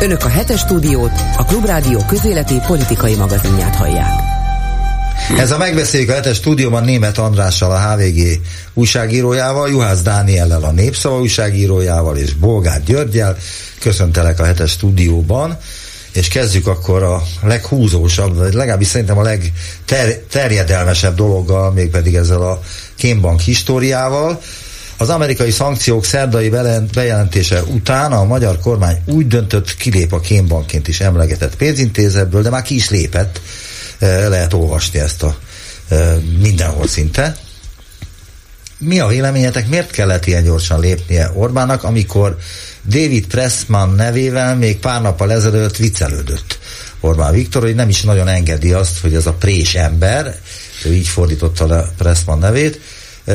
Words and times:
Önök 0.00 0.24
a 0.24 0.28
hetes 0.28 0.60
stúdiót, 0.60 1.12
a 1.36 1.44
Klubrádió 1.44 2.04
közéleti 2.08 2.60
politikai 2.66 3.14
magazinját 3.14 3.74
hallják. 3.74 4.10
Ez 5.38 5.50
a 5.50 5.58
megbeszéljük 5.58 6.10
a 6.10 6.14
hetes 6.14 6.36
stúdióban 6.36 6.84
német 6.84 7.18
Andrással, 7.18 7.70
a 7.70 7.80
HVG 7.80 8.40
újságírójával, 8.74 9.68
Juhász 9.68 10.02
Dániellel, 10.02 10.62
a 10.62 10.70
Népszava 10.70 11.20
újságírójával 11.20 12.16
és 12.16 12.34
Bolgár 12.34 12.82
Györgyel. 12.82 13.36
Köszöntelek 13.80 14.40
a 14.40 14.44
hetes 14.44 14.70
stúdióban 14.70 15.58
és 16.12 16.28
kezdjük 16.28 16.66
akkor 16.66 17.02
a 17.02 17.22
leghúzósabb, 17.42 18.36
vagy 18.36 18.54
legalábbis 18.54 18.86
szerintem 18.86 19.18
a 19.18 19.22
legterjedelmesebb 19.22 21.14
dologgal, 21.14 21.72
mégpedig 21.72 22.14
ezzel 22.14 22.42
a 22.42 22.60
kémbank 22.96 23.40
históriával. 23.40 24.40
Az 25.02 25.08
amerikai 25.08 25.50
szankciók 25.50 26.04
szerdai 26.04 26.48
bejelentése 26.92 27.62
után 27.62 28.12
a 28.12 28.24
magyar 28.24 28.58
kormány 28.60 28.96
úgy 29.06 29.26
döntött, 29.26 29.76
kilép 29.76 30.12
a 30.12 30.20
kémbankként 30.20 30.88
is 30.88 31.00
emlegetett 31.00 31.56
pénzintézetből, 31.56 32.42
de 32.42 32.50
már 32.50 32.62
ki 32.62 32.74
is 32.74 32.90
lépett, 32.90 33.40
e, 33.98 34.28
lehet 34.28 34.52
olvasni 34.52 34.98
ezt 34.98 35.22
a 35.22 35.36
e, 35.88 36.14
mindenhol 36.40 36.86
szinte. 36.86 37.36
Mi 38.78 39.00
a 39.00 39.06
véleményetek, 39.06 39.68
miért 39.68 39.90
kellett 39.90 40.26
ilyen 40.26 40.44
gyorsan 40.44 40.80
lépnie 40.80 41.30
Orbánnak, 41.34 41.82
amikor 41.82 42.36
David 42.88 43.26
Pressman 43.26 43.94
nevével 43.94 44.56
még 44.56 44.78
pár 44.78 45.02
nappal 45.02 45.32
ezelőtt 45.32 45.76
viccelődött? 45.76 46.58
Orbán 47.00 47.32
Viktor, 47.32 47.62
hogy 47.62 47.74
nem 47.74 47.88
is 47.88 48.02
nagyon 48.02 48.28
engedi 48.28 48.72
azt, 48.72 48.98
hogy 49.00 49.14
ez 49.14 49.26
a 49.26 49.32
prés 49.32 49.74
ember, 49.74 50.38
ő 50.84 50.94
így 50.94 51.08
fordította 51.08 51.66
le 51.66 51.92
Pressman 51.96 52.38
nevét, 52.38 52.80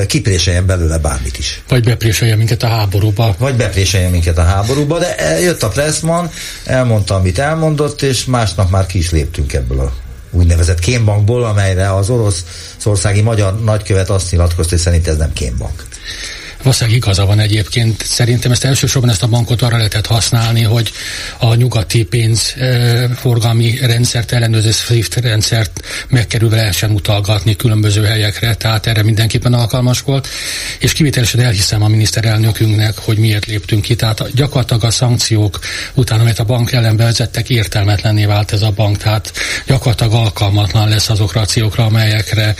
kipréseljen 0.08 0.66
belőle 0.66 0.98
bármit 0.98 1.38
is. 1.38 1.62
Vagy 1.68 1.84
bepréseljen 1.84 2.38
minket 2.38 2.64
a 2.64 2.68
háborúba. 2.68 3.36
Vagy 3.38 3.56
bepréseljen 3.56 4.12
minket 4.12 4.38
a 4.38 4.44
háborúba, 4.44 5.00
de 5.00 5.40
jött 5.40 5.64
a 5.64 5.68
Pressman, 5.68 6.30
elmondta, 6.66 7.16
amit 7.16 7.40
elmondott, 7.40 8.02
és 8.02 8.26
másnap 8.26 8.70
már 8.70 8.86
ki 8.86 8.98
is 8.98 9.12
léptünk 9.12 9.54
ebből 9.54 9.80
a 9.80 9.94
úgynevezett 10.32 10.80
kémbankból, 10.80 11.44
amelyre 11.44 11.94
az 11.94 12.10
orosz 12.10 12.46
országi 12.84 13.22
magyar 13.22 13.64
nagykövet 13.64 14.10
azt 14.10 14.32
nyilatkozta, 14.32 14.72
hogy 14.72 14.84
szerint 14.84 15.08
ez 15.08 15.18
nem 15.18 15.34
kémbank. 15.34 15.84
Valószínűleg 16.68 17.00
igaza 17.02 17.26
van 17.26 17.40
egyébként. 17.40 18.04
Szerintem 18.06 18.52
ezt 18.52 18.64
elsősorban 18.64 19.10
ezt 19.10 19.24
a 19.24 19.28
bankot 19.28 19.62
arra 19.62 19.78
lehetett 19.78 20.06
használni, 20.06 20.62
hogy 20.64 20.92
a 21.38 21.56
nyugati 21.56 22.04
pénzforgalmi 22.04 23.78
rendszert, 23.82 24.32
ellenőrző 24.32 24.72
SWIFT 24.72 25.16
rendszert 25.16 25.82
megkerülve 26.10 26.56
lehessen 26.56 26.92
utalgatni 26.92 27.56
különböző 27.56 28.04
helyekre, 28.04 28.56
tehát 28.56 28.88
erre 28.88 29.04
mindenképpen 29.04 29.54
alkalmas 29.54 30.02
volt, 30.02 30.28
és 30.80 30.94
kivételesen 30.94 31.40
elhiszem 31.40 31.84
a 31.84 31.88
miniszterelnökünknek, 31.88 32.98
hogy 32.98 33.18
miért 33.18 33.46
léptünk 33.46 33.82
ki. 33.82 33.96
Tehát 33.96 34.34
gyakorlatilag 34.34 34.84
a 34.84 34.92
szankciók 34.92 35.60
után, 35.94 36.20
amit 36.20 36.40
a 36.40 36.44
bank 36.44 36.72
ellen 36.72 36.96
bevezettek, 36.96 37.50
értelmetlenné 37.50 38.26
vált 38.26 38.52
ez 38.52 38.62
a 38.62 38.72
bank, 38.72 38.98
tehát 38.98 39.32
gyakorlatilag 39.66 40.14
alkalmatlan 40.14 40.90
lesz 40.90 41.10
azokra 41.10 41.42
a 41.42 41.46
célokra, 41.46 41.86
amelyekre 41.86 42.56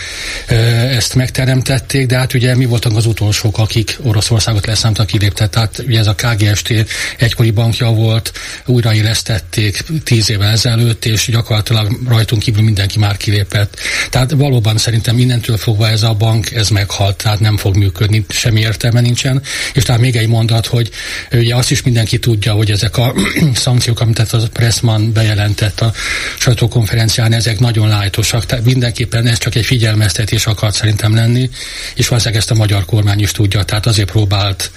ezt 0.96 1.14
megteremtették, 1.14 2.06
de 2.06 2.16
hát 2.16 2.34
ugye 2.34 2.56
mi 2.56 2.64
voltunk 2.64 2.96
az 2.96 3.06
utolsók, 3.06 3.58
akik 3.58 3.97
Oroszországot 4.02 4.66
leszámta 4.66 5.04
kilépte. 5.04 5.46
Tehát 5.46 5.82
ugye 5.86 5.98
ez 5.98 6.06
a 6.06 6.14
KGST 6.14 6.86
egykori 7.18 7.50
bankja 7.50 7.90
volt, 7.90 8.32
újraélesztették 8.66 9.84
tíz 10.04 10.30
évvel 10.30 10.50
ezelőtt, 10.50 11.04
és 11.04 11.26
gyakorlatilag 11.30 11.98
rajtunk 12.08 12.42
kívül 12.42 12.62
mindenki 12.62 12.98
már 12.98 13.16
kilépett. 13.16 13.80
Tehát 14.10 14.30
valóban 14.30 14.78
szerintem 14.78 15.18
innentől 15.18 15.56
fogva 15.56 15.88
ez 15.88 16.02
a 16.02 16.14
bank, 16.14 16.50
ez 16.50 16.68
meghalt, 16.68 17.16
tehát 17.16 17.40
nem 17.40 17.56
fog 17.56 17.76
működni, 17.76 18.24
semmi 18.28 18.60
értelme 18.60 19.00
nincsen. 19.00 19.42
És 19.74 19.82
tehát 19.82 20.00
még 20.00 20.16
egy 20.16 20.28
mondat, 20.28 20.66
hogy 20.66 20.90
ugye 21.32 21.54
azt 21.54 21.70
is 21.70 21.82
mindenki 21.82 22.18
tudja, 22.18 22.52
hogy 22.52 22.70
ezek 22.70 22.96
a 22.96 23.14
szankciók, 23.54 24.00
amit 24.00 24.18
a 24.18 24.48
Pressman 24.52 25.12
bejelentett 25.12 25.80
a 25.80 25.92
sajtókonferencián, 26.38 27.32
ezek 27.32 27.58
nagyon 27.58 27.88
lájtosak. 27.88 28.46
Tehát 28.46 28.64
mindenképpen 28.64 29.26
ez 29.26 29.38
csak 29.38 29.54
egy 29.54 29.64
figyelmeztetés 29.64 30.46
akart 30.46 30.74
szerintem 30.74 31.14
lenni, 31.14 31.50
és 31.94 32.08
valószínűleg 32.08 32.42
ezt 32.42 32.50
a 32.50 32.54
magyar 32.54 32.84
kormány 32.84 33.20
is 33.20 33.30
tudja. 33.30 33.62
Tehát 33.62 33.77
azért 33.86 34.10
próbált 34.10 34.70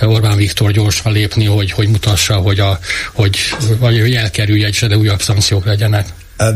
Orbán 0.00 0.36
Viktor 0.36 0.70
gyorsan 0.70 1.12
lépni, 1.12 1.44
hogy, 1.44 1.70
hogy 1.70 1.88
mutassa, 1.88 2.34
hogy, 2.34 2.60
a, 2.60 2.78
hogy, 3.12 3.38
hogy 3.80 4.14
elkerülje, 4.14 4.68
és 4.68 4.80
de 4.80 4.96
újabb 4.96 5.22
szankciók 5.22 5.64
legyenek. 5.64 6.06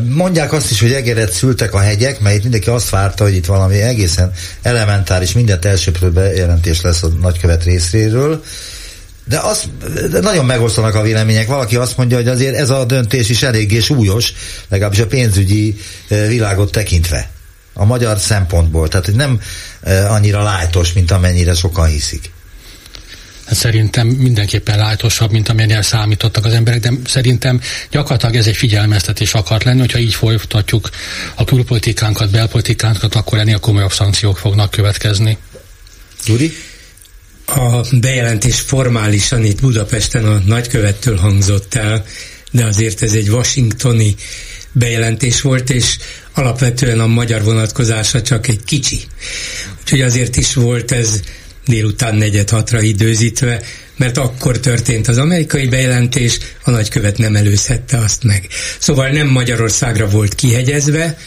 Mondják 0.08 0.52
azt 0.52 0.70
is, 0.70 0.80
hogy 0.80 0.92
egeret 0.92 1.32
szültek 1.32 1.74
a 1.74 1.78
hegyek, 1.78 2.20
mert 2.20 2.36
itt 2.36 2.42
mindenki 2.42 2.68
azt 2.68 2.90
várta, 2.90 3.24
hogy 3.24 3.34
itt 3.34 3.46
valami 3.46 3.80
egészen 3.80 4.32
elementáris, 4.62 5.32
mindent 5.32 5.64
elsőprő 5.64 6.10
bejelentés 6.10 6.80
lesz 6.80 7.02
a 7.02 7.08
nagykövet 7.08 7.64
részéről. 7.64 8.44
De, 9.24 9.38
az, 9.38 9.64
de 10.10 10.20
nagyon 10.20 10.44
megosztanak 10.44 10.94
a 10.94 11.02
vélemények. 11.02 11.46
Valaki 11.46 11.76
azt 11.76 11.96
mondja, 11.96 12.16
hogy 12.16 12.28
azért 12.28 12.54
ez 12.54 12.70
a 12.70 12.84
döntés 12.84 13.28
is 13.28 13.42
eléggé 13.42 13.80
súlyos, 13.80 14.32
legalábbis 14.68 15.00
a 15.00 15.06
pénzügyi 15.06 15.76
világot 16.08 16.72
tekintve 16.72 17.30
a 17.76 17.84
magyar 17.84 18.18
szempontból. 18.18 18.88
Tehát, 18.88 19.06
hogy 19.06 19.14
nem 19.14 19.40
e, 19.82 20.10
annyira 20.10 20.42
lájtos, 20.42 20.92
mint 20.92 21.10
amennyire 21.10 21.54
sokan 21.54 21.86
hiszik. 21.86 22.30
Hát 23.46 23.54
szerintem 23.54 24.06
mindenképpen 24.06 24.78
lájtosabb, 24.78 25.30
mint 25.30 25.48
amennyire 25.48 25.82
számítottak 25.82 26.44
az 26.44 26.52
emberek, 26.52 26.80
de 26.80 26.90
szerintem 27.04 27.60
gyakorlatilag 27.90 28.36
ez 28.36 28.46
egy 28.46 28.56
figyelmeztetés 28.56 29.34
akart 29.34 29.64
lenni, 29.64 29.80
hogyha 29.80 29.98
így 29.98 30.14
folytatjuk 30.14 30.90
a 31.34 31.44
külpolitikánkat, 31.44 32.30
belpolitikánkat, 32.30 33.14
akkor 33.14 33.38
ennél 33.38 33.58
komolyabb 33.58 33.92
szankciók 33.92 34.38
fognak 34.38 34.70
következni. 34.70 35.38
Gyuri? 36.24 36.52
A 37.46 37.80
bejelentés 38.00 38.60
formálisan 38.60 39.44
itt 39.44 39.60
Budapesten 39.60 40.24
a 40.24 40.38
nagykövettől 40.46 41.16
hangzott 41.16 41.74
el, 41.74 42.04
de 42.50 42.64
azért 42.64 43.02
ez 43.02 43.12
egy 43.12 43.28
washingtoni 43.28 44.14
bejelentés 44.72 45.40
volt, 45.40 45.70
és 45.70 45.98
alapvetően 46.36 47.00
a 47.00 47.06
magyar 47.06 47.42
vonatkozása 47.42 48.22
csak 48.22 48.48
egy 48.48 48.64
kicsi. 48.64 49.00
Úgyhogy 49.80 50.00
azért 50.00 50.36
is 50.36 50.54
volt 50.54 50.92
ez 50.92 51.20
délután 51.66 52.14
negyed 52.14 52.50
hatra 52.50 52.80
időzítve, 52.80 53.62
mert 53.96 54.16
akkor 54.18 54.60
történt 54.60 55.08
az 55.08 55.18
amerikai 55.18 55.68
bejelentés, 55.68 56.38
a 56.62 56.70
nagykövet 56.70 57.18
nem 57.18 57.36
előzhette 57.36 57.98
azt 57.98 58.24
meg. 58.24 58.48
Szóval 58.78 59.08
nem 59.08 59.26
Magyarországra 59.26 60.08
volt 60.08 60.34
kihegyezve, 60.34 61.18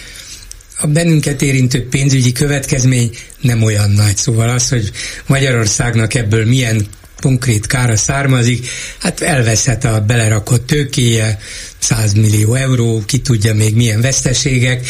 a 0.82 0.88
bennünket 0.88 1.42
érintő 1.42 1.88
pénzügyi 1.88 2.32
következmény 2.32 3.16
nem 3.42 3.64
olyan 3.64 3.90
nagy. 3.90 4.18
Szóval 4.18 4.50
az, 4.50 4.70
hogy 4.70 4.92
Magyarországnak 5.26 6.14
ebből 6.14 6.46
milyen 6.46 6.88
konkrét 7.22 7.66
kára 7.66 7.96
származik, 7.96 8.68
hát 9.00 9.22
elveszhet 9.22 9.84
a 9.84 10.02
belerakott 10.08 10.68
tőkéje, 10.68 11.40
100 11.80 12.14
millió 12.14 12.54
euró, 12.54 13.04
ki 13.06 13.20
tudja 13.20 13.54
még 13.54 13.76
milyen 13.76 14.02
veszteségek, 14.02 14.88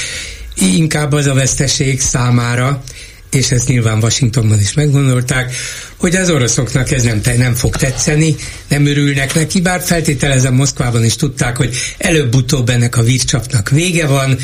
inkább 0.56 1.12
az 1.12 1.26
a 1.26 1.34
veszteség 1.34 2.02
számára, 2.02 2.84
és 3.32 3.52
ezt 3.52 3.68
nyilván 3.68 4.04
Washingtonban 4.04 4.60
is 4.60 4.74
meggondolták, 4.74 5.56
hogy 5.98 6.16
az 6.16 6.30
oroszoknak 6.30 6.92
ez 6.92 7.04
nem, 7.04 7.22
nem 7.38 7.54
fog 7.54 7.76
tetszeni, 7.76 8.36
nem 8.68 8.86
örülnek 8.86 9.34
neki, 9.36 9.62
bár 9.62 9.82
feltételezem 9.82 10.54
Moszkvában 10.54 11.04
is 11.04 11.16
tudták, 11.16 11.58
hogy 11.58 11.76
előbb-utóbb 11.98 12.70
ennek 12.70 12.98
a 12.98 13.04
vízcsapnak 13.04 13.70
vége 13.70 14.08
van, 14.08 14.38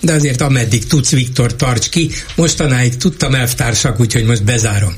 de 0.00 0.12
azért 0.12 0.40
ameddig 0.40 0.86
tudsz, 0.86 1.10
Viktor, 1.10 1.56
tarts 1.56 1.88
ki. 1.88 2.10
Mostanáig 2.34 2.96
tudtam 2.96 3.34
elvtársak, 3.34 4.00
úgyhogy 4.00 4.24
most 4.24 4.44
bezárom. 4.44 4.96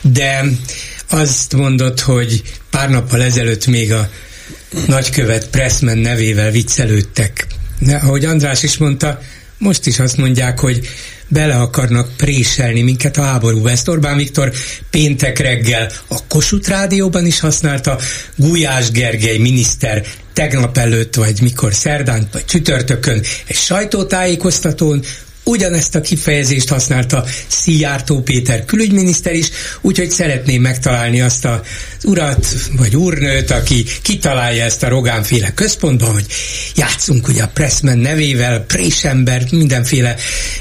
De 0.00 0.44
azt 1.10 1.52
mondott, 1.52 2.00
hogy 2.00 2.42
pár 2.70 2.90
nappal 2.90 3.22
ezelőtt 3.22 3.66
még 3.66 3.92
a 3.92 4.08
nagykövet 4.86 5.48
Pressman 5.48 5.98
nevével 5.98 6.50
viccelődtek. 6.50 7.46
De, 7.78 7.96
ahogy 7.96 8.24
András 8.24 8.62
is 8.62 8.76
mondta, 8.76 9.20
most 9.58 9.86
is 9.86 9.98
azt 9.98 10.16
mondják, 10.16 10.58
hogy 10.58 10.88
bele 11.28 11.54
akarnak 11.54 12.16
préselni 12.16 12.82
minket 12.82 13.16
a 13.16 13.22
háborúba. 13.22 13.70
Ezt 13.70 13.88
Orbán 13.88 14.16
Viktor 14.16 14.52
péntek 14.90 15.38
reggel 15.38 15.90
a 16.08 16.26
Kossuth 16.28 16.68
Rádióban 16.68 17.26
is 17.26 17.40
használta, 17.40 17.98
Gulyás 18.36 18.90
Gergely 18.90 19.36
miniszter 19.36 20.04
tegnap 20.32 20.78
előtt, 20.78 21.14
vagy 21.14 21.42
mikor 21.42 21.74
szerdán, 21.74 22.28
vagy 22.32 22.44
csütörtökön 22.44 23.22
egy 23.46 23.56
sajtótájékoztatón 23.56 25.02
Ugyanezt 25.44 25.94
a 25.94 26.00
kifejezést 26.00 26.68
használta 26.68 27.24
Szijjártó 27.46 28.20
Péter 28.20 28.64
külügyminiszter 28.64 29.32
is, 29.32 29.48
úgyhogy 29.80 30.10
szeretném 30.10 30.62
megtalálni 30.62 31.20
azt 31.20 31.44
az 31.44 31.60
urat, 32.04 32.46
vagy 32.76 32.96
úrnőt, 32.96 33.50
aki 33.50 33.84
kitalálja 34.02 34.64
ezt 34.64 34.82
a 34.82 34.88
Rogánféle 34.88 35.52
központban, 35.54 36.12
hogy 36.12 36.26
játszunk 36.74 37.28
ugye 37.28 37.42
a 37.42 37.50
Pressman 37.54 37.98
nevével, 37.98 38.60
Présember, 38.60 39.46
mindenféle 39.50 40.14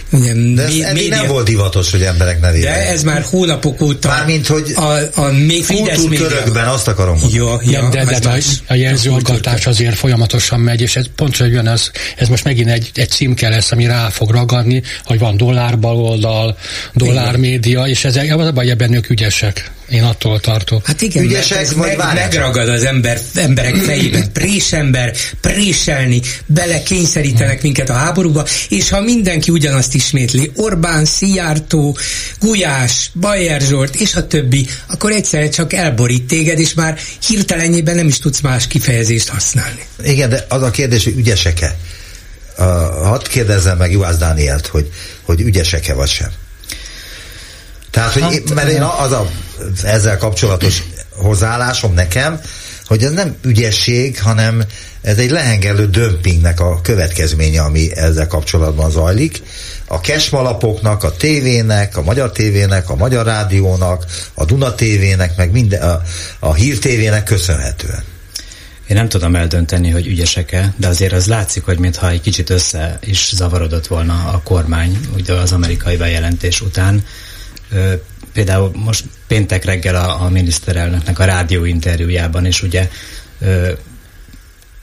minden 0.09 0.55
De 0.55 0.63
ez 0.63 0.93
média... 0.93 1.15
nem 1.15 1.27
volt 1.27 1.45
divatos, 1.45 1.91
hogy 1.91 2.01
emberek 2.01 2.39
nevével. 2.39 2.73
De 2.73 2.87
ez 2.89 3.03
már 3.03 3.25
hónapok 3.29 3.81
óta 3.81 4.07
Mármint, 4.07 4.47
hogy 4.47 4.71
a, 4.75 5.21
a 5.21 5.31
még 5.31 5.63
Fidesz 5.63 6.03
körökben, 6.15 6.67
azt 6.67 6.87
akarom 6.87 7.19
mondani. 7.19 7.33
Jó, 7.33 7.57
jó, 7.61 7.89
de, 7.89 8.05
de, 8.05 8.19
de 8.19 8.29
a, 8.29 8.37
a 8.67 8.73
jelzőalkotás 8.73 9.65
azért 9.65 9.95
folyamatosan 9.95 10.59
megy, 10.59 10.81
és 10.81 10.95
ez 10.95 11.05
pontosan 11.15 11.47
jön, 11.47 11.67
ez, 11.67 11.91
ez 12.17 12.27
most 12.27 12.43
megint 12.43 12.69
egy, 12.69 12.91
egy 12.93 13.09
címke 13.09 13.49
lesz, 13.49 13.71
ami 13.71 13.85
rá 13.85 14.09
fog 14.09 14.31
ragadni, 14.31 14.72
mondani, 14.73 14.83
hogy 15.03 15.19
van 15.19 15.37
dollár 15.37 15.79
baloldal, 15.79 16.57
dollár 16.93 17.37
média, 17.37 17.87
és 17.87 18.05
ezek, 18.05 18.37
az 18.37 18.47
a 18.47 18.51
baj, 18.51 18.69
ebben 18.69 18.93
ők 18.93 19.09
ügyesek. 19.09 19.71
Én 19.89 20.03
attól 20.03 20.39
tartok. 20.39 20.85
Hát 20.85 21.01
igen, 21.01 21.23
Ügyesek, 21.23 21.57
ez 21.57 21.73
vagy 21.73 21.97
meg, 21.97 22.13
megragad 22.13 22.69
az 22.69 22.83
ember, 22.83 23.19
emberek 23.35 23.75
fejében. 23.75 24.31
Présember, 24.31 25.13
préselni, 25.41 26.21
belekényszerítenek 26.45 27.61
minket 27.61 27.89
a 27.89 27.93
háborúba, 27.93 28.45
és 28.69 28.89
ha 28.89 29.01
mindenki 29.01 29.51
ugyanazt 29.51 29.95
ismétli, 29.95 30.51
Orbán, 30.55 31.05
Szijjártó, 31.05 31.97
Gulyás, 32.39 33.11
Bajer 33.19 33.61
Zsolt, 33.61 33.95
és 33.95 34.15
a 34.15 34.27
többi, 34.27 34.67
akkor 34.87 35.11
egyszerre 35.11 35.49
csak 35.49 35.73
elborít 35.73 36.23
téged, 36.23 36.59
és 36.59 36.73
már 36.73 36.97
hirtelenjében 37.27 37.95
nem 37.95 38.07
is 38.07 38.19
tudsz 38.19 38.41
más 38.41 38.67
kifejezést 38.67 39.27
használni. 39.27 39.85
Igen, 40.03 40.29
de 40.29 40.45
az 40.49 40.61
a 40.61 40.71
kérdés, 40.71 41.03
hogy 41.03 41.17
ügyesek-e? 41.17 41.75
Uh, 42.57 42.65
hadd 43.07 43.27
kérdezzem 43.27 43.77
meg 43.77 43.91
Juhász 43.91 44.17
Dánielt, 44.17 44.67
hogy, 44.67 44.91
hogy 45.21 45.41
ügyesek-e 45.41 45.93
vagy 45.93 46.09
sem. 46.09 46.29
Tehát, 47.91 48.13
hogy 48.13 48.21
hát, 48.21 48.33
én, 48.33 48.43
mert 48.53 48.69
én 48.69 48.81
az 48.81 49.11
a, 49.11 49.29
ezzel 49.83 50.17
kapcsolatos 50.17 50.83
hozzáállásom 51.15 51.93
nekem, 51.93 52.41
hogy 52.85 53.03
ez 53.03 53.11
nem 53.11 53.35
ügyesség, 53.41 54.21
hanem 54.21 54.63
ez 55.01 55.17
egy 55.17 55.31
lehengelő 55.31 55.87
dömpingnek 55.87 56.59
a 56.59 56.81
következménye, 56.81 57.61
ami 57.61 57.95
ezzel 57.95 58.27
kapcsolatban 58.27 58.91
zajlik. 58.91 59.41
A 59.87 60.01
kesmalapoknak, 60.01 61.03
a 61.03 61.11
tévének, 61.11 61.97
a 61.97 62.01
Magyar 62.01 62.31
tévének, 62.31 62.89
a 62.89 62.95
Magyar 62.95 63.25
rádiónak, 63.25 64.05
a 64.33 64.45
Duna 64.45 64.75
tévének, 64.75 65.37
meg 65.37 65.51
minden, 65.51 65.81
a, 65.81 66.01
a 66.39 66.53
Hír 66.53 66.79
tévének 66.79 67.23
köszönhetően. 67.23 68.12
Én 68.87 68.95
nem 68.95 69.09
tudom 69.09 69.35
eldönteni, 69.35 69.89
hogy 69.89 70.07
ügyesek-e, 70.07 70.73
de 70.77 70.87
azért 70.87 71.13
az 71.13 71.27
látszik, 71.27 71.63
hogy 71.63 71.79
mintha 71.79 72.09
egy 72.09 72.21
kicsit 72.21 72.49
össze 72.49 72.99
is 73.01 73.29
zavarodott 73.33 73.87
volna 73.87 74.13
a 74.13 74.41
kormány, 74.43 74.99
ugye 75.15 75.33
az 75.33 75.51
amerikai 75.51 75.97
bejelentés 75.97 76.61
után. 76.61 77.05
Például 78.33 78.71
most 78.75 79.05
péntek 79.27 79.65
reggel 79.65 79.95
a, 79.95 80.21
a 80.21 80.29
miniszterelnöknek 80.29 81.19
a 81.19 81.25
rádióinterjújában 81.25 82.45
is 82.45 82.61
ugye 82.61 82.89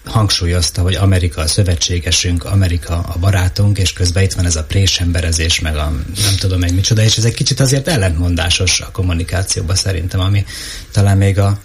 hangsúlyozta, 0.04 0.82
hogy 0.82 0.94
Amerika 0.94 1.40
a 1.40 1.46
szövetségesünk, 1.46 2.44
Amerika 2.44 2.98
a 2.98 3.18
barátunk, 3.18 3.78
és 3.78 3.92
közben 3.92 4.22
itt 4.22 4.32
van 4.32 4.46
ez 4.46 4.56
a 4.56 4.64
présemberezés, 4.64 5.60
meg 5.60 5.76
a 5.76 5.90
nem 6.22 6.36
tudom 6.38 6.58
meg 6.58 6.74
micsoda, 6.74 7.02
és 7.02 7.16
ez 7.16 7.24
egy 7.24 7.34
kicsit 7.34 7.60
azért 7.60 7.88
ellentmondásos 7.88 8.80
a 8.80 8.90
kommunikációban 8.90 9.76
szerintem, 9.76 10.20
ami 10.20 10.44
talán 10.92 11.16
még 11.16 11.38
a 11.38 11.58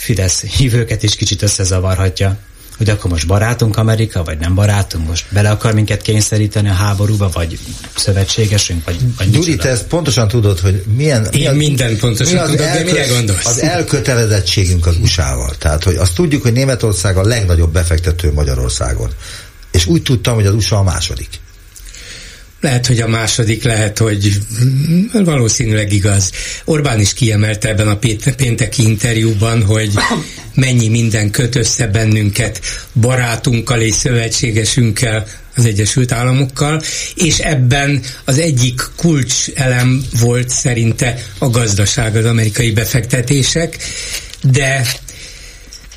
Fidesz 0.00 0.40
hívőket 0.40 1.02
is 1.02 1.16
kicsit 1.16 1.42
összezavarhatja 1.42 2.38
hogy 2.76 2.90
akkor 2.90 3.10
most 3.10 3.26
barátunk 3.26 3.76
Amerika, 3.76 4.24
vagy 4.24 4.38
nem 4.38 4.54
barátunk, 4.54 5.08
most 5.08 5.24
bele 5.30 5.50
akar 5.50 5.74
minket 5.74 6.02
kényszeríteni 6.02 6.68
a 6.68 6.72
háborúba, 6.72 7.30
vagy 7.32 7.58
szövetségesünk, 7.96 8.84
vagy, 8.84 8.96
vagy 9.16 9.30
Gyuri, 9.30 9.56
te 9.56 9.68
ezt 9.68 9.86
pontosan 9.86 10.28
tudod, 10.28 10.58
hogy 10.58 10.82
milyen... 10.96 11.24
Én 11.24 11.30
milyen, 11.32 11.56
minden 11.56 11.98
pontosan 11.98 12.34
mi 12.34 12.40
az 12.40 12.50
tudod, 12.50 12.66
elkö, 12.66 12.84
de 12.84 12.92
mire 12.92 13.06
gondolsz? 13.06 13.46
Az 13.46 13.60
elkötelezettségünk 13.60 14.86
az 14.86 14.96
USA-val. 15.02 15.54
Tehát, 15.58 15.84
hogy 15.84 15.96
azt 15.96 16.14
tudjuk, 16.14 16.42
hogy 16.42 16.52
Németország 16.52 17.16
a 17.16 17.22
legnagyobb 17.22 17.72
befektető 17.72 18.32
Magyarországon. 18.32 19.10
És 19.70 19.86
úgy 19.86 20.02
tudtam, 20.02 20.34
hogy 20.34 20.46
az 20.46 20.54
USA 20.54 20.76
a 20.76 20.82
második. 20.82 21.28
Lehet, 22.60 22.86
hogy 22.86 23.00
a 23.00 23.08
második, 23.08 23.62
lehet, 23.62 23.98
hogy 23.98 24.38
valószínűleg 25.12 25.92
igaz. 25.92 26.30
Orbán 26.64 27.00
is 27.00 27.12
kiemelte 27.12 27.68
ebben 27.68 27.88
a 27.88 27.98
pénteki 28.36 28.82
interjúban, 28.82 29.64
hogy 29.64 29.92
mennyi 30.54 30.88
minden 30.88 31.30
köt 31.30 31.56
össze 31.56 31.86
bennünket 31.86 32.60
barátunkkal 32.94 33.80
és 33.80 33.94
szövetségesünkkel, 33.94 35.26
az 35.56 35.66
Egyesült 35.66 36.12
Államokkal, 36.12 36.82
és 37.14 37.38
ebben 37.38 38.02
az 38.24 38.38
egyik 38.38 38.80
kulcs 38.96 39.48
elem 39.54 40.04
volt 40.20 40.48
szerinte 40.48 41.22
a 41.38 41.48
gazdaság, 41.48 42.16
az 42.16 42.24
amerikai 42.24 42.70
befektetések, 42.70 43.76
de 44.42 44.86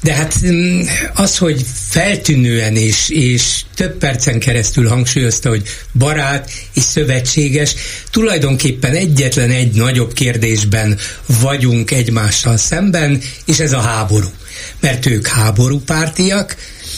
de 0.04 0.14
hát 0.14 0.36
mm, 0.46 0.82
az, 1.14 1.38
hogy 1.38 1.66
feltűnően 1.90 2.76
és, 2.76 3.10
és 3.10 3.62
több 3.76 3.98
percen 3.98 4.40
keresztül 4.40 4.88
hangsúlyozta, 4.88 5.50
hogy 5.50 5.64
barát 5.94 6.52
és 6.74 6.84
szövetséges, 6.84 7.76
tulajdonképpen 8.12 8.94
egyetlen 8.94 9.50
egy 9.50 9.74
nagyobb 9.74 10.14
kérdésben 10.14 10.98
vagyunk 11.42 11.92
egymással 11.92 12.58
szemben, 12.58 13.22
és 13.46 13.60
ez 13.60 13.72
a 13.72 13.80
háború. 13.80 14.32
Mert 14.80 15.06
ők 15.06 15.28
háborúpártiak, 15.28 16.56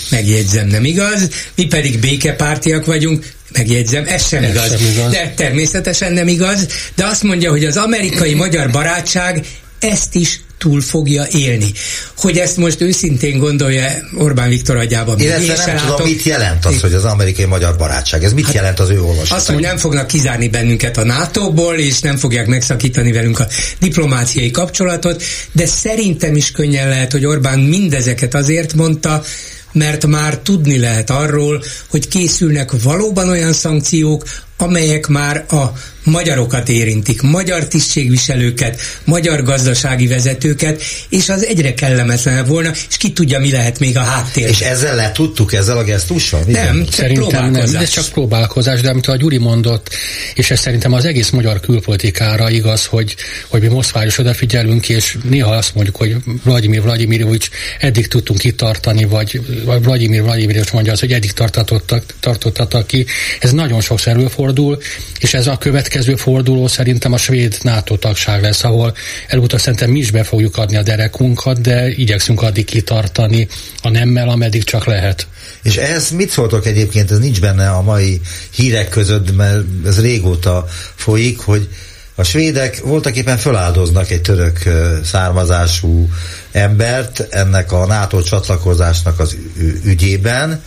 megjegyzem 0.10 0.68
nem 0.68 0.86
igaz, 0.86 1.30
mi 1.56 1.66
pedig 1.66 2.00
békepártiak 2.00 2.86
vagyunk, 2.86 3.34
megjegyzem, 3.52 4.06
ez 4.08 4.28
sem, 4.28 4.44
ez 4.44 4.50
igaz. 4.50 4.68
sem 4.68 4.92
igaz. 4.92 5.12
De 5.12 5.34
természetesen 5.36 6.14
nem 6.14 6.28
igaz, 6.28 6.68
de 6.96 7.06
azt 7.06 7.24
mondja, 7.24 7.52
hogy 7.52 7.66
az 7.66 7.78
amerikai-magyar 7.78 8.72
barátság 8.72 9.46
ezt 9.80 10.16
is 10.16 10.40
túl 10.58 10.82
fogja 10.82 11.26
élni. 11.32 11.72
Hogy 12.18 12.38
ezt 12.38 12.58
most 12.58 12.82
őszintén 12.82 13.38
gondolja 13.38 13.92
Orbán 14.18 14.50
Viktor 14.50 14.78
agyában. 14.78 15.20
Illetve 15.20 15.56
nem 15.66 15.76
látom. 15.76 15.96
tudom, 15.96 16.08
mit 16.08 16.24
jelent 16.24 16.66
az, 16.66 16.82
hogy 16.82 16.94
az 16.94 17.04
amerikai-magyar 17.04 17.76
barátság. 17.78 18.24
Ez 18.24 18.34
mit 18.34 18.46
hát 18.46 18.54
jelent 18.54 18.80
az 18.80 18.90
ő 18.90 19.02
olvasatban? 19.02 19.38
Azt, 19.38 19.48
hogy 19.48 19.62
nem 19.62 19.78
fognak 19.78 20.08
kizárni 20.08 20.48
bennünket 20.48 20.98
a 20.98 21.04
NATO-ból, 21.04 21.76
és 21.76 22.00
nem 22.00 22.18
fogják 22.18 22.48
megszakítani 22.48 23.12
velünk 23.12 23.40
a 23.40 23.48
diplomáciai 23.80 24.52
kapcsolatot, 24.52 25.24
de 25.52 25.66
szerintem 25.66 26.36
is 26.36 26.52
könnyen 26.52 26.90
lehet, 26.90 27.12
hogy 27.12 27.26
Orbán 27.26 27.60
mindezeket 27.60 28.34
azért 28.34 28.74
mondta, 28.74 29.24
mert 29.72 30.06
már 30.06 30.38
tudni 30.38 30.78
lehet 30.78 31.10
arról, 31.10 31.64
hogy 31.90 32.08
készülnek 32.08 32.72
valóban 32.84 33.30
olyan 33.30 33.54
szankciók, 33.54 34.24
amelyek 34.58 35.08
már 35.08 35.46
a 35.50 35.72
magyarokat 36.06 36.70
érintik, 36.70 37.22
magyar 37.22 37.68
tisztségviselőket, 37.68 38.82
magyar 39.04 39.44
gazdasági 39.44 40.08
vezetőket, 40.08 40.82
és 41.10 41.30
az 41.30 41.46
egyre 41.46 41.74
kellemetlenebb 41.74 42.48
volna, 42.48 42.72
és 42.90 42.98
ki 42.98 43.12
tudja, 43.12 43.40
mi 43.40 43.52
lehet 43.52 43.80
még 43.80 43.98
a 43.98 44.02
háttér. 44.02 44.50
És 44.50 44.60
ezzel 44.60 44.96
le 44.96 45.12
tudtuk, 45.12 45.54
ezzel 45.54 45.78
a 45.78 45.84
gesztussal? 45.84 46.44
Nem, 46.48 46.84
csak 46.84 46.94
szerintem 46.94 47.52
nem, 47.52 47.72
de 47.72 47.86
csak 47.86 48.08
próbálkozás, 48.08 48.82
de 48.82 48.90
amit 48.90 49.08
a 49.08 49.16
Gyuri 49.16 49.38
mondott, 49.38 49.90
és 50.36 50.52
ez 50.52 50.60
szerintem 50.60 50.94
az 50.94 51.06
egész 51.06 51.30
magyar 51.30 51.60
külpolitikára 51.60 52.50
igaz, 52.50 52.86
hogy, 52.86 53.16
hogy 53.48 53.62
mi 53.62 53.68
Moszkvára 53.68 54.08
is 54.08 54.18
odafigyelünk, 54.18 54.90
és 54.90 55.18
néha 55.24 55.52
azt 55.52 55.76
mondjuk, 55.76 55.96
hogy 55.96 56.16
Vladimir 56.44 56.82
Vladimirovics 56.82 57.50
eddig 57.80 58.08
tudtunk 58.08 58.44
itt 58.44 58.58
tartani, 58.58 59.06
vagy, 59.06 59.42
vagy 59.64 59.84
Vladimir 59.84 60.22
Vladimirovics 60.22 60.72
mondja 60.72 60.92
az, 60.92 61.00
hogy 61.00 61.14
eddig 61.14 61.32
tartottak, 61.32 62.04
tartottatok 62.20 62.88
ki. 62.88 63.06
Ez 63.40 63.52
nagyon 63.52 63.82
sokszor 63.82 64.14
előfordul, 64.14 64.78
és 65.20 65.34
ez 65.34 65.48
a 65.48 65.58
következő 65.58 65.95
következő 65.96 66.32
forduló 66.32 66.68
szerintem 66.68 67.14
a 67.14 67.18
svéd 67.18 67.58
NATO 67.62 67.98
tagság 67.98 68.42
lesz, 68.42 68.64
ahol 68.64 68.96
előutal 69.28 69.60
szerintem 69.60 69.90
mi 69.90 70.00
is 70.00 70.12
be 70.12 70.24
fogjuk 70.24 70.58
adni 70.58 70.76
a 70.76 70.84
derekunkat, 70.84 71.62
de 71.62 71.88
igyekszünk 71.88 72.42
addig 72.42 72.66
kitartani 72.66 73.48
a 73.82 73.90
nemmel, 73.90 74.30
ameddig 74.30 74.64
csak 74.64 74.86
lehet. 74.86 75.28
És 75.64 75.76
ehhez 75.76 76.10
mit 76.10 76.30
szóltok 76.30 76.66
egyébként, 76.66 77.12
ez 77.12 77.20
nincs 77.20 77.42
benne 77.42 77.70
a 77.70 77.82
mai 77.82 78.22
hírek 78.56 78.90
között, 78.90 79.36
mert 79.36 79.64
ez 79.86 80.02
régóta 80.02 80.66
folyik, 80.96 81.40
hogy 81.40 81.70
a 82.16 82.24
svédek 82.24 82.82
voltak 82.84 83.16
éppen 83.16 83.38
feláldoznak 83.38 84.12
egy 84.12 84.22
török 84.22 84.60
származású 85.04 86.10
embert 86.52 87.28
ennek 87.30 87.72
a 87.72 87.86
NATO 87.86 88.22
csatlakozásnak 88.22 89.20
az 89.20 89.36
ügyében, 89.84 90.64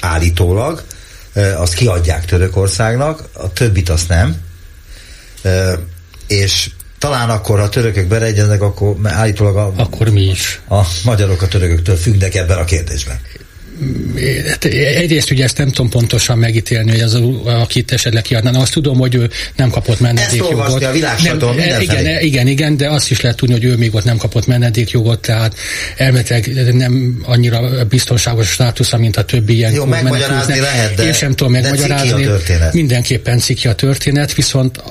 állítólag, 0.00 0.82
azt 1.56 1.74
kiadják 1.74 2.24
Törökországnak, 2.24 3.28
a 3.32 3.52
többit 3.52 3.88
azt 3.88 4.08
nem 4.08 4.50
és 6.26 6.70
talán 6.98 7.30
akkor, 7.30 7.58
ha 7.58 7.64
a 7.64 7.68
törökök 7.68 8.06
beleegyeznek, 8.06 8.62
akkor 8.62 8.96
állítólag 9.02 9.56
a, 9.56 9.72
akkor 9.76 10.08
mi 10.08 10.22
is. 10.22 10.60
A 10.68 10.80
magyarok 11.04 11.42
a 11.42 11.48
törököktől 11.48 11.96
függnek 11.96 12.34
ebben 12.34 12.58
a 12.58 12.64
kérdésben. 12.64 13.20
Hát 14.48 14.64
egyrészt 14.64 15.30
ugye 15.30 15.44
ezt 15.44 15.58
nem 15.58 15.68
tudom 15.68 15.90
pontosan 15.90 16.38
megítélni, 16.38 16.90
hogy 16.90 17.00
az, 17.00 17.18
akit 17.44 17.92
esetleg 17.92 18.22
kiadná. 18.22 18.60
Azt 18.60 18.72
tudom, 18.72 18.98
hogy 18.98 19.14
ő 19.14 19.30
nem 19.56 19.70
kapott 19.70 20.00
menedékjogot. 20.00 20.82
a 20.82 20.90
nem, 21.52 21.80
igen, 21.80 22.22
igen, 22.22 22.46
igen, 22.46 22.76
de 22.76 22.88
azt 22.88 23.10
is 23.10 23.20
lehet 23.20 23.36
tudni, 23.36 23.54
hogy 23.54 23.64
ő 23.64 23.76
még 23.76 23.94
ott 23.94 24.04
nem 24.04 24.16
kapott 24.16 24.46
menedékjogot, 24.46 25.20
tehát 25.20 25.54
elméletileg 25.96 26.74
nem 26.74 27.20
annyira 27.24 27.84
biztonságos 27.84 28.48
státusza, 28.48 28.98
mint 28.98 29.16
a 29.16 29.24
többi 29.24 29.54
ilyen. 29.54 29.72
Jó, 29.72 29.84
megmagyarázni 29.84 30.60
lehet, 30.60 30.94
de, 30.94 31.04
én 31.04 31.12
sem 31.12 31.34
tudom 31.34 31.52
megmagyarázni. 31.52 32.28
Mindenképpen 32.72 33.38
cikki 33.38 33.68
a 33.68 33.72
történet, 33.72 34.34
viszont 34.34 34.82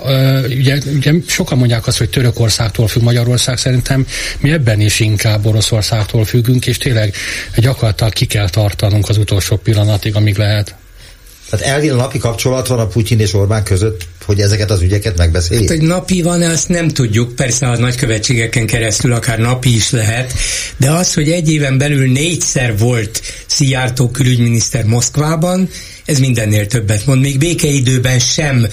ugye, 0.50 0.78
ugye 0.96 1.12
sokan 1.28 1.58
mondják 1.58 1.88
azt, 1.88 1.98
hogy 1.98 2.10
Törökországtól 2.10 2.88
függ 2.88 3.02
Magyarország, 3.02 3.58
szerintem 3.58 4.06
mi 4.40 4.52
ebben 4.52 4.80
is 4.80 5.00
inkább 5.00 5.46
Oroszországtól 5.46 6.26
függünk, 6.26 6.68
és 6.68 6.78
tényleg 6.78 7.14
gyakorlatilag 7.56 8.14
ki 8.14 8.26
kell 8.26 8.50
tartani 8.50 8.81
tartanunk 8.82 9.10
az 9.10 9.18
utolsó 9.18 9.56
pillanatig, 9.56 10.16
amíg 10.16 10.38
lehet. 10.38 10.76
Tehát 11.50 11.66
elvileg 11.66 11.98
napi 11.98 12.18
kapcsolat 12.18 12.68
van 12.68 12.80
a 12.80 12.88
Putyin 12.88 13.20
és 13.20 13.34
Orbán 13.34 13.64
között, 13.64 14.08
hogy 14.26 14.40
ezeket 14.42 14.72
az 14.72 14.82
ügyeket 14.82 15.18
megbeszéljék? 15.18 15.70
Hát, 15.70 15.78
hogy 15.78 15.88
napi 15.88 16.22
van-e, 16.22 16.50
azt 16.50 16.70
nem 16.70 16.88
tudjuk, 16.88 17.36
persze 17.36 17.68
a 17.68 17.78
nagykövetségeken 17.78 18.66
keresztül 18.66 19.14
akár 19.14 19.40
napi 19.40 19.76
is 19.76 19.92
lehet, 19.92 20.34
de 20.78 20.92
az, 20.92 21.14
hogy 21.14 21.32
egy 21.32 21.52
éven 21.52 21.78
belül 21.78 22.12
négyszer 22.12 22.78
volt 22.78 23.22
Szijjártó 23.46 24.10
külügyminiszter 24.10 24.86
Moszkvában, 24.86 25.70
ez 26.06 26.20
mindennél 26.20 26.68
többet 26.68 27.06
mond. 27.06 27.22
Még 27.22 27.38
békeidőben 27.38 28.20
sem 28.20 28.68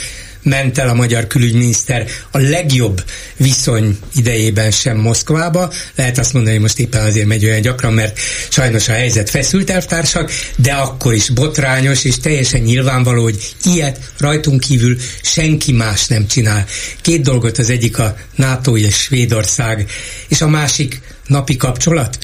ment 0.49 0.79
el 0.79 0.89
a 0.89 0.95
magyar 0.95 1.27
külügyminiszter 1.27 2.07
a 2.31 2.39
legjobb 2.39 3.05
viszony 3.37 3.99
idejében 4.15 4.71
sem 4.71 4.97
Moszkvába. 4.97 5.73
Lehet 5.95 6.19
azt 6.19 6.33
mondani, 6.33 6.55
hogy 6.55 6.63
most 6.63 6.79
éppen 6.79 7.05
azért 7.05 7.27
megy 7.27 7.45
olyan 7.45 7.61
gyakran, 7.61 7.93
mert 7.93 8.19
sajnos 8.49 8.89
a 8.89 8.93
helyzet 8.93 9.31
feszült 9.31 9.71
elvtársak, 9.71 10.31
de 10.57 10.73
akkor 10.73 11.15
is 11.15 11.29
botrányos 11.29 12.05
és 12.05 12.19
teljesen 12.19 12.61
nyilvánvaló, 12.61 13.23
hogy 13.23 13.55
ilyet 13.65 14.13
rajtunk 14.19 14.61
kívül 14.61 14.97
senki 15.23 15.73
más 15.73 16.07
nem 16.07 16.27
csinál. 16.27 16.67
Két 17.01 17.23
dolgot, 17.23 17.59
az 17.59 17.71
egyik 17.71 17.99
a 17.99 18.17
NATO 18.35 18.77
és 18.77 18.95
Svédország, 18.95 19.91
és 20.29 20.41
a 20.41 20.49
másik 20.49 21.01
napi 21.27 21.57
kapcsolat. 21.57 22.19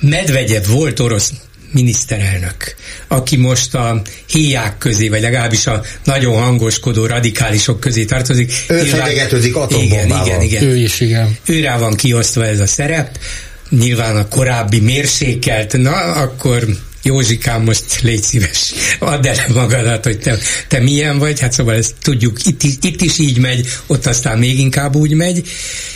Medvegyev 0.00 0.66
volt 0.66 1.00
orosz 1.00 1.32
miniszterelnök, 1.76 2.74
aki 3.08 3.36
most 3.36 3.74
a 3.74 4.02
héják 4.26 4.78
közé, 4.78 5.08
vagy 5.08 5.20
legalábbis 5.20 5.66
a 5.66 5.82
nagyon 6.04 6.42
hangoskodó 6.42 7.06
radikálisok 7.06 7.80
közé 7.80 8.04
tartozik. 8.04 8.52
Ő 8.68 8.78
fenyegetőzik 8.78 9.56
atombombával. 9.56 10.26
Igen, 10.26 10.40
igen, 10.40 10.60
igen. 10.60 10.62
Ő 10.62 10.76
is, 10.76 11.00
igen. 11.00 11.36
Őrá 11.46 11.78
van 11.78 11.94
kiosztva 11.94 12.46
ez 12.46 12.60
a 12.60 12.66
szerep, 12.66 13.18
nyilván 13.70 14.16
a 14.16 14.28
korábbi 14.28 14.80
mérsékelt, 14.80 15.76
na 15.78 15.92
akkor 15.92 16.66
Józsikám, 17.02 17.62
most 17.62 18.00
légy 18.02 18.22
szíves, 18.22 18.72
add 18.98 19.26
el 19.26 19.36
magadat, 19.54 20.04
hogy 20.04 20.18
te, 20.18 20.38
te 20.68 20.80
milyen 20.80 21.18
vagy, 21.18 21.40
hát 21.40 21.52
szóval 21.52 21.74
ezt 21.74 21.94
tudjuk, 22.02 22.46
itt, 22.46 22.62
itt 22.62 23.00
is 23.00 23.18
így 23.18 23.38
megy, 23.38 23.68
ott 23.86 24.06
aztán 24.06 24.38
még 24.38 24.58
inkább 24.58 24.96
úgy 24.96 25.12
megy. 25.12 25.48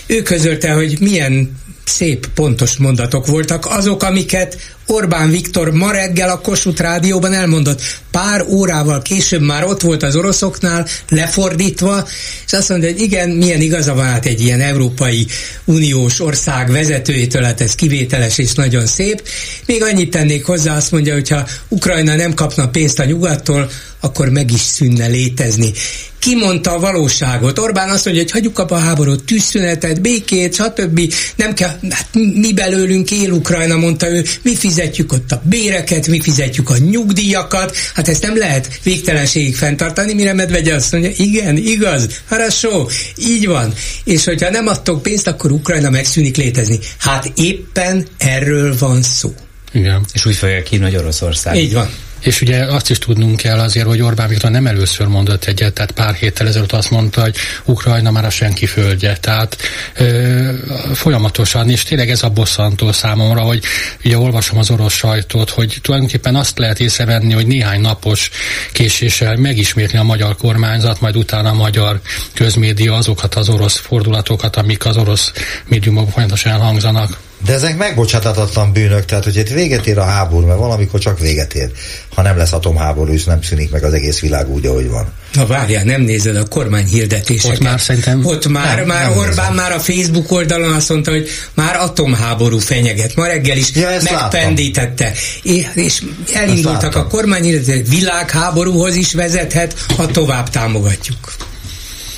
Ő 0.06 0.22
közölte, 0.22 0.72
hogy 0.72 1.00
milyen 1.00 1.58
szép, 1.84 2.26
pontos 2.34 2.76
mondatok 2.76 3.26
voltak, 3.26 3.66
azok, 3.66 4.02
amiket 4.02 4.74
Orbán 4.90 5.30
Viktor 5.30 5.70
ma 5.70 5.90
reggel 5.90 6.30
a 6.30 6.40
Kossuth 6.40 6.80
Rádióban 6.80 7.32
elmondott. 7.32 7.82
Pár 8.10 8.44
órával 8.48 9.02
később 9.02 9.40
már 9.40 9.64
ott 9.64 9.80
volt 9.80 10.02
az 10.02 10.16
oroszoknál, 10.16 10.86
lefordítva, 11.08 12.08
és 12.46 12.52
azt 12.52 12.68
mondja, 12.68 12.90
hogy 12.90 13.00
igen, 13.00 13.30
milyen 13.30 13.60
igaza 13.60 13.94
van 13.94 14.04
hát 14.04 14.26
egy 14.26 14.40
ilyen 14.40 14.60
Európai 14.60 15.26
Uniós 15.64 16.20
ország 16.20 16.70
vezetőjétől, 16.70 17.42
hát 17.42 17.60
ez 17.60 17.74
kivételes 17.74 18.38
és 18.38 18.52
nagyon 18.52 18.86
szép. 18.86 19.22
Még 19.66 19.82
annyit 19.82 20.10
tennék 20.10 20.44
hozzá, 20.44 20.76
azt 20.76 20.92
mondja, 20.92 21.12
hogyha 21.12 21.46
Ukrajna 21.68 22.14
nem 22.14 22.34
kapna 22.34 22.68
pénzt 22.68 22.98
a 22.98 23.04
nyugattól, 23.04 23.70
akkor 24.00 24.28
meg 24.28 24.50
is 24.50 24.60
szűnne 24.60 25.06
létezni 25.06 25.72
kimondta 26.20 26.72
a 26.72 26.78
valóságot. 26.78 27.58
Orbán 27.58 27.88
azt 27.88 28.04
mondja, 28.04 28.22
hogy 28.22 28.32
hagyjuk 28.32 28.58
a 28.58 28.76
háborút, 28.76 29.24
tűzszünetet, 29.24 30.00
békét, 30.00 30.54
stb. 30.54 31.14
Nem 31.36 31.54
kell, 31.54 31.78
hát 31.90 32.08
mi 32.12 32.52
belőlünk 32.52 33.10
él 33.10 33.30
Ukrajna, 33.30 33.76
mondta 33.76 34.10
ő, 34.10 34.24
mi 34.42 34.54
fizetjük 34.80 35.12
ott 35.12 35.32
a 35.32 35.42
béreket, 35.44 36.06
mi 36.06 36.20
fizetjük 36.20 36.70
a 36.70 36.76
nyugdíjakat, 36.78 37.76
hát 37.94 38.08
ezt 38.08 38.22
nem 38.22 38.36
lehet 38.36 38.80
végtelenségig 38.82 39.56
fenntartani, 39.56 40.14
mire 40.14 40.32
Medvegye 40.32 40.74
azt 40.74 40.92
mondja, 40.92 41.10
igen, 41.16 41.56
igaz, 41.56 42.08
harasó, 42.28 42.90
így 43.16 43.46
van. 43.46 43.72
És 44.04 44.24
hogyha 44.24 44.50
nem 44.50 44.66
adtok 44.66 45.02
pénzt, 45.02 45.26
akkor 45.26 45.52
Ukrajna 45.52 45.90
megszűnik 45.90 46.36
létezni. 46.36 46.78
Hát 46.98 47.32
éppen 47.34 48.06
erről 48.18 48.76
van 48.78 49.02
szó. 49.02 49.34
Igen. 49.72 50.04
És 50.12 50.26
úgy 50.26 50.36
fogják 50.36 50.66
hívni, 50.66 50.84
hogy 50.84 50.96
Oroszország. 50.96 51.56
Így 51.56 51.72
van. 51.72 51.88
És 52.20 52.40
ugye 52.40 52.64
azt 52.64 52.90
is 52.90 52.98
tudnunk 52.98 53.36
kell 53.36 53.58
azért, 53.58 53.86
hogy 53.86 54.00
Orbán 54.00 54.28
Viktor 54.28 54.50
nem 54.50 54.66
először 54.66 55.06
mondott 55.06 55.44
egyet, 55.44 55.72
tehát 55.72 55.90
pár 55.90 56.14
héttel 56.14 56.46
ezelőtt 56.46 56.72
azt 56.72 56.90
mondta, 56.90 57.20
hogy 57.20 57.36
Ukrajna 57.64 58.10
már 58.10 58.24
a 58.24 58.30
senki 58.30 58.66
földje. 58.66 59.16
Tehát 59.16 59.56
ö, 59.96 60.52
folyamatosan, 60.94 61.70
és 61.70 61.82
tényleg 61.82 62.10
ez 62.10 62.22
a 62.22 62.28
bosszantó 62.28 62.92
számomra, 62.92 63.40
hogy 63.40 63.64
ugye 64.04 64.18
olvasom 64.18 64.58
az 64.58 64.70
orosz 64.70 64.94
sajtót, 64.94 65.50
hogy 65.50 65.78
tulajdonképpen 65.82 66.36
azt 66.36 66.58
lehet 66.58 66.80
észrevenni, 66.80 67.32
hogy 67.32 67.46
néhány 67.46 67.80
napos 67.80 68.30
késéssel 68.72 69.36
megismétli 69.36 69.98
a 69.98 70.02
magyar 70.02 70.36
kormányzat, 70.36 71.00
majd 71.00 71.16
utána 71.16 71.48
a 71.50 71.54
magyar 71.54 72.00
közmédia 72.34 72.94
azokat 72.94 73.34
az 73.34 73.48
orosz 73.48 73.76
fordulatokat, 73.76 74.56
amik 74.56 74.86
az 74.86 74.96
orosz 74.96 75.32
médiumok 75.66 76.10
folyamatosan 76.10 76.52
elhangzanak. 76.52 77.29
De 77.44 77.52
ezek 77.52 77.76
megbocsátatatlan 77.76 78.72
bűnök, 78.72 79.04
tehát 79.04 79.24
hogy 79.24 79.36
itt 79.36 79.48
véget 79.48 79.86
ér 79.86 79.98
a 79.98 80.04
háború, 80.04 80.46
mert 80.46 80.58
valamikor 80.58 81.00
csak 81.00 81.18
véget 81.18 81.54
ér, 81.54 81.70
ha 82.14 82.22
nem 82.22 82.36
lesz 82.36 82.52
atomháború, 82.52 83.12
és 83.12 83.24
nem 83.24 83.42
szűnik 83.42 83.70
meg 83.70 83.84
az 83.84 83.92
egész 83.92 84.20
világ 84.20 84.48
úgy, 84.48 84.66
ahogy 84.66 84.88
van. 84.88 85.12
Na 85.32 85.46
várjál, 85.46 85.84
nem 85.84 86.00
nézed 86.00 86.36
a 86.36 86.44
kormány 86.44 86.86
hirdetéseket. 86.86 87.56
Ott 87.56 87.62
már 87.62 87.80
szerintem... 87.80 88.24
Ott 88.24 88.48
már, 88.48 88.76
nem, 88.76 88.86
már 88.86 89.08
nem 89.08 89.18
Orbán 89.18 89.34
nézem. 89.34 89.54
már 89.54 89.72
a 89.72 89.78
Facebook 89.78 90.30
oldalon 90.32 90.72
azt 90.72 90.88
mondta, 90.88 91.10
hogy 91.10 91.28
már 91.54 91.76
atomháború 91.76 92.58
fenyeget. 92.58 93.14
Ma 93.14 93.26
reggel 93.26 93.56
is 93.56 93.74
ja, 93.74 93.88
megpendítette. 94.10 95.12
És, 95.42 95.66
és 95.74 96.02
elindultak 96.34 96.96
a 96.96 97.06
kormány 97.06 97.42
hirdetések, 97.42 97.86
világháborúhoz 97.86 98.96
is 98.96 99.12
vezethet, 99.12 99.74
ha 99.96 100.06
tovább 100.06 100.48
támogatjuk. 100.48 101.32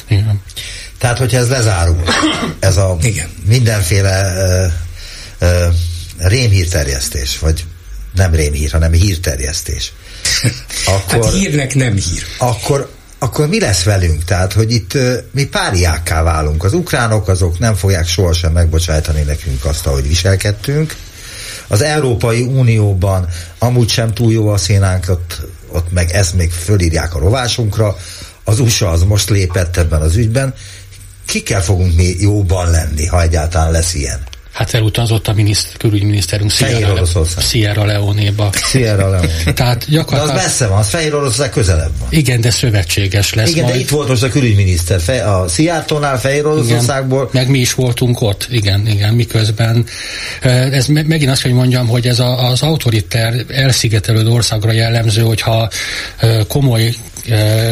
Igen. 0.09 0.41
Tehát, 0.99 1.19
hogyha 1.19 1.39
ez 1.39 1.49
lezárul, 1.49 2.03
ez 2.59 2.77
a 2.77 2.97
Igen. 3.03 3.29
mindenféle 3.49 4.33
uh, 4.37 4.73
rémhírterjesztés, 6.19 7.39
vagy 7.39 7.65
nem 8.15 8.35
rémhír, 8.35 8.71
hanem 8.71 8.93
hírterjesztés. 8.93 9.93
Akkor, 10.87 11.25
hát 11.25 11.33
hírnek 11.33 11.75
nem 11.75 11.95
hír. 11.95 12.23
Akkor, 12.39 12.91
akkor 13.19 13.49
mi 13.49 13.61
lesz 13.61 13.83
velünk? 13.83 14.25
Tehát, 14.25 14.53
hogy 14.53 14.73
itt 14.73 14.99
mi 15.31 15.45
páriákká 15.45 16.23
válunk. 16.23 16.65
Az 16.65 16.73
ukránok 16.73 17.29
azok 17.29 17.59
nem 17.59 17.75
fogják 17.75 18.07
sohasem 18.07 18.53
megbocsájtani 18.53 19.23
nekünk 19.23 19.65
azt, 19.65 19.87
ahogy 19.87 20.09
viselkedtünk. 20.09 20.97
Az 21.67 21.83
Európai 21.83 22.41
Unióban 22.41 23.29
amúgy 23.59 23.89
sem 23.89 24.15
túl 24.15 24.33
jó 24.33 24.49
a 24.49 24.57
szénánk, 24.57 25.05
ott, 25.09 25.41
ott 25.69 25.93
meg 25.93 26.11
ezt 26.11 26.35
még 26.35 26.51
fölírják 26.51 27.15
a 27.15 27.19
rovásunkra. 27.19 27.97
Az 28.45 28.61
USA 28.61 28.91
az 28.91 29.03
most 29.03 29.31
lépett 29.31 29.77
ebben 29.77 30.01
az 30.01 30.17
ügyben. 30.17 30.55
Kikkel 31.27 31.63
fogunk 31.63 31.97
mi 31.97 32.15
jóban 32.19 32.71
lenni, 32.71 33.07
ha 33.07 33.23
egyáltalán 33.23 33.71
lesz 33.71 33.95
ilyen? 33.95 34.21
Hát 34.53 34.75
elutazott 34.75 35.29
a 35.29 35.33
miniszt, 35.33 35.77
külügyminiszterünk 35.79 36.51
Sierra, 36.51 36.95
Le, 36.95 37.03
Sierra 37.41 37.85
Leone-ba. 37.85 38.51
Sierra 38.53 39.11
Leone. 39.11 39.29
Tehát 39.55 39.85
gyakorlatilag... 39.89 40.37
De 40.37 40.41
az 40.41 40.47
messze 40.47 40.67
van, 40.67 40.79
az 40.79 40.89
Fehér 40.89 41.15
Oroszország 41.15 41.51
közelebb 41.51 41.91
van. 41.99 42.09
Igen, 42.11 42.41
de 42.41 42.51
szövetséges 42.51 43.35
lesz 43.35 43.51
Igen, 43.51 43.63
majd. 43.63 43.75
de 43.75 43.81
itt 43.81 43.89
volt 43.89 44.09
most 44.09 44.23
a 44.23 44.29
külügyminiszter, 44.29 45.01
fe, 45.01 45.25
a 45.25 45.49
Szijjártónál, 45.49 46.19
Fehér 46.19 46.47
Oroszországból. 46.47 47.29
Meg 47.33 47.49
mi 47.49 47.59
is 47.59 47.75
voltunk 47.75 48.21
ott, 48.21 48.47
igen, 48.51 48.87
igen, 48.87 49.15
miközben. 49.15 49.87
Ez 50.41 50.87
megint 50.87 51.31
azt, 51.31 51.43
hogy 51.43 51.53
mondjam, 51.53 51.89
hogy 51.89 52.07
ez 52.07 52.19
a, 52.19 52.49
az 52.49 52.63
autoriter 52.63 53.45
elszigetelődő 53.49 54.29
országra 54.29 54.73
jellemző, 54.73 55.23
hogyha 55.23 55.71
komoly 56.49 56.95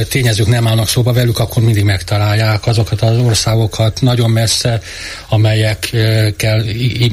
tényezők 0.09 0.47
nem 0.47 0.67
állnak 0.67 0.89
szóba 0.89 1.13
velük, 1.13 1.39
akkor 1.39 1.63
mindig 1.63 1.85
megtalálják 1.85 2.67
azokat 2.67 3.03
az 3.03 3.19
országokat 3.19 4.01
nagyon 4.01 4.31
messze, 4.31 4.81
amelyekkel 5.29 6.65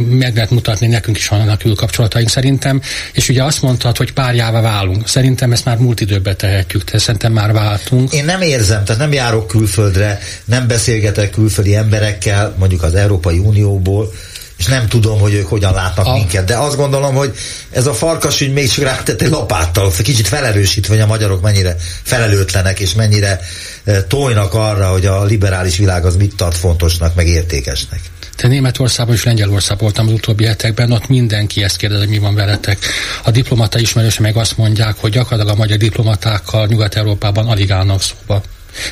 meg 0.10 0.36
lehet 0.36 0.50
mutatni, 0.50 0.88
nekünk 0.88 1.18
is 1.18 1.28
vannak 1.28 1.60
külkapcsolataink 1.60 2.30
szerintem, 2.30 2.82
és 3.14 3.30
ugye 3.30 3.44
azt 3.44 3.62
mondtad, 3.62 3.98
hogy 3.98 4.14
párjává 4.14 4.62
válunk. 4.62 5.08
Szerintem 5.08 5.52
ezt 5.52 5.66
már 5.66 5.78
múlt 5.78 6.02
időbe 6.02 6.36
tehetjük, 6.36 6.84
de 6.92 6.98
szerintem 6.98 7.34
már 7.34 7.52
váltunk. 7.52 8.14
Én 8.14 8.26
nem 8.26 8.42
érzem, 8.42 8.84
tehát 8.84 9.02
nem 9.02 9.14
járok 9.14 9.48
külföldre, 9.48 10.20
nem 10.46 10.68
beszélgetek 10.68 11.30
külföldi 11.30 11.76
emberekkel, 11.76 12.56
mondjuk 12.58 12.84
az 12.84 12.94
Európai 12.96 13.38
Unióból, 13.38 14.12
és 14.58 14.66
nem 14.66 14.88
tudom, 14.88 15.20
hogy 15.20 15.34
ők 15.34 15.48
hogyan 15.48 15.74
látnak 15.74 16.06
a... 16.06 16.14
minket, 16.14 16.46
de 16.46 16.58
azt 16.58 16.76
gondolom, 16.76 17.16
hogy 17.16 17.36
ez 17.70 17.86
a 17.86 17.94
farkas 17.94 18.42
ügy 18.42 18.54
még 18.54 18.70
csak 18.70 18.84
rátett 18.84 19.22
egy 19.22 19.30
lapáttal, 19.30 19.92
kicsit 20.04 20.28
felerősítve, 20.28 20.94
hogy 20.94 21.04
a 21.04 21.08
magyarok 21.08 21.42
mennyire 21.42 21.76
felelőtlenek, 22.04 22.80
és 22.80 22.94
mennyire 22.94 23.40
e, 23.84 24.04
tojnak 24.04 24.54
arra, 24.54 24.90
hogy 24.90 25.06
a 25.06 25.24
liberális 25.24 25.78
világ 25.78 26.06
az 26.06 26.16
mit 26.16 26.36
tart 26.36 26.58
fontosnak, 26.58 27.16
meg 27.16 27.28
értékesnek. 27.28 28.00
Te 28.36 28.48
Németországban 28.48 29.16
és 29.16 29.24
Lengyelországban 29.24 29.84
voltam 29.84 30.08
az 30.08 30.14
utóbbi 30.14 30.46
hetekben, 30.46 30.92
ott 30.92 31.08
mindenki 31.08 31.64
ezt 31.64 31.78
kérdezi, 31.78 32.02
hogy 32.02 32.10
mi 32.10 32.18
van 32.18 32.36
veletek. 32.36 32.78
A 33.24 33.32
diplomata 33.32 33.80
ismerőse 33.80 34.22
meg 34.22 34.36
azt 34.36 34.58
mondják, 34.58 34.96
hogy 34.98 35.12
gyakorlatilag 35.12 35.54
a 35.54 35.58
magyar 35.58 35.78
diplomatákkal 35.78 36.68
Nyugat-Európában 36.68 37.48
alig 37.48 37.72
állnak 37.72 38.02
szóba. 38.02 38.42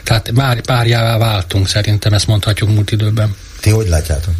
Tehát 0.03 0.31
már 0.31 0.62
párjává 0.62 1.17
váltunk, 1.17 1.67
szerintem 1.67 2.13
ezt 2.13 2.27
mondhatjuk 2.27 2.69
múlt 2.69 2.91
időben. 2.91 3.36
Ti 3.60 3.69
hogy 3.69 3.88
látjátok? 3.88 4.34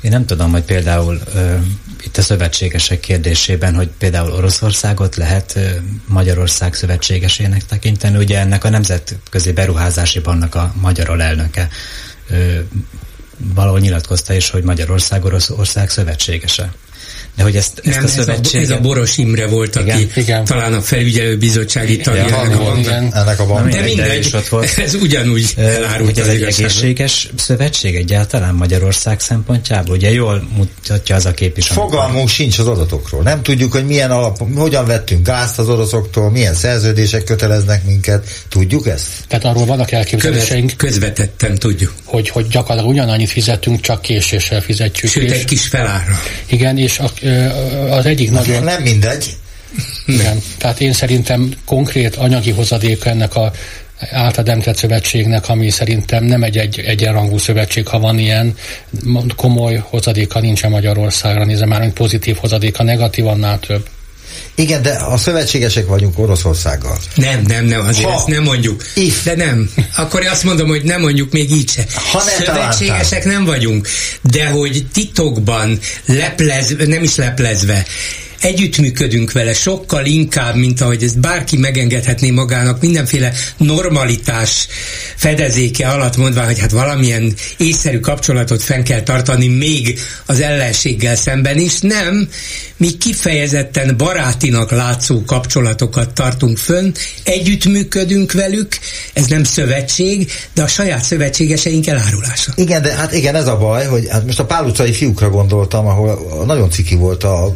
Én 0.00 0.10
nem 0.10 0.26
tudom, 0.26 0.50
hogy 0.50 0.62
például 0.62 1.20
ö, 1.34 1.54
itt 2.04 2.16
a 2.16 2.22
szövetségesek 2.22 3.00
kérdésében, 3.00 3.74
hogy 3.74 3.88
például 3.98 4.32
Oroszországot 4.32 5.16
lehet 5.16 5.52
ö, 5.56 5.68
Magyarország 6.06 6.74
szövetségesének 6.74 7.66
tekinteni. 7.66 8.16
Ugye 8.16 8.38
ennek 8.38 8.64
a 8.64 8.68
Nemzetközi 8.68 9.52
Beruházási 9.52 10.18
Banknak 10.20 10.54
a 10.54 10.74
magyar 10.80 11.10
alelnöke 11.10 11.68
ö, 12.28 12.58
valahol 13.54 13.80
nyilatkozta 13.80 14.34
is, 14.34 14.50
hogy 14.50 14.62
Magyarország 14.62 15.24
Oroszország 15.24 15.90
szövetségese. 15.90 16.72
De 17.36 17.42
hogy 17.42 17.56
ezt, 17.56 17.80
ezt 17.84 17.94
Nem, 17.96 18.04
a 18.04 18.08
szövetség... 18.08 18.60
Ez 18.62 18.70
a, 18.70 18.72
ez 18.72 18.78
a 18.78 18.82
Boros 18.82 19.16
Imre 19.16 19.46
volt, 19.46 19.76
aki 19.76 19.86
Igen, 19.86 20.10
igen. 20.14 20.44
talán 20.44 20.72
a 20.72 20.80
felügyelőbizottsági 20.80 21.96
tagja 21.96 22.26
Igen, 22.26 22.34
ennek 22.34 22.60
a 22.60 22.76
igen. 22.78 23.12
Ennek 23.14 23.40
a 23.40 23.42
Na, 23.42 23.48
banknak. 23.48 23.72
De 23.72 23.82
mindegy, 23.82 24.30
ott 24.34 24.48
volt. 24.48 24.78
ez 24.84 24.94
ugyanúgy 24.94 25.52
elárult 25.56 26.08
hogy 26.10 26.18
ez 26.18 26.26
az 26.26 26.32
egy 26.32 26.40
igazságot. 26.40 26.70
egészséges 26.70 27.28
szövetség 27.36 27.94
egyáltalán 27.94 28.54
Magyarország 28.54 29.20
szempontjából? 29.20 29.94
Ugye 29.96 30.12
jól 30.12 30.48
mutatja 30.56 31.14
az 31.16 31.26
a 31.26 31.32
kép 31.34 31.58
is. 31.58 31.70
amikor- 31.70 31.90
Fogalmunk 31.90 32.28
sincs 32.28 32.58
az 32.58 32.66
adatokról. 32.66 33.22
Nem 33.22 33.42
tudjuk, 33.42 33.72
hogy 33.72 33.86
milyen 33.86 34.10
alap, 34.10 34.42
hogyan 34.56 34.86
vettünk 34.86 35.26
gázt 35.26 35.58
az 35.58 35.68
oroszoktól, 35.68 36.30
milyen 36.30 36.54
szerződések 36.54 37.24
köteleznek 37.24 37.84
minket. 37.84 38.44
Tudjuk 38.48 38.86
ezt? 38.86 39.06
Tehát 39.28 39.44
arról 39.44 39.64
vannak 39.64 39.90
elképzeléseink, 39.92 40.72
Követ, 40.76 40.92
közvetetten 40.94 41.58
tudjuk. 41.58 41.92
hogy, 42.04 42.28
hogy 42.28 42.46
gyakorlatilag 42.48 42.94
ugyanannyit 42.96 43.30
fizetünk, 43.30 43.80
csak 43.80 44.02
késéssel 44.02 44.60
fizetjük. 44.60 45.10
Sőt, 45.10 45.22
és, 45.24 45.30
egy 45.32 45.44
kis 45.44 45.66
felárra. 45.66 46.20
Igen, 46.46 46.78
és 46.78 46.98
a, 46.98 47.10
az 47.90 48.06
egyik 48.06 48.30
nagyon... 48.30 48.62
Nem 48.62 48.82
mindegy. 48.82 49.36
Igen. 50.06 50.42
Tehát 50.58 50.80
én 50.80 50.92
szerintem 50.92 51.52
konkrét 51.64 52.14
anyagi 52.14 52.50
hozadéka 52.50 53.10
ennek 53.10 53.34
a 53.34 53.52
által 54.10 54.44
említett 54.46 54.76
szövetségnek, 54.76 55.48
ami 55.48 55.70
szerintem 55.70 56.24
nem 56.24 56.42
egy, 56.42 56.56
egy 56.56 56.78
egyenrangú 56.78 57.38
szövetség, 57.38 57.86
ha 57.86 57.98
van 57.98 58.18
ilyen, 58.18 58.54
komoly 59.36 59.82
hozadéka 59.84 60.40
nincsen 60.40 60.70
Magyarországra, 60.70 61.44
nézem 61.44 61.68
már, 61.68 61.80
mint 61.80 61.92
pozitív 61.92 62.36
hozadéka, 62.36 62.82
negatív 62.82 63.26
annál 63.26 63.58
több. 63.58 63.86
Igen, 64.54 64.82
de 64.82 64.90
a 64.90 65.16
szövetségesek 65.16 65.86
vagyunk 65.86 66.18
Oroszországgal. 66.18 66.98
Nem, 67.14 67.42
nem, 67.46 67.64
nem, 67.64 67.86
azért 67.86 68.08
Ha. 68.08 68.14
ezt 68.14 68.26
nem 68.26 68.42
mondjuk. 68.42 68.84
If. 68.94 69.22
De 69.24 69.36
nem. 69.36 69.70
Akkor 69.96 70.26
azt 70.26 70.44
mondom, 70.44 70.68
hogy 70.68 70.82
nem 70.82 71.00
mondjuk 71.00 71.32
még 71.32 71.50
így 71.50 71.70
se. 71.70 71.84
Ha 72.12 72.22
ne 72.24 72.30
Szövetségesek 72.30 73.24
nem 73.24 73.44
vagyunk, 73.44 73.88
de 74.22 74.48
hogy 74.48 74.86
titokban, 74.92 75.78
leplezve, 76.06 76.86
nem 76.86 77.02
is 77.02 77.16
leplezve, 77.16 77.86
együttműködünk 78.40 79.32
vele 79.32 79.52
sokkal 79.52 80.06
inkább, 80.06 80.54
mint 80.54 80.80
ahogy 80.80 81.02
ezt 81.02 81.20
bárki 81.20 81.56
megengedhetné 81.56 82.30
magának 82.30 82.80
mindenféle 82.80 83.32
normalitás 83.56 84.68
fedezéke 85.16 85.88
alatt 85.88 86.16
mondva, 86.16 86.44
hogy 86.44 86.58
hát 86.58 86.70
valamilyen 86.70 87.34
észszerű 87.56 87.98
kapcsolatot 88.00 88.62
fenn 88.62 88.82
kell 88.82 89.02
tartani 89.02 89.48
még 89.48 89.98
az 90.26 90.40
ellenséggel 90.40 91.16
szemben 91.16 91.58
is. 91.58 91.80
Nem, 91.80 92.28
mi 92.76 92.90
kifejezetten 92.90 93.96
barátinak 93.96 94.70
látszó 94.70 95.24
kapcsolatokat 95.24 96.12
tartunk 96.12 96.58
fönn, 96.58 96.92
együttműködünk 97.24 98.32
velük, 98.32 98.78
ez 99.12 99.26
nem 99.26 99.44
szövetség, 99.44 100.32
de 100.54 100.62
a 100.62 100.66
saját 100.66 101.02
szövetségeseink 101.02 101.86
elárulása. 101.86 102.52
Igen, 102.54 102.82
de 102.82 102.94
hát 102.94 103.12
igen, 103.12 103.34
ez 103.34 103.46
a 103.46 103.56
baj, 103.56 103.86
hogy 103.86 104.06
hát 104.10 104.26
most 104.26 104.40
a 104.40 104.44
pál 104.44 104.64
utcai 104.64 104.92
fiúkra 104.92 105.30
gondoltam, 105.30 105.86
ahol 105.86 106.44
nagyon 106.46 106.70
ciki 106.70 106.94
volt 106.94 107.24
a 107.24 107.54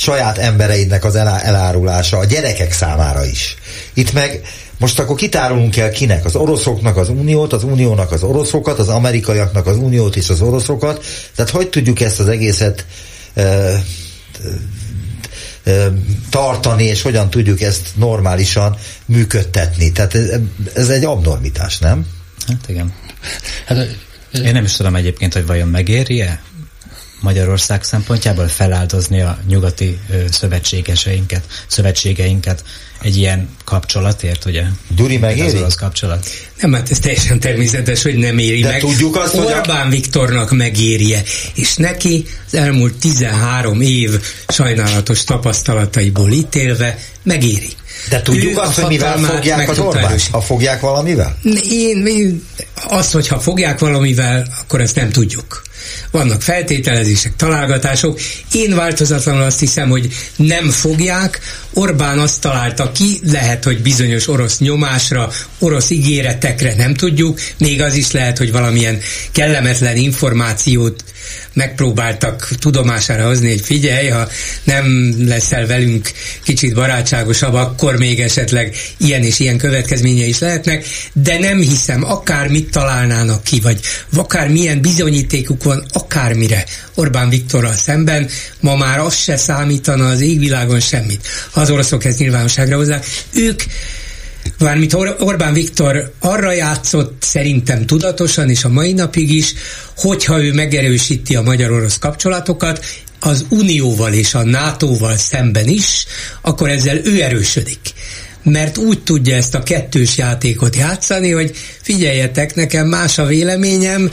saját 0.00 0.38
embereidnek 0.38 1.04
az 1.04 1.14
elá- 1.14 1.42
elárulása, 1.42 2.18
a 2.18 2.24
gyerekek 2.24 2.72
számára 2.72 3.24
is. 3.24 3.56
Itt 3.94 4.12
meg 4.12 4.40
most 4.78 4.98
akkor 4.98 5.16
kitárulunk 5.16 5.76
el 5.76 5.90
kinek? 5.90 6.24
Az 6.24 6.36
oroszoknak 6.36 6.96
az 6.96 7.08
uniót, 7.08 7.52
az 7.52 7.64
uniónak 7.64 8.12
az 8.12 8.22
oroszokat, 8.22 8.78
az 8.78 8.88
amerikaiaknak 8.88 9.66
az 9.66 9.76
uniót 9.76 10.16
és 10.16 10.28
az 10.28 10.40
oroszokat. 10.40 11.04
Tehát 11.34 11.50
hogy 11.50 11.68
tudjuk 11.68 12.00
ezt 12.00 12.20
az 12.20 12.28
egészet 12.28 12.86
ö, 13.34 13.74
ö, 15.64 15.86
tartani, 16.30 16.84
és 16.84 17.02
hogyan 17.02 17.30
tudjuk 17.30 17.60
ezt 17.60 17.88
normálisan 17.94 18.76
működtetni. 19.06 19.92
Tehát 19.92 20.14
ez, 20.14 20.30
ez 20.74 20.88
egy 20.88 21.04
abnormitás, 21.04 21.78
nem? 21.78 22.06
Hát 22.46 22.68
igen. 22.68 22.94
Hát, 23.66 23.96
Én 24.32 24.52
nem 24.52 24.64
is 24.64 24.72
tudom 24.76 24.96
egyébként, 24.96 25.32
hogy 25.32 25.46
vajon 25.46 25.68
megéri-e 25.68 26.40
Magyarország 27.20 27.82
szempontjából 27.82 28.48
feláldozni 28.48 29.20
a 29.20 29.38
nyugati 29.48 29.98
szövetségeseinket, 30.30 31.42
szövetségeinket 31.66 32.64
egy 33.02 33.16
ilyen 33.16 33.48
kapcsolatért, 33.64 34.44
ugye? 34.44 34.62
Duri 34.88 35.14
Az 35.14 35.20
megéri? 35.20 35.58
orosz 35.58 35.74
kapcsolat. 35.74 36.26
Nem, 36.60 36.72
hát 36.72 36.90
ez 36.90 36.98
teljesen 36.98 37.40
természetes, 37.40 38.02
hogy 38.02 38.16
nem 38.16 38.38
éri 38.38 38.60
De 38.60 38.68
meg. 38.68 38.80
tudjuk 38.80 39.16
azt, 39.16 39.34
hogy 39.34 39.46
a- 39.52 39.56
Orbán 39.58 39.90
Viktornak 39.90 40.50
megérje, 40.50 41.22
és 41.54 41.76
neki 41.76 42.24
az 42.46 42.54
elmúlt 42.54 42.94
13 42.94 43.80
év 43.80 44.10
sajnálatos 44.48 45.24
tapasztalataiból 45.24 46.30
ítélve 46.32 46.98
megéri. 47.22 47.68
De 48.08 48.22
tudjuk 48.22 48.58
azt, 48.58 48.78
hogy 48.78 48.88
mivel 48.88 49.18
fogják 49.18 49.56
meg 49.56 49.68
az 49.68 49.74
tudta 49.76 49.88
Orbán? 49.90 50.04
erősíteni. 50.04 50.42
Ha 50.42 50.46
fogják 50.46 50.80
valamivel? 50.80 51.36
Én, 51.70 52.06
én 52.06 52.46
azt, 52.88 53.12
hogyha 53.12 53.40
fogják 53.40 53.78
valamivel, 53.78 54.46
akkor 54.60 54.80
ezt 54.80 54.94
nem 54.94 55.10
tudjuk. 55.10 55.62
Vannak 56.10 56.42
feltételezések, 56.42 57.36
találgatások. 57.36 58.20
Én 58.52 58.74
változatlanul 58.74 59.42
azt 59.42 59.58
hiszem, 59.58 59.88
hogy 59.88 60.08
nem 60.36 60.70
fogják. 60.70 61.40
Orbán 61.72 62.18
azt 62.18 62.40
találta 62.40 62.92
ki, 62.92 63.20
lehet, 63.22 63.64
hogy 63.64 63.82
bizonyos 63.82 64.28
orosz 64.28 64.58
nyomásra, 64.58 65.30
orosz 65.58 65.90
ígéretekre 65.90 66.74
nem 66.74 66.94
tudjuk, 66.94 67.40
még 67.58 67.82
az 67.82 67.94
is 67.94 68.10
lehet, 68.10 68.38
hogy 68.38 68.52
valamilyen 68.52 68.98
kellemetlen 69.32 69.96
információt 69.96 71.04
megpróbáltak 71.52 72.48
tudomására 72.58 73.26
hozni, 73.26 73.48
hogy 73.48 73.60
figyelj, 73.60 74.08
ha 74.08 74.28
nem 74.64 75.14
leszel 75.26 75.66
velünk 75.66 76.10
kicsit 76.44 76.74
barátságosabb, 76.74 77.54
akkor 77.54 77.96
még 77.96 78.20
esetleg 78.20 78.76
ilyen 78.96 79.22
és 79.22 79.38
ilyen 79.38 79.58
következménye 79.58 80.24
is 80.24 80.38
lehetnek, 80.38 80.84
de 81.12 81.38
nem 81.38 81.58
hiszem, 81.58 82.04
akármit 82.04 82.70
találnának 82.70 83.44
ki, 83.44 83.60
vagy 83.60 83.80
akár 84.16 84.48
milyen 84.48 84.80
bizonyítékuk 84.80 85.62
van, 85.62 85.84
akármire 85.92 86.64
Orbán 86.94 87.28
Viktorral 87.28 87.74
szemben, 87.74 88.28
ma 88.60 88.76
már 88.76 88.98
az 88.98 89.16
se 89.16 89.36
számítana 89.36 90.08
az 90.08 90.20
égvilágon 90.20 90.80
semmit. 90.80 91.26
Ha 91.50 91.60
az 91.60 91.70
oroszok 91.70 92.04
ezt 92.04 92.18
nyilvánosságra 92.18 92.76
hozzák, 92.76 93.06
ők 93.32 93.62
Mármint 94.60 94.94
Or- 94.94 95.20
Orbán 95.20 95.52
Viktor 95.52 96.12
arra 96.18 96.52
játszott 96.52 97.22
szerintem 97.22 97.86
tudatosan, 97.86 98.50
és 98.50 98.64
a 98.64 98.68
mai 98.68 98.92
napig 98.92 99.30
is, 99.30 99.54
hogyha 99.96 100.44
ő 100.44 100.52
megerősíti 100.52 101.36
a 101.36 101.42
magyar-orosz 101.42 101.98
kapcsolatokat, 101.98 102.84
az 103.20 103.44
Unióval 103.48 104.12
és 104.12 104.34
a 104.34 104.44
NATO-val 104.44 105.16
szemben 105.16 105.68
is, 105.68 106.04
akkor 106.40 106.68
ezzel 106.68 107.00
ő 107.04 107.22
erősödik. 107.22 107.80
Mert 108.42 108.76
úgy 108.76 109.02
tudja 109.02 109.36
ezt 109.36 109.54
a 109.54 109.62
kettős 109.62 110.16
játékot 110.16 110.76
játszani, 110.76 111.30
hogy 111.30 111.56
figyeljetek, 111.82 112.54
nekem 112.54 112.86
más 112.86 113.18
a 113.18 113.26
véleményem, 113.26 114.10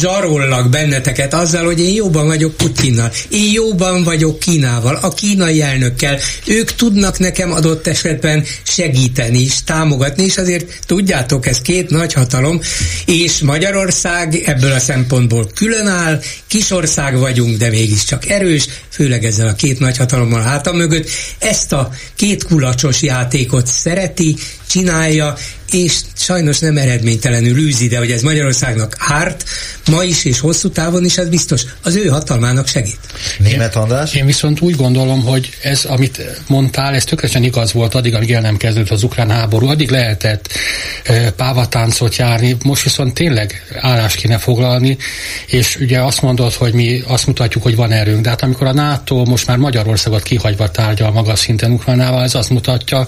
zsarollak 0.00 0.70
benneteket 0.70 1.34
azzal, 1.34 1.64
hogy 1.64 1.80
én 1.80 1.94
jóban 1.94 2.26
vagyok 2.26 2.56
Putyinnal, 2.56 3.12
én 3.28 3.52
jóban 3.52 4.04
vagyok 4.04 4.38
Kínával, 4.38 4.98
a 5.02 5.08
kínai 5.08 5.62
elnökkel, 5.62 6.18
ők 6.46 6.74
tudnak 6.74 7.18
nekem 7.18 7.52
adott 7.52 7.86
esetben 7.86 8.44
segíteni 8.62 9.40
és 9.40 9.62
támogatni, 9.64 10.24
és 10.24 10.36
azért 10.36 10.78
tudjátok, 10.86 11.46
ez 11.46 11.60
két 11.60 11.90
nagy 11.90 12.12
hatalom, 12.12 12.60
és 13.06 13.38
Magyarország 13.38 14.34
ebből 14.34 14.72
a 14.72 14.78
szempontból 14.78 15.50
különáll, 15.54 16.20
kis 16.46 16.70
ország 16.70 17.18
vagyunk, 17.18 17.56
de 17.56 17.68
mégiscsak 17.68 18.28
erős, 18.28 18.66
főleg 18.90 19.24
ezzel 19.24 19.48
a 19.48 19.54
két 19.54 19.78
nagy 19.78 19.96
hatalommal 19.96 20.40
a 20.40 20.42
háta 20.42 20.72
mögött, 20.72 21.08
ezt 21.38 21.72
a 21.72 21.90
két 22.16 22.44
kulacsos 22.44 23.02
játékot 23.02 23.66
szereti, 23.66 24.36
csinálja, 24.66 25.34
és 25.70 26.00
sajnos 26.16 26.58
nem 26.58 26.76
eredménytelenül 26.76 27.58
űzi, 27.58 27.88
de 27.88 27.98
hogy 27.98 28.10
ez 28.10 28.22
Magyarországnak 28.22 28.96
árt, 28.98 29.44
ma 29.90 30.02
is 30.02 30.24
és 30.24 30.38
hosszú 30.40 30.68
távon 30.68 31.04
is, 31.04 31.16
ez 31.16 31.28
biztos 31.28 31.62
az 31.82 31.94
ő 31.94 32.06
hatalmának 32.06 32.66
segít. 32.66 32.98
Német 33.38 33.76
András? 33.76 34.14
Én 34.14 34.26
viszont 34.26 34.60
úgy 34.60 34.76
gondolom, 34.76 35.24
hogy 35.24 35.50
ez, 35.62 35.84
amit 35.84 36.42
mondtál, 36.46 36.94
ez 36.94 37.04
tökéletesen 37.04 37.42
igaz 37.42 37.72
volt 37.72 37.94
addig, 37.94 38.14
amíg 38.14 38.32
el 38.32 38.40
nem 38.40 38.56
kezdődött 38.56 38.90
az 38.90 39.02
ukrán 39.02 39.30
háború, 39.30 39.68
addig 39.68 39.90
lehetett 39.90 40.48
e, 41.04 41.30
pávatáncot 41.30 42.16
járni, 42.16 42.56
most 42.62 42.82
viszont 42.82 43.14
tényleg 43.14 43.66
állást 43.80 44.16
kéne 44.16 44.38
foglalni, 44.38 44.96
és 45.46 45.76
ugye 45.80 46.00
azt 46.00 46.22
mondod, 46.22 46.52
hogy 46.52 46.72
mi 46.72 47.02
azt 47.06 47.26
mutatjuk, 47.26 47.62
hogy 47.62 47.76
van 47.76 47.92
erőnk, 47.92 48.22
de 48.22 48.28
hát 48.28 48.42
amikor 48.42 48.66
a 48.66 48.72
NATO 48.72 49.24
most 49.24 49.46
már 49.46 49.56
Magyarországot 49.56 50.22
kihagyva 50.22 50.70
tárgyal 50.70 51.10
magas 51.10 51.38
szinten 51.38 51.70
Ukránával, 51.70 52.22
ez 52.22 52.34
azt 52.34 52.50
mutatja, 52.50 53.06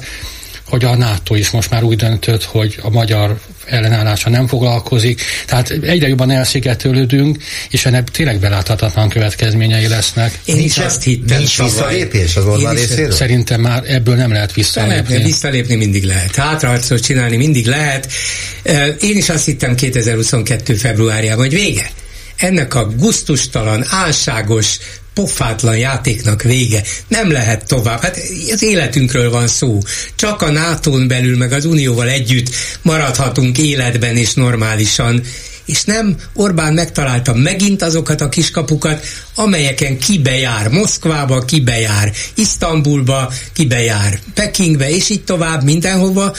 hogy 0.67 0.85
a 0.85 0.97
NATO 0.97 1.35
is 1.35 1.51
most 1.51 1.71
már 1.71 1.83
úgy 1.83 1.97
döntött, 1.97 2.45
hogy 2.45 2.79
a 2.83 2.91
magyar 2.91 3.41
ellenállása 3.67 4.31
nem 4.31 4.47
foglalkozik. 4.47 5.21
Tehát 5.47 5.71
egyre 5.71 6.09
jobban 6.09 6.31
elszigetelődünk, 6.31 7.39
és 7.71 7.87
ennek 7.87 8.09
tényleg 8.11 8.39
beláthatatlan 8.39 9.09
következményei 9.09 9.89
lesznek. 9.89 10.39
Én 10.45 10.59
is 10.59 10.79
azt 10.79 11.03
hittem. 11.03 11.39
Nincs 11.39 11.63
visszalépés 11.63 12.37
az 12.37 12.45
Orbán 12.45 12.75
is- 12.75 12.81
részéről? 12.81 13.11
Szerintem 13.13 13.61
már 13.61 13.83
ebből 13.87 14.15
nem 14.15 14.33
lehet 14.33 14.53
Visszalépni, 14.53 14.97
visszalépni. 15.01 15.27
visszalépni 15.31 15.75
mindig 15.75 16.05
lehet. 16.05 16.35
Hátraharcot 16.37 17.01
csinálni 17.03 17.37
mindig 17.37 17.67
lehet. 17.67 18.13
Én 19.01 19.17
is 19.17 19.29
azt 19.29 19.45
hittem 19.45 19.75
2022. 19.75 20.75
februárjában, 20.75 21.45
hogy 21.45 21.55
vége. 21.55 21.91
Ennek 22.37 22.75
a 22.75 22.87
guztustalan, 22.87 23.85
álságos, 23.91 24.79
pofátlan 25.17 25.77
játéknak 25.77 26.43
vége. 26.43 26.83
Nem 27.09 27.31
lehet 27.31 27.67
tovább. 27.67 28.01
Hát 28.01 28.19
az 28.53 28.63
életünkről 28.63 29.31
van 29.31 29.47
szó. 29.47 29.79
Csak 30.15 30.43
a 30.43 30.51
nato 30.51 31.07
belül, 31.07 31.37
meg 31.37 31.53
az 31.53 31.65
Unióval 31.65 32.09
együtt 32.09 32.51
maradhatunk 32.83 33.59
életben 33.59 34.17
és 34.17 34.35
normálisan. 34.35 35.23
és 35.65 35.85
nem 35.85 36.17
Orbán 36.35 36.73
megtalálta 36.73 37.35
megint 37.35 37.83
azokat 37.83 38.21
a 38.21 38.29
kiskapukat, 38.29 39.07
amelyeken 39.35 39.99
kibejár 39.99 40.69
Moszkvába, 40.69 41.45
kibejár 41.45 42.13
Isztambulba, 42.35 43.33
kibejár 43.53 44.19
Pekingbe, 44.35 44.91
és 44.91 45.11
így 45.11 45.25
tovább 45.25 45.63
mindenhova, 45.63 46.35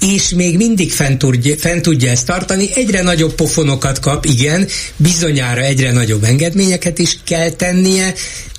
és 0.00 0.28
még 0.28 0.56
mindig 0.56 0.92
fent 0.92 1.18
tudja, 1.18 1.56
fent 1.56 1.82
tudja 1.82 2.10
ezt 2.10 2.26
tartani, 2.26 2.68
egyre 2.74 3.02
nagyobb 3.02 3.34
pofonokat 3.34 3.98
kap, 3.98 4.24
igen, 4.24 4.68
bizonyára 4.96 5.60
egyre 5.60 5.92
nagyobb 5.92 6.24
engedményeket 6.24 6.98
is 6.98 7.18
kell 7.24 7.50
tennie, 7.50 8.14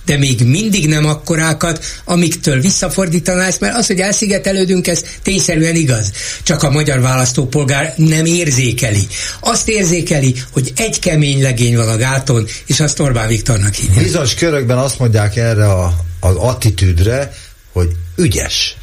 de 0.06 0.18
még 0.18 0.46
mindig 0.46 0.88
nem 0.88 1.06
akkorákat, 1.06 1.86
amiktől 2.06 2.62
visszafordítaná 2.62 3.46
ezt, 3.46 3.60
mert 3.60 3.76
az, 3.76 3.88
hogy 3.88 4.00
elszigetelődünk, 4.00 4.88
ez 4.88 5.04
tényszerűen 5.22 5.76
igaz. 5.76 6.12
Csak 6.44 6.64
a 6.64 6.70
magyar 6.70 7.02
választópolgár 7.02 7.94
nem 7.96 8.26
érzékeli. 8.26 9.08
Azt 9.40 9.70
érzékeli, 9.70 10.36
hogy 10.52 10.72
egy 10.76 11.00
kemény 11.00 11.42
legény 11.42 11.76
van 11.76 11.90
a 11.90 11.98
gáton, 11.98 12.46
és 12.66 12.80
azt 12.80 13.00
Orbán 13.00 13.28
Viktornak 13.28 13.74
hívja. 13.74 14.02
Bizonyos 14.02 14.34
körökben 14.34 14.78
azt 14.78 15.00
mondják 15.00 15.36
erre 15.36 15.66
a, 15.66 15.96
az 16.20 16.36
attitűdre, 16.36 17.34
hogy 17.72 17.90
ügyes. 18.16 18.76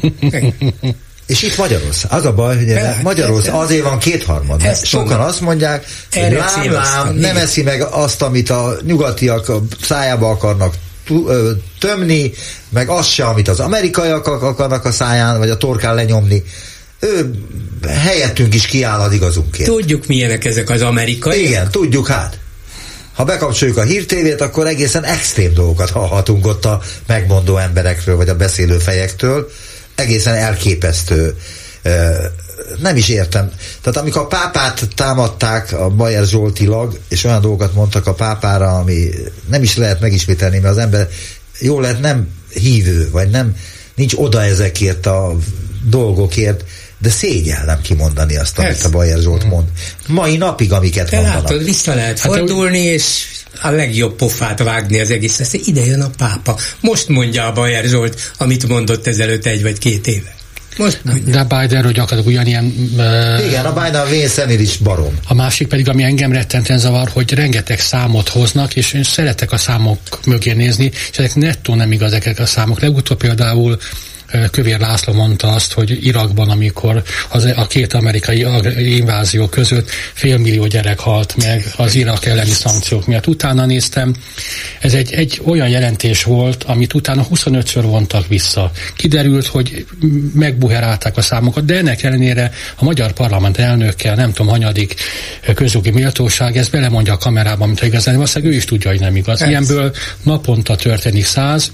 És 1.30 1.42
itt 1.42 1.56
Magyarország. 1.56 2.12
Az 2.12 2.24
a 2.24 2.32
baj, 2.32 2.56
hogy 2.56 2.66
Be, 2.66 3.00
Magyarország 3.02 3.54
azért 3.54 3.82
van 3.82 3.98
kétharmad. 3.98 4.62
Mert 4.62 4.86
sokan 4.86 5.06
mondom. 5.06 5.26
azt 5.26 5.40
mondják, 5.40 5.84
hogy 6.12 6.32
lám, 6.32 6.72
lám, 6.72 7.14
nem 7.14 7.36
eszi 7.36 7.62
meg 7.62 7.82
azt, 7.82 8.22
amit 8.22 8.50
a 8.50 8.76
nyugatiak 8.82 9.48
a 9.48 9.62
szájába 9.82 10.30
akarnak 10.30 10.74
tömni, 11.78 12.32
meg 12.68 12.88
azt 12.88 13.10
se, 13.10 13.24
amit 13.24 13.48
az 13.48 13.60
amerikaiak 13.60 14.26
akarnak 14.26 14.84
a 14.84 14.92
száján, 14.92 15.38
vagy 15.38 15.50
a 15.50 15.56
torkán 15.56 15.94
lenyomni. 15.94 16.42
Ő 17.00 17.30
helyettünk 17.88 18.54
is 18.54 18.66
kiáll 18.66 19.00
az 19.00 19.12
igazunkért. 19.12 19.68
Tudjuk, 19.68 20.06
milyenek 20.06 20.44
ezek 20.44 20.70
az 20.70 20.82
amerikai. 20.82 21.44
Igen, 21.44 21.70
tudjuk 21.70 22.06
hát. 22.06 22.38
Ha 23.14 23.24
bekapcsoljuk 23.24 23.76
a 23.76 23.82
hírtévét, 23.82 24.40
akkor 24.40 24.66
egészen 24.66 25.04
extrém 25.04 25.54
dolgokat 25.54 25.90
hallhatunk 25.90 26.46
ott 26.46 26.64
a 26.64 26.80
megmondó 27.06 27.56
emberekről, 27.56 28.16
vagy 28.16 28.28
a 28.28 28.36
beszélő 28.36 28.78
fejektől 28.78 29.50
egészen 30.00 30.34
elképesztő 30.34 31.36
nem 32.78 32.96
is 32.96 33.08
értem. 33.08 33.50
Tehát 33.82 33.98
amikor 33.98 34.22
a 34.22 34.26
pápát 34.26 34.88
támadták 34.94 35.72
a 35.72 35.88
Bajer 35.88 36.24
Zsoltilag, 36.24 36.98
és 37.08 37.24
olyan 37.24 37.40
dolgokat 37.40 37.74
mondtak 37.74 38.06
a 38.06 38.14
pápára, 38.14 38.78
ami 38.78 39.08
nem 39.50 39.62
is 39.62 39.76
lehet 39.76 40.00
megismételni, 40.00 40.58
mert 40.58 40.74
az 40.74 40.82
ember 40.82 41.08
jó 41.58 41.80
lehet 41.80 42.00
nem 42.00 42.28
hívő, 42.54 43.10
vagy 43.10 43.30
nem 43.30 43.56
nincs 43.94 44.14
oda 44.16 44.42
ezekért 44.44 45.06
a 45.06 45.36
dolgokért, 45.84 46.64
de 46.98 47.10
szégyellem 47.10 47.80
kimondani 47.80 48.36
azt, 48.36 48.58
amit 48.58 48.70
Ez. 48.70 48.84
a 48.84 48.88
Bajer 48.90 49.18
Zsolt 49.18 49.44
mond. 49.44 49.66
Mai 50.06 50.36
napig, 50.36 50.72
amiket 50.72 51.10
Te 51.10 51.16
mondanak. 51.16 51.42
látod, 51.42 51.64
vissza 51.64 51.94
lehet 51.94 52.18
hát 52.18 52.32
fordulni, 52.32 52.78
és 52.78 53.24
a 53.60 53.70
legjobb 53.70 54.16
pofát 54.16 54.62
vágni 54.62 55.00
az 55.00 55.10
egész. 55.10 55.40
Ezt 55.40 55.54
ide 55.54 55.84
jön 55.84 56.00
a 56.00 56.10
pápa. 56.16 56.58
Most 56.80 57.08
mondja 57.08 57.46
a 57.46 57.52
Bajer 57.52 57.84
Zsolt, 57.84 58.32
amit 58.36 58.68
mondott 58.68 59.06
ezelőtt 59.06 59.46
egy 59.46 59.62
vagy 59.62 59.78
két 59.78 60.06
éve. 60.06 60.38
Most 60.76 61.00
mondja. 61.04 61.44
De 61.44 61.56
Bidenről 61.60 61.92
gyakorlatilag 61.92 62.26
ugyanilyen... 62.26 62.64
Uh, 62.96 63.46
Igen, 63.46 63.64
a 63.64 63.72
Biden 63.72 64.00
a 64.00 64.08
vén 64.46 64.60
is 64.60 64.76
barom. 64.76 65.18
A 65.28 65.34
másik 65.34 65.68
pedig, 65.68 65.88
ami 65.88 66.02
engem 66.02 66.32
rettenten 66.32 66.78
zavar, 66.78 67.08
hogy 67.08 67.32
rengeteg 67.32 67.80
számot 67.80 68.28
hoznak, 68.28 68.76
és 68.76 68.92
én 68.92 69.02
szeretek 69.02 69.52
a 69.52 69.56
számok 69.56 69.98
mögé 70.26 70.52
nézni, 70.52 70.90
és 71.10 71.18
ezek 71.18 71.34
nettó 71.34 71.74
nem 71.74 71.92
igaz 71.92 72.12
ezek 72.12 72.38
a 72.38 72.46
számok. 72.46 72.80
Legutóbb 72.80 73.18
például 73.18 73.78
Kövér 74.50 74.80
László 74.80 75.12
mondta 75.12 75.52
azt, 75.52 75.72
hogy 75.72 76.06
Irakban, 76.06 76.50
amikor 76.50 77.02
az, 77.28 77.44
a 77.44 77.66
két 77.66 77.92
amerikai 77.92 78.46
invázió 78.78 79.48
között 79.48 79.90
félmillió 80.12 80.66
gyerek 80.66 80.98
halt 80.98 81.34
meg 81.36 81.64
az 81.76 81.94
Irak 81.94 82.26
elleni 82.26 82.50
szankciók 82.50 83.06
miatt. 83.06 83.26
Utána 83.26 83.66
néztem, 83.66 84.14
ez 84.80 84.94
egy, 84.94 85.12
egy 85.12 85.40
olyan 85.44 85.68
jelentés 85.68 86.22
volt, 86.22 86.64
amit 86.64 86.94
utána 86.94 87.26
25-ször 87.34 87.82
vontak 87.82 88.28
vissza. 88.28 88.70
Kiderült, 88.96 89.46
hogy 89.46 89.86
megbuherálták 90.34 91.16
a 91.16 91.22
számokat, 91.22 91.64
de 91.64 91.76
ennek 91.76 92.02
ellenére 92.02 92.50
a 92.76 92.84
magyar 92.84 93.12
parlament 93.12 93.58
elnökkel, 93.58 94.14
nem 94.14 94.32
tudom, 94.32 94.52
hanyadik 94.52 94.94
közjogi 95.54 95.90
méltóság, 95.90 96.56
ez 96.56 96.68
belemondja 96.68 97.12
a 97.12 97.16
kamerában, 97.16 97.66
mint 97.66 97.82
igazán, 97.82 98.14
valószínűleg 98.14 98.52
ő 98.52 98.56
is 98.56 98.64
tudja, 98.64 98.90
hogy 98.90 99.00
nem 99.00 99.16
igaz. 99.16 99.42
Ilyenből 99.42 99.94
naponta 100.22 100.76
történik 100.76 101.24
száz, 101.24 101.72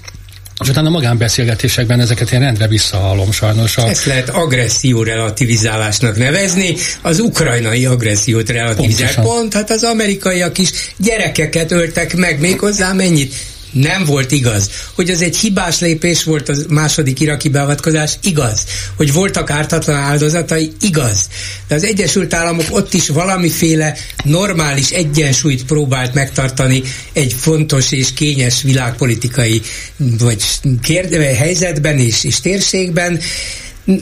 és 0.63 0.69
utána 0.69 0.89
magánbeszélgetésekben 0.89 1.99
ezeket 1.99 2.31
én 2.31 2.39
rendre 2.39 2.67
visszahallom 2.67 3.31
sajnos. 3.31 3.77
A... 3.77 3.87
Ezt 3.87 4.05
lehet 4.05 4.29
agresszió 4.29 5.03
relativizálásnak 5.03 6.17
nevezni, 6.17 6.75
az 7.01 7.19
ukrajnai 7.19 7.85
agressziót 7.85 8.49
relativizál. 8.49 9.23
Pont, 9.23 9.53
hát 9.53 9.69
az 9.69 9.83
amerikaiak 9.83 10.57
is 10.57 10.69
gyerekeket 10.97 11.71
öltek 11.71 12.15
meg, 12.15 12.39
méghozzá 12.39 12.93
mennyit? 12.93 13.35
Nem 13.71 14.05
volt 14.05 14.31
igaz. 14.31 14.69
Hogy 14.93 15.09
az 15.09 15.21
egy 15.21 15.37
hibás 15.37 15.79
lépés 15.79 16.23
volt 16.23 16.49
a 16.49 16.55
második 16.69 17.19
iraki 17.19 17.49
beavatkozás, 17.49 18.13
igaz. 18.23 18.63
Hogy 18.95 19.13
voltak 19.13 19.49
ártatlan 19.49 19.97
áldozatai, 19.97 20.71
igaz. 20.81 21.27
De 21.67 21.75
az 21.75 21.83
Egyesült 21.83 22.33
Államok 22.33 22.65
ott 22.69 22.93
is 22.93 23.07
valamiféle 23.07 23.97
normális 24.23 24.89
egyensúlyt 24.89 25.65
próbált 25.65 26.13
megtartani 26.13 26.83
egy 27.13 27.35
fontos 27.39 27.91
és 27.91 28.13
kényes 28.13 28.61
világpolitikai 28.61 29.61
vagy 29.97 30.43
kérde, 30.81 31.35
helyzetben 31.35 31.99
és, 31.99 32.23
és 32.23 32.39
térségben, 32.39 33.19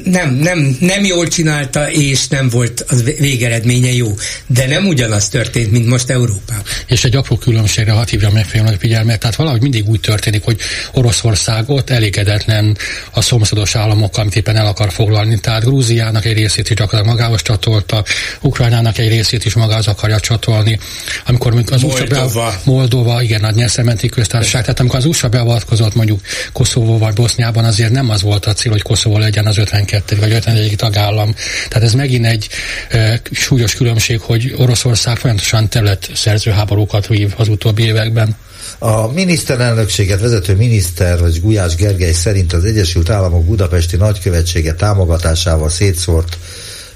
nem, 0.03 0.33
nem, 0.33 0.77
nem 0.79 1.05
jól 1.05 1.27
csinálta, 1.27 1.91
és 1.91 2.27
nem 2.27 2.49
volt 2.49 2.85
az 2.87 3.03
végeredménye 3.03 3.93
jó. 3.93 4.13
De 4.47 4.67
nem 4.67 4.87
ugyanaz 4.87 5.29
történt, 5.29 5.71
mint 5.71 5.85
most 5.85 6.09
Európában. 6.09 6.63
És 6.87 7.03
egy 7.03 7.15
apró 7.15 7.37
különbségre 7.37 7.91
hadd 7.91 8.09
hívja 8.09 8.29
meg 8.63 8.77
figyelmet, 8.79 9.19
tehát 9.19 9.35
valahogy 9.35 9.61
mindig 9.61 9.89
úgy 9.89 9.99
történik, 9.99 10.43
hogy 10.43 10.59
Oroszország 10.93 11.69
ott 11.69 11.89
elégedetlen 11.89 12.77
a 13.11 13.21
szomszédos 13.21 13.75
államokkal, 13.75 14.21
amit 14.21 14.35
éppen 14.35 14.55
el 14.55 14.65
akar 14.65 14.91
foglalni. 14.91 15.39
Tehát 15.39 15.63
Grúziának 15.63 16.25
egy 16.25 16.37
részét 16.37 16.69
is 16.69 16.75
gyakorlatilag 16.75 17.15
magához 17.15 17.41
csatolta, 17.41 18.03
Ukrajnának 18.41 18.97
egy 18.97 19.09
részét 19.09 19.45
is 19.45 19.53
magához 19.53 19.87
akarja 19.87 20.19
csatolni. 20.19 20.79
Amikor 21.25 21.63
az 21.71 21.81
Moldova. 21.81 22.25
USA 22.25 22.61
Moldova, 22.63 23.21
igen, 23.21 23.43
a 23.43 23.51
Nyerszementi 23.51 24.09
köztársaság, 24.09 24.61
tehát 24.61 24.79
amikor 24.79 24.99
az 24.99 25.05
USA 25.05 25.27
beavatkozott 25.27 25.95
mondjuk 25.95 26.21
Koszovó 26.53 26.97
vagy 26.97 27.13
Boszniában, 27.13 27.65
azért 27.65 27.91
nem 27.91 28.09
az 28.09 28.21
volt 28.21 28.45
a 28.45 28.53
cél, 28.53 28.71
hogy 28.71 28.81
Koszovó 28.81 29.17
legyen 29.17 29.45
az 29.45 29.57
50 29.57 29.74
52. 29.75 30.19
vagy 30.19 30.31
51. 30.31 30.73
tagállam. 30.77 31.35
Tehát 31.67 31.87
ez 31.87 31.93
megint 31.93 32.25
egy 32.25 32.47
e, 32.89 33.21
súlyos 33.31 33.75
különbség, 33.75 34.19
hogy 34.19 34.53
Oroszország 34.57 35.17
folyamatosan 35.17 35.69
szerző 36.13 36.51
háborúkat 36.51 37.07
vív 37.07 37.33
az 37.37 37.47
utóbbi 37.47 37.83
években. 37.83 38.35
A 38.79 39.11
miniszterelnökséget 39.11 40.19
vezető 40.19 40.55
miniszter, 40.55 41.19
vagy 41.19 41.41
Gulyás 41.41 41.75
Gergely 41.75 42.11
szerint 42.11 42.53
az 42.53 42.65
Egyesült 42.65 43.09
Államok 43.09 43.45
budapesti 43.45 43.95
nagykövetsége 43.95 44.73
támogatásával 44.73 45.69
szétszórt 45.69 46.37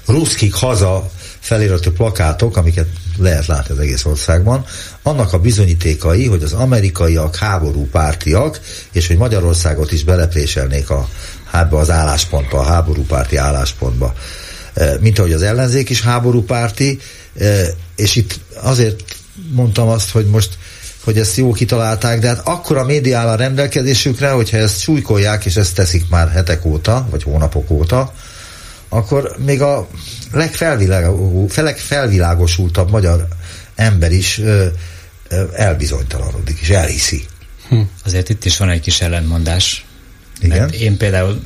ruszkik 0.06 0.54
haza 0.54 1.10
feliratú 1.40 1.90
plakátok, 1.90 2.56
amiket 2.56 2.86
lehet 3.18 3.46
látni 3.46 3.74
az 3.74 3.80
egész 3.80 4.04
országban, 4.04 4.64
annak 5.02 5.32
a 5.32 5.38
bizonyítékai, 5.38 6.26
hogy 6.26 6.42
az 6.42 6.52
amerikaiak 6.52 7.36
háborúpártiak, 7.36 8.60
és 8.92 9.06
hogy 9.06 9.16
Magyarországot 9.16 9.92
is 9.92 10.04
belepréselnék 10.04 10.90
a 10.90 11.08
ebbe 11.52 11.76
az 11.76 11.90
álláspontba, 11.90 12.58
a 12.58 12.64
háborúpárti 12.64 13.36
álláspontba. 13.36 14.14
E, 14.74 14.96
mint 15.00 15.18
ahogy 15.18 15.32
az 15.32 15.42
ellenzék 15.42 15.90
is 15.90 16.02
háborúpárti, 16.02 16.98
e, 17.38 17.64
és 17.96 18.16
itt 18.16 18.40
azért 18.62 19.04
mondtam 19.50 19.88
azt, 19.88 20.10
hogy 20.10 20.26
most 20.26 20.58
hogy 21.04 21.18
ezt 21.18 21.36
jó 21.36 21.52
kitalálták, 21.52 22.20
de 22.20 22.28
hát 22.28 22.40
akkor 22.44 22.76
a 22.76 22.84
média 22.84 23.18
áll 23.18 23.28
a 23.28 23.34
rendelkezésükre, 23.34 24.30
hogyha 24.30 24.56
ezt 24.56 24.80
súlykolják, 24.80 25.44
és 25.44 25.56
ezt 25.56 25.74
teszik 25.74 26.08
már 26.08 26.30
hetek 26.30 26.64
óta, 26.64 27.06
vagy 27.10 27.22
hónapok 27.22 27.70
óta, 27.70 28.12
akkor 28.88 29.34
még 29.38 29.62
a 29.62 29.88
legfelvilágosultabb 30.32 32.90
magyar 32.90 33.26
ember 33.74 34.12
is 34.12 34.40
elbizonytalanodik, 35.52 36.58
és 36.60 36.68
elhiszi. 36.68 37.24
Hm. 37.68 37.80
Azért 38.04 38.28
itt 38.28 38.44
is 38.44 38.56
van 38.56 38.68
egy 38.68 38.80
kis 38.80 39.00
ellentmondás. 39.00 39.84
Igen. 40.40 40.58
Mert 40.58 40.74
én 40.74 40.96
például 40.96 41.40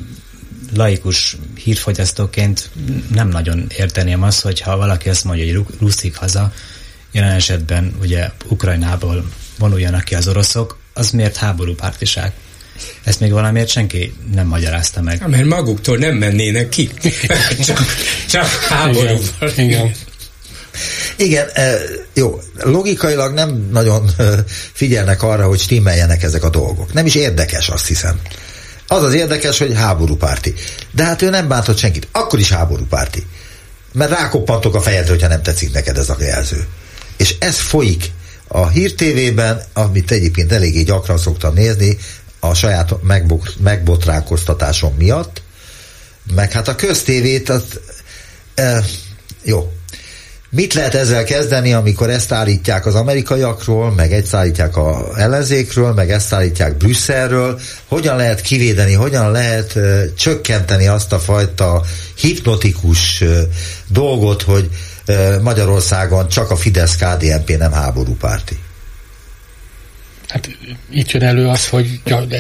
laikus 0.75 1.37
hírfogyasztóként 1.55 2.71
nem 3.15 3.29
nagyon 3.29 3.67
érteném 3.77 4.23
azt, 4.23 4.41
hogyha 4.41 4.77
valaki 4.77 5.09
azt 5.09 5.25
mondja, 5.25 5.57
hogy 5.57 5.67
ruszik 5.81 6.17
haza, 6.17 6.53
jelen 7.13 7.33
esetben 7.33 7.95
ugye 8.01 8.31
Ukrajnából 8.49 9.25
vonuljanak 9.59 10.05
ki 10.05 10.15
az 10.15 10.29
oroszok, 10.29 10.79
az 10.93 11.11
miért 11.11 11.37
háborúpártiság? 11.37 12.33
Ezt 13.05 13.21
még 13.21 13.33
valamiért 13.33 13.69
senki 13.69 14.15
nem 14.35 14.47
magyarázta 14.47 15.03
meg. 15.03 15.29
Mert 15.29 15.45
maguktól 15.45 15.97
nem 15.97 16.17
mennének 16.17 16.69
ki. 16.69 16.91
csak, 17.67 17.81
csak 18.29 18.47
háborúval. 18.47 19.19
Igen. 19.41 19.65
Igen. 19.65 19.93
Igen, 21.17 21.49
jó, 22.15 22.41
logikailag 22.55 23.33
nem 23.35 23.69
nagyon 23.73 24.11
figyelnek 24.73 25.23
arra, 25.23 25.47
hogy 25.47 25.61
stimmeljenek 25.61 26.23
ezek 26.23 26.45
a 26.45 26.49
dolgok. 26.49 26.93
Nem 26.93 27.07
is 27.07 27.15
érdekes, 27.15 27.69
azt 27.69 27.87
hiszem. 27.87 28.21
Az 28.87 29.03
az 29.03 29.15
érdekes, 29.15 29.59
hogy 29.59 29.75
háborúpárti. 29.75 30.55
De 30.91 31.05
hát 31.05 31.23
ő 31.23 31.31
nem 31.31 31.49
bántott 31.49 31.79
senkit. 31.79 32.09
Akkor 32.13 32.39
is 32.39 32.53
háborúpárti. 32.53 33.27
mert 33.93 34.11
rákoppantok 34.11 34.75
a 34.75 34.81
fejedre, 34.81 35.11
hogyha 35.11 35.29
nem 35.29 35.43
tetszik 35.43 35.73
neked 35.73 35.99
ez 35.99 36.09
a 36.09 36.17
jelző. 36.19 36.67
És 37.17 37.35
ez 37.39 37.59
folyik 37.59 38.13
a 38.49 38.69
Hír 38.69 38.95
TV-ben, 38.95 39.63
amit 39.73 40.11
egyébként 40.11 40.53
eléggé 40.53 40.83
gyakran 40.83 41.19
szoktam 41.19 41.55
nézni, 41.55 41.99
a 42.41 42.55
saját 42.55 42.95
megbotrákoztatásom 43.59 44.95
miatt, 44.95 45.43
meg 46.35 46.53
hát 46.53 46.69
a 46.69 46.75
köztévét, 46.75 47.49
az, 47.49 47.63
e, 48.55 48.85
jó, 49.43 49.73
Mit 50.55 50.75
lehet 50.75 50.95
ezzel 50.95 51.25
kezdeni, 51.25 51.73
amikor 51.73 52.11
ezt 52.11 52.33
állítják 52.33 52.87
az 52.87 52.95
amerikaiakról, 52.95 53.91
meg 53.91 54.13
ezt 54.13 54.35
állítják 54.35 54.77
a 54.77 55.09
ellenzékről, 55.17 55.93
meg 55.93 56.11
ezt 56.11 56.33
állítják 56.33 56.77
Brüsszelről? 56.77 57.61
Hogyan 57.89 58.17
lehet 58.17 58.41
kivédeni, 58.41 58.93
hogyan 58.93 59.31
lehet 59.31 59.75
uh, 59.75 60.15
csökkenteni 60.15 60.87
azt 60.87 61.13
a 61.13 61.19
fajta 61.19 61.83
hipnotikus 62.17 63.21
uh, 63.21 63.39
dolgot, 63.87 64.43
hogy 64.43 64.69
uh, 65.09 65.41
Magyarországon 65.41 66.29
csak 66.29 66.51
a 66.51 66.57
Fidesz-KDNP 66.57 67.59
nem 67.59 67.73
háborúpárti? 67.73 68.59
Hát 70.29 70.49
itt 70.91 71.11
jön 71.11 71.23
elő 71.23 71.47
az, 71.47 71.69
hogy 71.69 72.01
tehát 72.05 72.37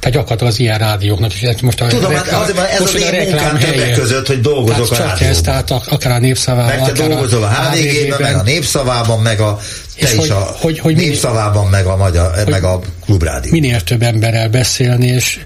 gyakorlatilag 0.00 0.52
az 0.52 0.58
ilyen 0.58 0.78
rádióknak 0.78 1.32
is. 1.34 1.60
Most 1.60 1.80
a 1.80 1.86
Tudom, 1.86 2.14
hát 2.14 2.28
azért, 2.28 2.58
ez 2.58 2.80
most 2.80 2.94
az 2.94 3.00
én 3.00 3.22
munkám 3.22 3.58
többek 3.58 3.92
között, 3.92 4.26
hogy 4.26 4.40
dolgozok 4.40 4.88
tehát 4.88 5.04
a 5.04 5.08
rádióban. 5.08 5.28
Ez, 5.28 5.40
tehát 5.40 5.70
akár 5.70 6.12
a 6.12 6.18
népszavában, 6.18 6.80
meg 6.80 6.92
te 6.92 7.06
dolgozol 7.06 7.42
a 7.42 7.48
HVG-ben, 7.48 8.20
meg 8.20 8.34
a 8.34 8.42
népszavában, 8.42 9.20
meg 9.20 9.40
a 9.40 9.58
te 9.98 10.06
és 10.06 10.12
is 10.12 10.18
hogy, 10.18 10.30
a 10.30 10.56
hogy, 10.60 10.78
hogy 10.78 10.96
népszavában, 10.96 11.66
meg 11.66 11.86
a, 11.86 11.96
magyar, 11.96 12.32
meg 12.50 12.64
a 12.64 12.80
klubrádió. 13.04 13.52
Minél 13.52 13.80
több 13.80 14.02
emberrel 14.02 14.48
beszélni, 14.48 15.06
és, 15.06 15.38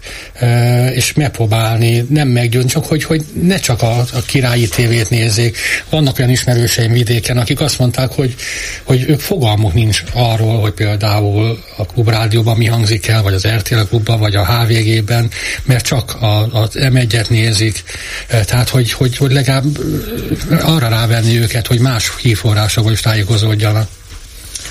és 0.94 1.12
megpróbálni, 1.12 2.06
nem 2.08 2.28
meggyőzni, 2.28 2.68
csak 2.68 2.86
hogy, 2.86 3.04
hogy 3.04 3.24
ne 3.42 3.58
csak 3.58 3.82
a, 3.82 3.98
a 3.98 4.22
királyi 4.26 4.68
tévét 4.68 5.10
nézzék. 5.10 5.56
Vannak 5.90 6.18
olyan 6.18 6.30
ismerőseim 6.30 6.92
vidéken, 6.92 7.38
akik 7.38 7.60
azt 7.60 7.78
mondták, 7.78 8.12
hogy, 8.12 8.34
hogy 8.84 9.04
ők 9.08 9.20
fogalmuk 9.20 9.74
nincs 9.74 10.02
arról, 10.12 10.60
hogy 10.60 10.72
például 10.72 11.62
a 11.76 11.84
klubrádióban 12.02 12.56
mi 12.56 12.66
hangzik 12.66 13.06
el, 13.06 13.22
vagy 13.22 13.34
az 13.34 13.46
RTL 13.46 13.80
klubban, 13.88 14.18
vagy 14.18 14.34
a 14.34 14.46
HVG-ben, 14.46 15.30
mert 15.64 15.84
csak 15.84 16.14
a, 16.20 16.60
az 16.60 16.70
M1-et 16.72 17.28
nézik. 17.28 17.82
Tehát, 18.26 18.68
hogy, 18.68 18.92
hogy, 18.92 19.16
hogy 19.16 19.32
legalább 19.32 19.64
arra 20.62 20.88
rávenni 20.88 21.40
őket, 21.40 21.66
hogy 21.66 21.78
más 21.78 22.10
hírforrásokból 22.20 22.92
is 22.92 23.00
tájékozódjanak. 23.00 23.88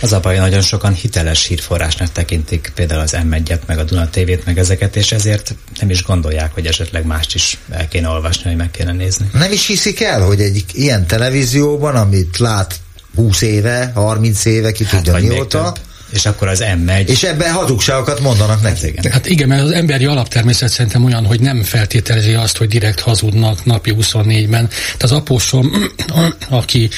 Az 0.02 0.14
a 0.14 0.20
baj, 0.20 0.38
nagyon 0.38 0.62
sokan 0.62 0.94
hiteles 0.94 1.46
hírforrásnak 1.46 2.12
tekintik 2.12 2.72
például 2.76 3.02
az 3.02 3.18
m 3.24 3.36
meg 3.66 3.78
a 3.78 3.84
Duna 3.84 4.10
TV-t, 4.10 4.46
meg 4.46 4.58
ezeket, 4.58 4.96
és 4.96 5.12
ezért 5.12 5.56
nem 5.80 5.90
is 5.90 6.04
gondolják, 6.04 6.54
hogy 6.54 6.66
esetleg 6.66 7.06
mást 7.06 7.36
is 7.36 7.58
el 7.72 7.88
kéne 7.88 8.10
olvasni, 8.10 8.44
hogy 8.44 8.56
meg 8.56 8.72
kéne 8.72 8.92
nézni. 8.92 9.30
Nem 9.34 9.52
is 9.52 9.68
hiszik 9.68 10.02
el, 10.02 10.22
hogy 10.22 10.42
egy 10.42 10.64
ilyen 10.74 11.08
televízióban, 11.08 11.96
amit 11.96 12.38
lát 12.38 12.76
20 13.16 13.42
éve, 13.42 13.92
30 13.96 14.46
éve, 14.46 14.72
ki 14.72 14.84
hát 14.84 14.96
tudja 14.96 15.20
mióta, 15.20 15.74
és 16.10 16.26
akkor 16.26 16.48
az 16.48 16.64
M 16.78 16.80
megy. 16.80 17.10
És 17.10 17.24
ebben 17.24 17.52
hazugságokat 17.52 18.20
mondanak 18.20 18.62
neki. 18.62 18.86
Hát 18.86 18.90
igen. 18.98 19.12
hát 19.12 19.26
igen, 19.26 19.48
mert 19.48 19.64
az 19.64 19.72
emberi 19.72 20.06
alaptermészet 20.06 20.70
szerintem 20.70 21.04
olyan, 21.04 21.26
hogy 21.26 21.40
nem 21.40 21.64
feltételezi 21.64 22.34
azt, 22.34 22.58
hogy 22.58 22.68
direkt 22.68 23.00
hazudnak 23.00 23.66
napi 23.66 23.94
24-ben. 24.00 24.68
Tehát 24.68 25.04
az 25.04 25.12
apósom, 25.12 25.72
aki 26.50 26.90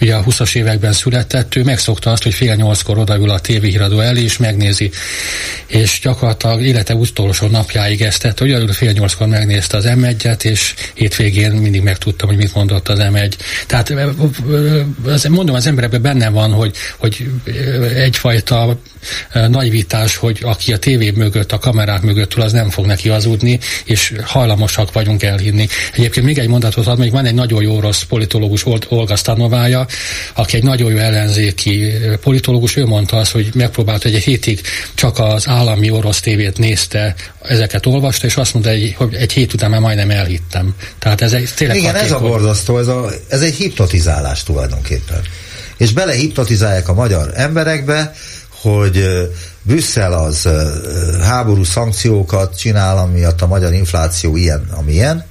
ugye 0.00 0.14
a 0.14 0.24
20-as 0.24 0.54
években 0.54 0.92
született, 0.92 1.54
ő 1.54 1.62
megszokta 1.62 2.10
azt, 2.10 2.22
hogy 2.22 2.34
fél 2.34 2.54
nyolckor 2.54 2.98
odaül 2.98 3.30
a 3.30 3.38
tévéhíradó 3.38 4.00
elé, 4.00 4.22
és 4.22 4.36
megnézi. 4.36 4.90
És 5.66 6.00
gyakorlatilag 6.02 6.62
élete 6.62 6.94
utolsó 6.94 7.46
napjáig 7.46 8.02
ezt 8.02 8.20
tett, 8.20 8.38
hogy 8.38 8.74
fél 8.74 8.92
nyolckor 8.92 9.26
megnézte 9.26 9.76
az 9.76 9.84
m 9.84 10.04
és 10.42 10.74
hétvégén 10.94 11.50
mindig 11.50 11.82
megtudtam, 11.82 12.28
hogy 12.28 12.36
mit 12.36 12.54
mondott 12.54 12.88
az 12.88 12.98
M1. 13.02 13.32
Tehát 13.66 13.92
mondom, 15.28 15.54
az 15.54 15.66
emberekben 15.66 16.02
benne 16.02 16.28
van, 16.28 16.52
hogy, 16.52 16.76
hogy 16.98 17.30
egyfajta 17.94 18.59
a 18.60 18.76
naivitás, 19.48 20.16
hogy 20.16 20.38
aki 20.42 20.72
a 20.72 20.78
tévé 20.78 21.10
mögött, 21.10 21.52
a 21.52 21.58
kamerák 21.58 22.02
mögött 22.02 22.34
ül, 22.34 22.42
az 22.42 22.52
nem 22.52 22.70
fog 22.70 22.86
neki 22.86 23.08
hazudni, 23.08 23.58
és 23.84 24.14
hajlamosak 24.24 24.92
vagyunk 24.92 25.22
elhinni. 25.22 25.68
Egyébként 25.92 26.26
még 26.26 26.38
egy 26.38 26.48
mondatot 26.48 26.86
ad, 26.86 26.98
még 26.98 27.10
van 27.10 27.24
egy 27.24 27.34
nagyon 27.34 27.62
jó 27.62 27.80
rossz 27.80 28.02
politológus, 28.02 28.64
Olga 28.88 29.16
Stanovája, 29.16 29.86
aki 30.34 30.56
egy 30.56 30.62
nagyon 30.62 30.90
jó 30.90 30.98
ellenzéki 30.98 31.92
politológus, 32.20 32.76
ő 32.76 32.86
mondta 32.86 33.16
azt, 33.16 33.32
hogy 33.32 33.50
megpróbált, 33.54 34.02
hogy 34.02 34.14
egy 34.14 34.22
hétig 34.22 34.60
csak 34.94 35.18
az 35.18 35.48
állami 35.48 35.90
orosz 35.90 36.20
tévét 36.20 36.58
nézte, 36.58 37.14
ezeket 37.42 37.86
olvasta, 37.86 38.26
és 38.26 38.36
azt 38.36 38.52
mondta, 38.52 38.72
hogy 38.94 39.14
egy 39.14 39.32
hét 39.32 39.52
után 39.52 39.70
már 39.70 39.80
majdnem 39.80 40.10
elhittem. 40.10 40.74
Tehát 40.98 41.20
ez 41.20 41.32
egy 41.32 41.50
tényleg 41.54 41.76
Igen, 41.76 41.92
hatékony. 41.92 42.16
ez 42.16 42.22
a 42.22 42.26
borzasztó, 42.28 42.78
ez, 42.78 42.86
a, 42.86 43.10
ez 43.28 43.40
egy 43.40 43.54
hipnotizálás 43.54 44.42
tulajdonképpen. 44.42 45.20
És 45.76 45.92
belehipnotizálják 45.92 46.88
a 46.88 46.94
magyar 46.94 47.32
emberekbe, 47.34 48.14
hogy 48.60 49.04
Brüsszel 49.62 50.12
az 50.12 50.48
háború 51.22 51.64
szankciókat 51.64 52.58
csinál, 52.58 52.98
amiatt 52.98 53.40
a 53.40 53.46
magyar 53.46 53.72
infláció 53.72 54.36
ilyen, 54.36 54.66
amilyen, 54.76 55.24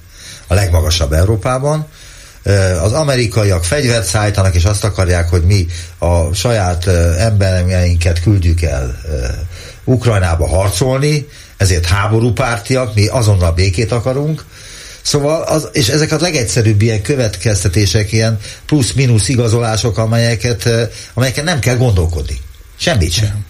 a 0.46 0.54
legmagasabb 0.54 1.12
Európában. 1.12 1.86
Az 2.82 2.92
amerikaiak 2.92 3.64
fegyvert 3.64 4.06
szállítanak, 4.06 4.54
és 4.54 4.64
azt 4.64 4.84
akarják, 4.84 5.28
hogy 5.28 5.42
mi 5.42 5.66
a 5.98 6.34
saját 6.34 6.86
embereinket 7.18 8.20
küldjük 8.20 8.62
el 8.62 9.00
Ukrajnába 9.84 10.48
harcolni, 10.48 11.26
ezért 11.56 11.86
háborúpártiak, 11.86 12.94
mi 12.94 13.06
azonnal 13.06 13.52
békét 13.52 13.92
akarunk. 13.92 14.44
Szóval, 15.02 15.42
az, 15.42 15.68
és 15.72 15.88
ezek 15.88 16.12
a 16.12 16.16
legegyszerűbb 16.20 16.82
ilyen 16.82 17.02
következtetések, 17.02 18.12
ilyen 18.12 18.38
plusz-minusz 18.66 19.28
igazolások, 19.28 19.98
amelyeket, 19.98 20.68
amelyeket 21.14 21.44
nem 21.44 21.58
kell 21.58 21.76
gondolkodni. 21.76 22.40
Semmit 22.80 23.12
sem. 23.12 23.44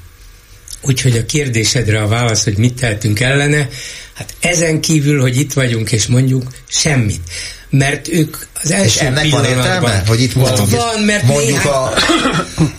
Úgyhogy 0.80 1.16
a 1.16 1.24
kérdésedre 1.24 2.02
a 2.02 2.08
válasz, 2.08 2.44
hogy 2.44 2.56
mit 2.56 2.74
tehetünk 2.74 3.20
ellene, 3.20 3.68
hát 4.14 4.34
ezen 4.40 4.80
kívül, 4.80 5.20
hogy 5.20 5.36
itt 5.36 5.52
vagyunk 5.52 5.92
és 5.92 6.06
mondjuk 6.06 6.52
semmit 6.68 7.20
mert 7.70 8.08
ők 8.08 8.36
az 8.62 8.70
első 8.70 8.86
és 8.86 8.96
ennek 8.96 9.30
van 9.30 9.44
értelme, 9.44 10.02
hogy 10.06 10.20
itt 10.20 10.32
van, 10.32 10.54
van 10.70 11.02
mert 11.04 11.22
mondjuk 11.22 11.62
néhány... 11.62 11.72
a, 11.72 11.92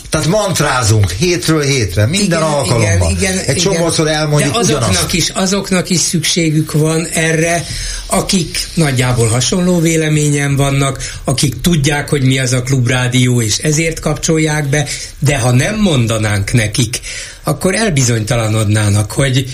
tehát 0.09 0.27
mantrázunk 0.27 1.11
hétről 1.11 1.61
hétre, 1.61 2.05
minden 2.05 2.39
igen, 2.39 2.41
alkalommal. 2.41 3.11
Igen, 3.11 3.33
igen, 3.33 3.37
Egy 3.37 3.55
csomószor 3.55 4.07
elmondjuk 4.07 4.53
De 4.53 4.59
azoknak 4.59 4.89
ugyanazt. 4.89 5.13
is, 5.13 5.29
azoknak 5.29 5.89
is 5.89 5.99
szükségük 5.99 6.71
van 6.71 7.05
erre, 7.05 7.65
akik 8.05 8.67
nagyjából 8.73 9.27
hasonló 9.27 9.79
véleményen 9.79 10.55
vannak, 10.55 11.11
akik 11.23 11.61
tudják, 11.61 12.09
hogy 12.09 12.23
mi 12.23 12.39
az 12.39 12.53
a 12.53 12.61
klubrádió, 12.61 13.41
és 13.41 13.57
ezért 13.57 13.99
kapcsolják 13.99 14.69
be, 14.69 14.87
de 15.19 15.37
ha 15.37 15.51
nem 15.51 15.75
mondanánk 15.79 16.53
nekik, 16.53 16.99
akkor 17.43 17.75
elbizonytalanodnának, 17.75 19.11
hogy, 19.11 19.45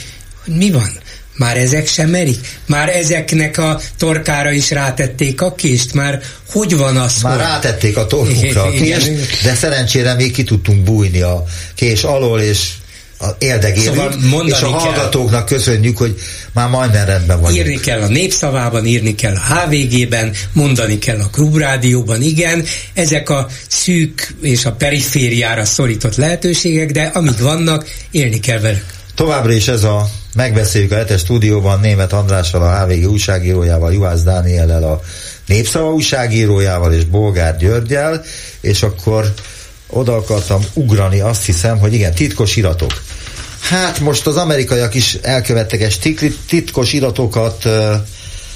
hogy 0.44 0.56
mi 0.56 0.72
van 0.72 1.00
már 1.38 1.58
ezek 1.58 1.88
sem 1.88 2.10
merik? 2.10 2.60
Már 2.66 2.90
ezeknek 2.90 3.58
a 3.58 3.80
torkára 3.98 4.52
is 4.52 4.72
rátették 4.72 5.42
a 5.42 5.56
kést? 5.56 5.94
Már 5.94 6.22
hogy 6.50 6.76
van 6.76 6.98
az? 6.98 7.22
Már 7.22 7.34
hogy... 7.34 7.42
rátették 7.42 7.98
a 7.98 8.06
torkunkra 8.06 8.64
a 8.64 8.72
kést, 8.72 9.12
de 9.44 9.56
szerencsére 9.56 10.14
még 10.14 10.32
ki 10.32 10.44
tudtunk 10.44 10.84
bújni 10.84 11.22
a 11.22 11.44
kés 11.76 12.04
alól, 12.04 12.42
és 12.42 12.70
a 13.20 13.28
érdegélünk, 13.40 13.96
szóval 13.96 14.48
és 14.48 14.62
a 14.62 14.68
hallgatóknak 14.68 15.46
kell. 15.46 15.58
köszönjük, 15.58 15.98
hogy 15.98 16.20
már 16.54 16.70
majdnem 16.70 17.06
rendben 17.06 17.42
vagyunk. 17.42 17.60
Írni 17.60 17.80
kell 17.80 18.02
a 18.02 18.08
Népszavában, 18.08 18.86
írni 18.86 19.16
kell 19.16 19.36
a 19.36 19.54
HVG-ben, 19.54 20.34
mondani 20.54 21.00
kell 21.00 21.20
a 21.20 21.30
Klubrádióban, 21.30 22.22
igen, 22.22 22.66
ezek 22.94 23.30
a 23.30 23.48
szűk 23.68 24.36
és 24.42 24.66
a 24.66 24.72
perifériára 24.72 25.66
szorított 25.66 26.16
lehetőségek, 26.16 26.92
de 26.92 27.04
amíg 27.04 27.40
vannak, 27.40 27.90
élni 28.12 28.40
kell 28.40 28.60
velük. 28.60 28.86
Továbbra 29.16 29.52
is 29.52 29.68
ez 29.68 29.84
a 29.84 30.10
megbeszéljük 30.38 30.92
a 30.92 30.96
hetes 30.96 31.20
stúdióban 31.20 31.80
német 31.80 32.14
Andrással, 32.14 32.62
a 32.62 32.86
HVG 32.86 33.10
újságírójával, 33.10 33.94
Juhász 33.94 34.22
Dániellel, 34.22 34.84
a 34.84 35.02
Népszava 35.46 35.94
újságírójával 35.94 36.94
és 36.94 37.06
Bolgár 37.06 37.58
Györgyel, 37.58 38.24
és 38.62 38.84
akkor 38.84 39.34
oda 39.88 40.16
akartam 40.16 40.66
ugrani, 40.74 41.20
azt 41.20 41.46
hiszem, 41.46 41.78
hogy 41.78 41.94
igen, 41.94 42.14
titkos 42.14 42.56
iratok. 42.56 43.02
Hát 43.60 44.00
most 44.00 44.28
az 44.28 44.36
amerikaiak 44.36 44.94
is 44.94 45.14
elkövettek 45.14 45.82
egy 45.82 46.36
titkos 46.48 46.94
iratokat 46.94 47.66
uh, 47.66 47.94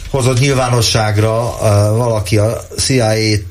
hozott 0.10 0.40
nyilvánosságra 0.40 1.44
uh, 1.44 1.58
valaki 1.98 2.38
a 2.38 2.68
CIA-től, 2.78 3.50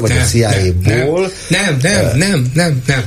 vagy 0.00 0.10
nem, 0.10 0.22
a 0.22 0.24
CIA-ból. 0.24 1.32
Nem, 1.48 1.76
nem, 1.82 2.04
nem, 2.04 2.16
nem, 2.16 2.50
nem, 2.54 2.82
nem 2.86 3.04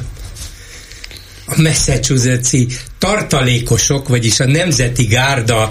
a 1.46 1.62
Massachusetts-i 1.62 2.68
tartalékosok, 3.06 4.08
vagyis 4.08 4.40
a 4.40 4.46
Nemzeti 4.46 5.04
Gárda 5.04 5.70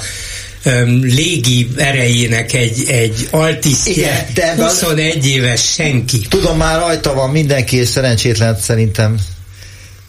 légi 1.00 1.68
erejének 1.76 2.52
egy, 2.52 2.84
egy 2.88 3.28
altisztje, 3.30 4.26
Igen, 4.30 4.56
21 4.56 5.26
éves 5.26 5.72
senki. 5.72 6.18
Tudom, 6.28 6.56
már 6.56 6.78
rajta 6.78 7.14
van 7.14 7.30
mindenki, 7.30 7.76
és 7.76 7.88
szerencsétlen 7.88 8.58
szerintem 8.60 9.16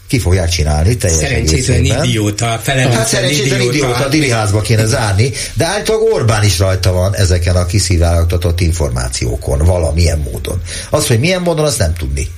ki 0.08 0.18
fogják 0.18 0.48
csinálni 0.48 0.96
teljes 0.96 1.18
Szerencsétlen 1.18 1.76
egészében. 1.76 2.04
idióta, 2.04 2.60
Hát 2.64 3.06
szerencsétlen 3.08 3.60
idióta, 3.60 4.04
a 4.04 4.08
diriházba 4.08 4.60
kéne 4.60 4.86
zárni, 4.86 5.32
de 5.54 5.64
általában 5.66 6.12
Orbán 6.12 6.44
is 6.44 6.58
rajta 6.58 6.92
van 6.92 7.14
ezeken 7.14 7.56
a 7.56 7.66
kiszivárogtatott 7.66 8.60
információkon, 8.60 9.58
valamilyen 9.58 10.18
módon. 10.18 10.62
Az, 10.90 11.06
hogy 11.06 11.18
milyen 11.20 11.42
módon, 11.42 11.64
azt 11.64 11.78
nem 11.78 11.94
tudni. 11.94 12.28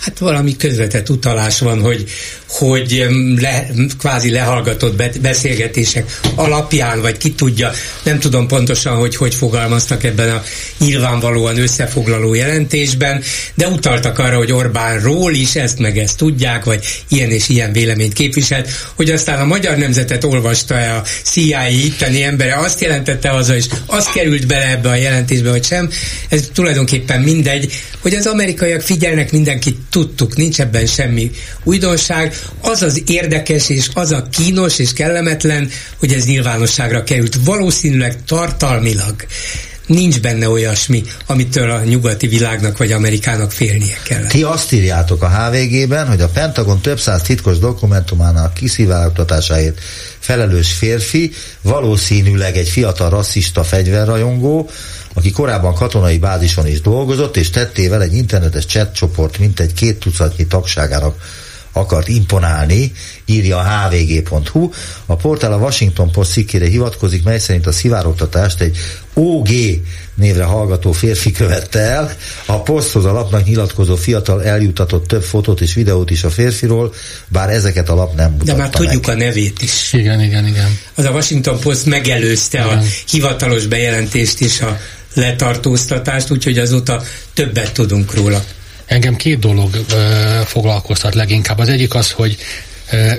Hát 0.00 0.18
valami 0.18 0.56
közvetett 0.56 1.08
utalás 1.08 1.58
van, 1.58 1.80
hogy, 1.80 2.04
hogy 2.48 3.06
le, 3.40 3.66
kvázi 3.98 4.30
lehallgatott 4.30 5.02
beszélgetések 5.20 6.20
alapján, 6.34 7.00
vagy 7.00 7.16
ki 7.16 7.32
tudja, 7.32 7.70
nem 8.02 8.18
tudom 8.18 8.46
pontosan, 8.46 8.96
hogy 8.96 9.16
hogy 9.16 9.34
fogalmaztak 9.34 10.04
ebben 10.04 10.30
a 10.30 10.42
nyilvánvalóan 10.78 11.58
összefoglaló 11.58 12.34
jelentésben, 12.34 13.22
de 13.54 13.68
utaltak 13.68 14.18
arra, 14.18 14.36
hogy 14.36 14.52
Orbánról 14.52 15.34
is 15.34 15.54
ezt 15.54 15.78
meg 15.78 15.98
ezt 15.98 16.16
tudják, 16.16 16.64
vagy 16.64 16.84
ilyen 17.08 17.30
és 17.30 17.48
ilyen 17.48 17.72
véleményt 17.72 18.12
képviselt, 18.12 18.70
hogy 18.94 19.10
aztán 19.10 19.40
a 19.40 19.44
magyar 19.44 19.76
nemzetet 19.76 20.24
olvasta-e 20.24 20.96
a 20.96 21.02
CIA 21.22 21.68
itteni 21.68 22.22
embere, 22.22 22.54
azt 22.54 22.80
jelentette 22.80 23.30
az, 23.30 23.48
és 23.48 23.64
az 23.86 24.06
került 24.06 24.46
bele 24.46 24.70
ebbe 24.70 24.88
a 24.88 24.94
jelentésbe, 24.94 25.50
vagy 25.50 25.64
sem, 25.64 25.90
ez 26.28 26.48
tulajdonképpen 26.52 27.20
mindegy, 27.20 27.72
hogy 28.00 28.14
az 28.14 28.26
amerikaiak 28.26 28.80
figyelnek 28.80 29.32
mindenkit 29.32 29.76
tudtuk, 29.90 30.36
nincs 30.36 30.60
ebben 30.60 30.86
semmi 30.86 31.30
újdonság. 31.64 32.36
Az 32.60 32.82
az 32.82 33.02
érdekes 33.06 33.68
és 33.68 33.88
az 33.94 34.12
a 34.12 34.28
kínos 34.30 34.78
és 34.78 34.92
kellemetlen, 34.92 35.70
hogy 35.98 36.12
ez 36.12 36.24
nyilvánosságra 36.24 37.02
került. 37.02 37.38
Valószínűleg 37.44 38.24
tartalmilag 38.24 39.26
nincs 39.88 40.20
benne 40.20 40.48
olyasmi, 40.48 41.04
amitől 41.26 41.70
a 41.70 41.84
nyugati 41.84 42.26
világnak 42.26 42.78
vagy 42.78 42.92
Amerikának 42.92 43.52
félnie 43.52 43.98
kell. 44.04 44.26
Ti 44.26 44.42
azt 44.42 44.72
írjátok 44.72 45.22
a 45.22 45.28
HVG-ben, 45.28 46.06
hogy 46.06 46.20
a 46.20 46.28
Pentagon 46.28 46.80
több 46.80 47.00
száz 47.00 47.22
titkos 47.22 47.58
dokumentumának 47.58 48.54
kiszivárogtatásáért 48.54 49.80
felelős 50.18 50.72
férfi 50.72 51.32
valószínűleg 51.62 52.56
egy 52.56 52.68
fiatal 52.68 53.10
rasszista 53.10 53.64
fegyverrajongó, 53.64 54.70
aki 55.18 55.30
korábban 55.30 55.74
katonai 55.74 56.18
bázison 56.18 56.66
is 56.66 56.80
dolgozott, 56.80 57.36
és 57.36 57.50
tettével 57.50 58.02
egy 58.02 58.14
internetes 58.14 58.66
chat 58.66 58.94
csoport 58.94 59.38
mintegy 59.38 59.72
két 59.72 59.98
tucatnyi 59.98 60.46
tagságának 60.46 61.16
akart 61.72 62.08
imponálni, 62.08 62.92
írja 63.24 63.58
a 63.58 63.88
hvg.hu. 63.88 64.70
A 65.06 65.16
portál 65.16 65.52
a 65.52 65.56
Washington 65.56 66.10
Post 66.10 66.32
cikkére 66.32 66.66
hivatkozik, 66.66 67.22
mely 67.22 67.38
szerint 67.38 67.66
a 67.66 67.72
szivárogtatást 67.72 68.60
egy 68.60 68.76
OG 69.14 69.48
névre 70.14 70.44
hallgató 70.44 70.92
férfi 70.92 71.32
követte 71.32 71.78
el. 71.78 72.12
A 72.46 72.62
poszthoz 72.62 73.04
a 73.04 73.12
lapnak 73.12 73.44
nyilatkozó 73.44 73.96
fiatal 73.96 74.44
eljutatott 74.44 75.06
több 75.06 75.22
fotót 75.22 75.60
és 75.60 75.74
videót 75.74 76.10
is 76.10 76.24
a 76.24 76.30
férfiról, 76.30 76.92
bár 77.28 77.50
ezeket 77.50 77.88
a 77.88 77.94
lap 77.94 78.14
nem 78.14 78.30
mutatta 78.30 78.52
De 78.52 78.58
már 78.58 78.70
meg. 78.72 78.80
tudjuk 78.80 79.08
a 79.08 79.14
nevét 79.14 79.62
is. 79.62 79.92
Igen, 79.92 80.20
igen, 80.20 80.46
igen. 80.46 80.78
Az 80.94 81.04
a 81.04 81.10
Washington 81.10 81.60
Post 81.60 81.86
megelőzte 81.86 82.64
igen. 82.64 82.78
a 82.78 82.82
hivatalos 83.10 83.66
bejelentést 83.66 84.40
is 84.40 84.60
a 84.60 84.78
letartóztatást, 85.18 86.30
úgyhogy 86.30 86.58
azóta 86.58 87.02
többet 87.34 87.72
tudunk 87.72 88.14
róla. 88.14 88.44
Engem 88.86 89.16
két 89.16 89.38
dolog 89.38 89.74
ö, 89.92 89.96
foglalkoztat 90.44 91.14
leginkább. 91.14 91.58
Az 91.58 91.68
egyik 91.68 91.94
az, 91.94 92.10
hogy 92.10 92.36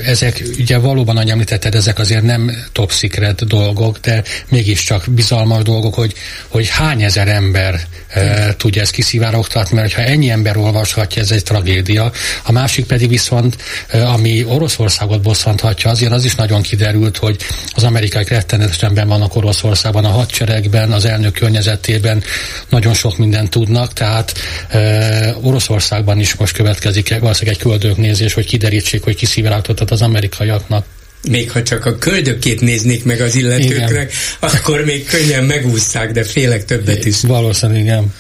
ezek 0.04 0.44
ugye 0.60 0.78
valóban, 0.78 1.16
ahogy 1.16 1.30
említetted, 1.30 1.76
ezek 1.76 2.00
azért 2.00 2.24
nem 2.24 2.52
top 2.72 2.92
secret 2.92 3.48
dolgok, 3.48 3.98
de 3.98 4.24
mégiscsak 4.50 5.04
bizalmas 5.10 5.64
dolgok, 5.64 5.94
hogy, 5.94 6.14
hogy 6.48 6.70
hány 6.70 7.04
ezer 7.04 7.28
ember 7.28 7.80
e, 8.10 8.54
tudja 8.58 8.82
ezt 8.82 8.92
kiszivárogtatni, 8.92 9.76
mert 9.76 9.94
ha 9.94 10.02
ennyi 10.02 10.30
ember 10.30 10.58
olvashatja, 10.58 11.22
ez 11.22 11.32
egy 11.32 11.44
tragédia. 11.44 12.12
A 12.44 12.52
másik 12.52 12.86
pedig 12.86 13.10
viszont, 13.10 13.58
ami 13.92 14.44
Oroszországot 14.44 15.22
bosszanthatja, 15.22 15.90
azért 15.90 16.12
az 16.12 16.24
is 16.24 16.36
nagyon 16.36 16.62
kiderült, 16.62 17.18
hogy 17.18 17.38
az 17.76 17.84
amerikai 17.84 18.24
rettenetesen 18.28 19.08
vannak 19.08 19.36
Oroszországban, 19.36 20.06
a 20.06 20.10
hadseregben, 20.10 20.92
az 20.92 21.06
elnök 21.06 21.34
környezetében 21.34 22.24
nagyon 22.70 22.94
sok 22.94 23.18
mindent 23.18 23.50
tudnak, 23.50 23.94
tehát 23.94 24.34
e, 24.70 25.36
Oroszországban 25.42 26.20
is 26.20 26.36
most 26.36 26.54
következik 26.54 27.20
valószínűleg 27.20 27.60
egy 27.60 27.64
köldöknézés, 27.64 28.34
hogy 28.34 28.46
kiderítsék, 28.46 29.04
hogy 29.04 29.16
kiszivárogtatják 29.16 29.59
szolgáltatott 29.60 29.92
az 29.92 30.02
amerikaiaknak. 30.02 30.86
Még 31.30 31.52
ha 31.52 31.64
csak 31.64 31.86
a 31.86 31.98
köldökét 31.98 32.62
néznék 32.62 33.06
meg 33.06 33.22
az 33.22 33.36
illetőknek, 33.36 33.90
igen. 33.90 34.08
akkor 34.54 34.84
még 34.84 35.06
könnyen 35.06 35.44
megúszszák, 35.44 36.12
de 36.12 36.24
félek 36.24 36.66
többet 36.66 37.06
is. 37.06 37.22
Valószínűleg 37.22 37.82
igen. 37.82 38.14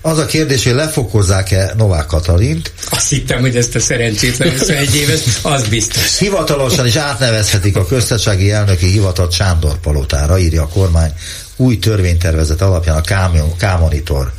Az 0.00 0.18
a 0.18 0.26
kérdés, 0.26 0.64
hogy 0.64 0.74
lefokozzák-e 0.74 1.74
Novák 1.76 2.06
Katalint? 2.06 2.72
Azt 2.90 3.08
hittem, 3.08 3.40
hogy 3.40 3.56
ezt 3.56 3.74
a 3.74 3.80
szerencsétlen 3.80 4.50
21 4.50 4.94
éves, 4.94 5.20
az 5.42 5.68
biztos. 5.68 6.18
Hivatalosan 6.18 6.86
is 6.86 6.96
átnevezhetik 6.96 7.76
a 7.76 7.86
köztársasági 7.86 8.50
elnöki 8.50 8.86
hivatat 8.86 9.32
Sándor 9.32 9.78
Palotára, 9.78 10.38
írja 10.38 10.62
a 10.62 10.68
kormány 10.68 11.12
új 11.56 11.78
törvénytervezet 11.78 12.62
alapján 12.62 12.96
a 12.96 13.50
K-monitor. 13.56 14.32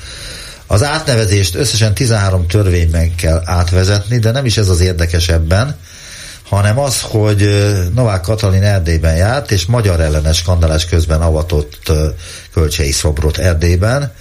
Az 0.67 0.83
átnevezést 0.83 1.55
összesen 1.55 1.93
13 1.93 2.47
törvényben 2.47 3.15
kell 3.15 3.41
átvezetni, 3.45 4.19
de 4.19 4.31
nem 4.31 4.45
is 4.45 4.57
ez 4.57 4.69
az 4.69 4.79
érdekesebben, 4.79 5.77
hanem 6.49 6.79
az, 6.79 7.01
hogy 7.01 7.49
Novák 7.93 8.21
Katalin 8.21 8.63
Erdélyben 8.63 9.15
járt, 9.15 9.51
és 9.51 9.65
magyar 9.65 9.99
ellenes 9.99 10.37
skandalás 10.37 10.85
közben 10.85 11.21
avatott 11.21 11.91
kölcsei 12.53 12.91
szobrot 12.91 13.37
Erdélyben, 13.37 14.13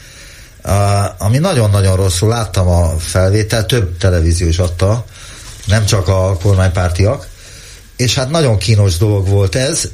ami 1.18 1.38
nagyon-nagyon 1.38 1.96
rosszul 1.96 2.28
láttam 2.28 2.68
a 2.68 2.98
felvétel, 2.98 3.66
több 3.66 3.96
televízió 3.96 4.48
is 4.48 4.58
adta, 4.58 5.04
nem 5.66 5.84
csak 5.84 6.08
a 6.08 6.36
kormánypártiak, 6.42 7.26
és 7.96 8.14
hát 8.14 8.30
nagyon 8.30 8.58
kínos 8.58 8.96
dolog 8.96 9.28
volt 9.28 9.54
ez. 9.54 9.88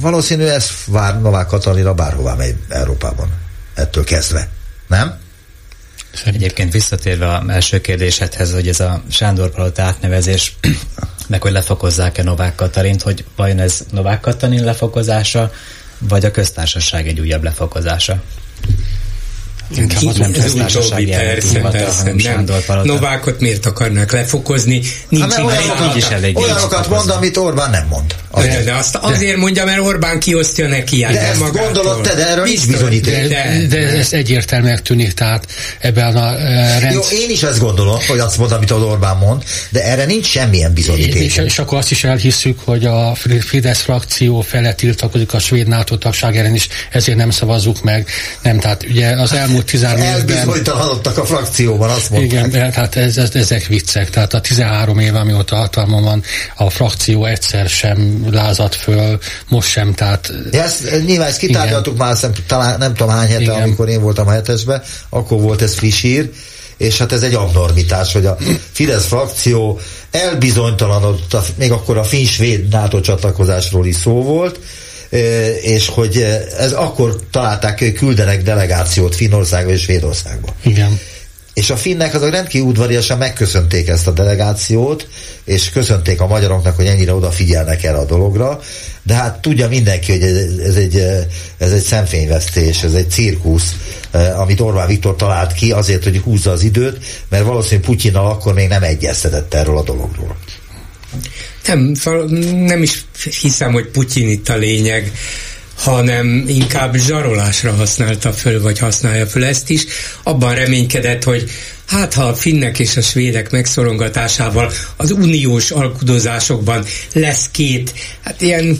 Valószínű 0.00 0.44
ez 0.44 0.70
vár 0.86 1.20
Novák 1.20 1.46
Katalinra 1.46 1.94
bárhová 1.94 2.34
megy 2.34 2.56
Európában, 2.68 3.32
ettől 3.74 4.04
kezdve. 4.04 4.48
Nem? 4.86 5.18
Egyébként 6.24 6.72
visszatérve 6.72 7.28
a 7.28 7.44
első 7.48 7.80
kérdésedhez, 7.80 8.52
hogy 8.52 8.68
ez 8.68 8.80
a 8.80 9.02
Sándor 9.10 9.50
Palota 9.50 9.82
átnevezés 9.82 10.56
meg 11.28 11.42
hogy 11.42 11.52
lefokozzák-e 11.52 12.22
Novák 12.22 12.54
Katalint, 12.54 13.02
hogy 13.02 13.24
vajon 13.36 13.58
ez 13.58 13.84
Novák 13.90 14.20
Katalin 14.20 14.64
lefokozása, 14.64 15.52
vagy 15.98 16.24
a 16.24 16.30
köztársaság 16.30 17.06
egy 17.06 17.20
újabb 17.20 17.42
lefokozása? 17.42 18.22
Inkább 19.76 20.02
az 20.04 20.16
nem 20.54 20.66
utóbbi, 20.66 21.06
persze, 21.06 21.60
persze, 21.60 22.14
nem. 22.16 22.46
Novákot 22.82 23.40
miért 23.40 23.66
akarnak 23.66 24.12
lefokozni? 24.12 24.82
Nincs 25.08 25.32
hát, 25.32 25.44
olyanokat, 25.44 25.90
így 25.90 25.96
is 25.96 26.08
elég 26.08 26.36
olyanokat 26.36 26.88
mond, 26.88 27.10
amit 27.10 27.36
Orbán 27.36 27.70
nem 27.70 27.86
mond. 27.88 28.14
De, 28.34 28.62
de 28.64 28.74
azt 28.74 28.94
azért 28.94 29.36
mondja, 29.36 29.64
mert 29.64 29.80
Orbán 29.80 30.20
kiosztja 30.20 30.68
neki. 30.68 31.00
De 31.00 31.20
ezt 31.20 31.40
magától. 31.40 31.62
gondolod 31.64 32.02
te, 32.02 32.14
de 32.14 32.28
erről 32.28 32.44
nincs 32.44 32.66
bizonyíték. 32.66 33.14
De, 33.14 33.28
de, 33.28 33.66
de 33.66 33.78
ez 33.78 34.12
egyértelműen 34.12 34.82
tűnik, 34.82 35.12
tehát 35.12 35.46
ebben 35.78 36.16
a 36.16 36.32
uh, 36.32 36.40
rend... 36.80 36.92
Jó, 36.92 37.00
én 37.00 37.30
is 37.30 37.42
ezt 37.42 37.58
gondolom, 37.58 37.98
hogy 38.08 38.18
azt 38.18 38.38
mondom, 38.38 38.56
amit 38.56 38.70
az 38.70 38.82
Orbán 38.82 39.16
mond, 39.16 39.42
de 39.70 39.84
erre 39.84 40.04
nincs 40.04 40.26
semmilyen 40.26 40.72
bizonyíték. 40.72 41.22
És, 41.22 41.36
és 41.36 41.58
akkor 41.58 41.78
azt 41.78 41.90
is 41.90 42.04
elhisszük, 42.04 42.58
hogy 42.64 42.84
a 42.84 43.14
Fidesz 43.40 43.80
frakció 43.80 44.40
fele 44.40 44.72
tiltakozik 44.72 45.34
a 45.34 45.38
svéd 45.38 45.68
NATO 45.68 45.96
tagság 45.96 46.36
ellen 46.36 46.54
is, 46.54 46.68
ezért 46.90 47.16
nem 47.16 47.30
szavazzuk 47.30 47.82
meg. 47.82 48.08
Nem, 48.42 48.60
tehát 48.60 48.84
ugye 48.88 49.08
az 49.08 49.32
elmúlt 49.32 49.57
elmúlt 49.58 49.70
13 49.70 50.02
évben... 50.02 50.36
Elbizonytalanodtak 50.36 51.18
a 51.18 51.24
frakcióban, 51.24 51.90
azt 51.90 52.10
mondták. 52.10 52.46
Igen, 52.46 52.72
hát 52.72 52.96
ez, 52.96 53.16
ez, 53.16 53.34
ezek 53.34 53.66
viccek. 53.66 54.10
Tehát 54.10 54.34
a 54.34 54.40
13 54.40 54.98
év, 54.98 55.14
amióta 55.14 55.56
hatalmon 55.56 56.02
van, 56.02 56.22
a 56.56 56.70
frakció 56.70 57.24
egyszer 57.24 57.68
sem 57.68 58.26
lázadt 58.30 58.74
föl, 58.74 59.18
most 59.48 59.68
sem, 59.68 59.94
tehát... 59.94 60.32
Ja, 60.50 60.62
ezt, 60.62 61.04
nyilván 61.06 61.28
ezt 61.28 61.38
kitárgyaltuk 61.38 61.94
igen. 61.94 62.06
már, 62.06 62.16
szem, 62.16 62.32
talán 62.46 62.78
nem 62.78 62.94
tudom 62.94 63.12
hány 63.12 63.28
hete, 63.28 63.42
igen. 63.42 63.62
amikor 63.62 63.88
én 63.88 64.00
voltam 64.00 64.26
a 64.26 64.30
hetesben, 64.30 64.82
akkor 65.08 65.40
volt 65.40 65.62
ez 65.62 65.74
friss 65.74 66.00
hír, 66.00 66.30
és 66.76 66.98
hát 66.98 67.12
ez 67.12 67.22
egy 67.22 67.34
abnormitás, 67.34 68.12
hogy 68.12 68.26
a 68.26 68.36
Fidesz 68.72 69.06
frakció 69.06 69.80
elbizonytalanodott, 70.10 71.56
még 71.56 71.72
akkor 71.72 71.98
a 71.98 72.04
finn-svéd 72.04 72.68
NATO 72.68 73.00
csatlakozásról 73.00 73.86
is 73.86 73.96
szó 73.96 74.22
volt, 74.22 74.58
és 75.62 75.88
hogy 75.88 76.16
ez 76.58 76.72
akkor 76.72 77.20
találták, 77.30 77.78
hogy 77.78 77.92
küldenek 77.92 78.42
delegációt 78.42 79.14
Finnországba 79.14 79.70
és 79.70 79.80
Svédországba. 79.82 80.54
Igen. 80.62 80.98
És 81.54 81.70
a 81.70 81.76
finnek 81.76 82.14
azok 82.14 82.30
rendkívül 82.30 82.68
udvariasan 82.68 83.18
megköszönték 83.18 83.88
ezt 83.88 84.06
a 84.06 84.10
delegációt, 84.10 85.08
és 85.44 85.70
köszönték 85.70 86.20
a 86.20 86.26
magyaroknak, 86.26 86.76
hogy 86.76 86.86
ennyire 86.86 87.14
odafigyelnek 87.14 87.84
erre 87.84 87.96
a 87.96 88.04
dologra, 88.04 88.60
de 89.02 89.14
hát 89.14 89.40
tudja 89.40 89.68
mindenki, 89.68 90.12
hogy 90.12 90.22
ez, 90.62 90.74
egy, 90.74 90.96
ez 91.58 91.72
egy 91.72 91.82
szemfényvesztés, 91.82 92.82
ez 92.82 92.92
egy 92.92 93.10
cirkusz, 93.10 93.76
amit 94.36 94.60
Orbán 94.60 94.86
Viktor 94.86 95.16
talált 95.16 95.52
ki 95.52 95.72
azért, 95.72 96.04
hogy 96.04 96.18
húzza 96.18 96.50
az 96.50 96.62
időt, 96.62 96.98
mert 97.28 97.44
valószínűleg 97.44 97.84
Putyinnal 97.84 98.26
akkor 98.26 98.54
még 98.54 98.68
nem 98.68 98.82
egyeztetett 98.82 99.54
erről 99.54 99.76
a 99.78 99.82
dologról. 99.82 100.36
Nem, 101.66 101.92
nem 102.56 102.82
is 102.82 103.04
hiszem, 103.40 103.72
hogy 103.72 103.86
Putyin 103.86 104.28
itt 104.28 104.48
a 104.48 104.56
lényeg, 104.56 105.12
hanem 105.78 106.44
inkább 106.48 106.96
zsarolásra 106.96 107.72
használta 107.72 108.32
föl, 108.32 108.62
vagy 108.62 108.78
használja 108.78 109.26
föl 109.26 109.44
ezt 109.44 109.70
is. 109.70 109.84
Abban 110.22 110.54
reménykedett, 110.54 111.24
hogy 111.24 111.50
hát 111.86 112.14
ha 112.14 112.22
a 112.22 112.34
finnek 112.34 112.78
és 112.78 112.96
a 112.96 113.00
svédek 113.00 113.50
megszorongatásával 113.50 114.72
az 114.96 115.10
uniós 115.10 115.70
alkudozásokban 115.70 116.84
lesz 117.12 117.48
két, 117.50 117.94
hát 118.22 118.40
ilyen 118.40 118.78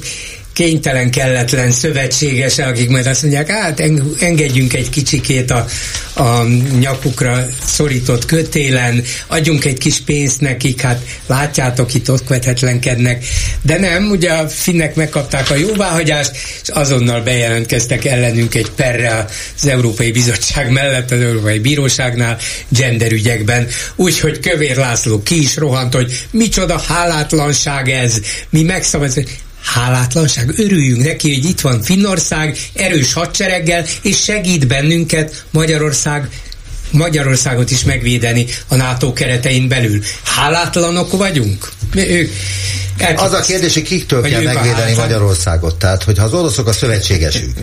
kénytelen, 0.59 1.11
kelletlen 1.11 1.71
szövetséges, 1.71 2.59
akik 2.59 2.89
majd 2.89 3.07
azt 3.07 3.23
mondják, 3.23 3.51
hát 3.51 3.83
engedjünk 4.21 4.75
egy 4.75 4.89
kicsikét 4.89 5.51
a, 5.51 5.67
a 6.15 6.45
nyakukra 6.79 7.47
szorított 7.65 8.25
kötélen, 8.25 9.03
adjunk 9.27 9.65
egy 9.65 9.79
kis 9.79 10.01
pénzt 10.01 10.41
nekik, 10.41 10.81
hát 10.81 11.03
látjátok, 11.27 11.95
itt 11.95 12.11
ott 12.11 12.25
kvetetlenkednek. 12.25 13.25
De 13.63 13.79
nem, 13.79 14.11
ugye 14.11 14.31
a 14.31 14.49
finnek 14.49 14.95
megkapták 14.95 15.51
a 15.51 15.55
jóváhagyást, 15.55 16.31
és 16.63 16.69
azonnal 16.69 17.21
bejelentkeztek 17.21 18.05
ellenünk 18.05 18.55
egy 18.55 18.71
perre 18.71 19.27
az 19.57 19.67
Európai 19.67 20.11
Bizottság 20.11 20.71
mellett, 20.71 21.11
az 21.11 21.21
Európai 21.21 21.59
Bíróságnál, 21.59 22.39
genderügyekben. 22.69 23.67
Úgyhogy 23.97 24.41
Kövér 24.41 24.77
László 24.77 25.23
ki 25.23 25.41
is 25.41 25.57
rohant, 25.57 25.95
hogy 25.95 26.27
micsoda 26.31 26.79
hálátlanság 26.79 27.89
ez, 27.89 28.21
mi 28.51 28.63
megszavazunk 28.63 29.29
hálátlanság. 29.75 30.53
Örüljünk 30.57 31.05
neki, 31.05 31.35
hogy 31.35 31.45
itt 31.45 31.61
van 31.61 31.83
Finnország 31.83 32.59
erős 32.73 33.12
hadsereggel, 33.12 33.85
és 34.03 34.23
segít 34.23 34.66
bennünket 34.66 35.45
Magyarország 35.51 36.29
Magyarországot 36.91 37.71
is 37.71 37.85
megvédeni 37.85 38.47
a 38.69 38.77
NATO 38.77 39.12
keretein 39.12 39.69
belül. 39.69 40.03
Hálátlanok 40.25 41.12
vagyunk? 41.12 41.71
Ők, 41.95 42.31
az 43.16 43.33
a 43.33 43.41
kérdés, 43.41 43.75
hogy 43.75 43.83
kiktől 43.83 44.23
kell 44.23 44.43
megvédeni 44.43 44.95
Magyarországot. 44.95 45.77
Tehát, 45.77 46.03
hogyha 46.03 46.25
az 46.25 46.33
oroszok 46.33 46.66
a 46.66 46.73
szövetségesük, 46.73 47.59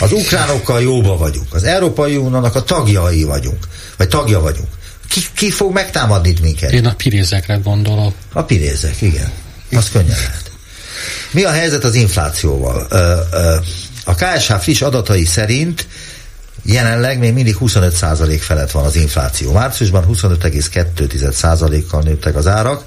az 0.00 0.12
ukránokkal 0.12 0.82
jóba 0.82 1.16
vagyunk, 1.16 1.54
az 1.54 1.64
Európai 1.64 2.16
Uniónak 2.16 2.54
a 2.54 2.62
tagjai 2.62 3.22
vagyunk, 3.22 3.68
vagy 3.96 4.08
tagja 4.08 4.40
vagyunk. 4.40 4.68
Ki, 5.08 5.20
ki 5.34 5.50
fog 5.50 5.72
megtámadni 5.72 6.34
minket? 6.42 6.72
Én 6.72 6.86
a 6.86 6.94
pirézekre 6.94 7.54
gondolok. 7.54 8.14
A 8.32 8.42
pirézek, 8.42 9.02
igen. 9.02 9.30
Az 9.72 9.90
könnyen 9.90 10.16
lehet. 10.16 10.47
Mi 11.30 11.44
a 11.44 11.50
helyzet 11.50 11.84
az 11.84 11.94
inflációval? 11.94 12.86
A 14.04 14.14
KSH 14.14 14.52
friss 14.54 14.80
adatai 14.80 15.24
szerint 15.24 15.86
jelenleg 16.62 17.18
még 17.18 17.32
mindig 17.32 17.56
25% 17.60 18.38
felett 18.40 18.70
van 18.70 18.84
az 18.84 18.96
infláció. 18.96 19.52
Márciusban 19.52 20.04
25,2%-kal 20.08 22.02
nőttek 22.02 22.36
az 22.36 22.46
árak 22.46 22.84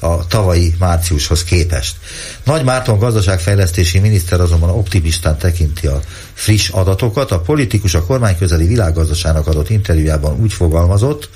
a 0.00 0.26
tavalyi 0.26 0.74
márciushoz 0.78 1.44
képest. 1.44 1.96
Nagy 2.44 2.64
Márton 2.64 2.98
gazdaságfejlesztési 2.98 3.98
miniszter 3.98 4.40
azonban 4.40 4.70
optimistán 4.70 5.38
tekinti 5.38 5.86
a 5.86 6.00
friss 6.34 6.68
adatokat. 6.68 7.30
A 7.30 7.40
politikus 7.40 7.94
a 7.94 8.04
kormány 8.04 8.38
közeli 8.38 8.66
világgazdaságnak 8.66 9.46
adott 9.46 9.70
interjújában 9.70 10.40
úgy 10.40 10.52
fogalmazott, 10.52 11.28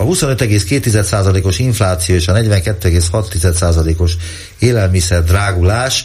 a 0.00 0.04
25,2%-os 0.04 1.58
infláció 1.58 2.14
és 2.14 2.28
a 2.28 2.32
42,6%-os 2.32 4.16
élelmiszer 4.58 5.24
drágulás 5.24 6.04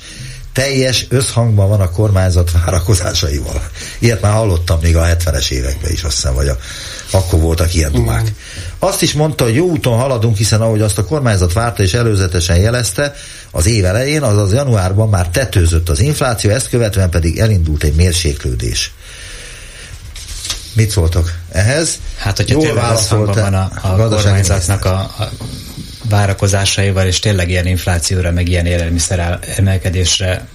teljes 0.54 1.06
összhangban 1.10 1.70
van 1.70 1.82
a 1.82 1.90
kormányzat 1.90 2.52
várakozásaival. 2.52 3.70
Ilyet 4.00 4.22
már 4.22 4.34
hallottam 4.34 4.80
még 4.82 4.96
a 4.96 5.06
70-es 5.06 5.52
években 5.52 5.92
is, 5.92 6.04
azt 6.04 6.16
hiszem, 6.16 6.34
vagy 6.34 6.48
a, 6.48 6.58
akkor 7.12 7.40
voltak 7.40 7.74
ilyen 7.74 7.92
dumák. 7.92 8.34
Azt 8.80 9.02
is 9.02 9.14
mondta, 9.14 9.44
hogy 9.44 9.56
jó 9.56 9.66
úton 9.66 9.98
haladunk, 9.98 10.38
hiszen 10.38 10.62
ahogy 10.62 10.82
azt 10.82 10.98
a 10.98 11.06
kormányzat 11.06 11.54
várta 11.54 11.84
és 11.84 11.94
előzetesen 11.94 12.58
jelezte, 12.58 13.16
az 13.52 13.66
év 13.66 13.86
elején, 13.86 14.22
azaz 14.22 14.54
januárban 14.54 15.10
már 15.10 15.30
tetőzött 15.30 15.90
az 15.90 16.00
infláció, 16.00 16.50
ezt 16.50 16.70
követően 16.70 17.10
pedig 17.10 17.38
elindult 17.38 17.84
egy 17.84 17.96
mérséklődés. 17.96 18.94
Mit 20.76 20.90
szóltok 20.90 21.32
ehhez? 21.52 22.00
Hát, 22.18 22.38
hogyha 22.38 22.64
Jól 22.64 22.74
válaszolt 22.74 23.36
van 23.36 23.54
a, 23.54 23.70
a 23.82 24.08
kormányzatnak 24.08 24.86
a, 24.86 24.98
a 25.00 25.30
várakozásaival, 26.10 27.06
és 27.06 27.20
tényleg 27.20 27.50
ilyen 27.50 27.68
inflációra, 27.68 28.32
meg 28.32 28.50
ilyen 28.50 28.66
élelmiszer 28.66 29.40
emelkedésre 29.58 30.48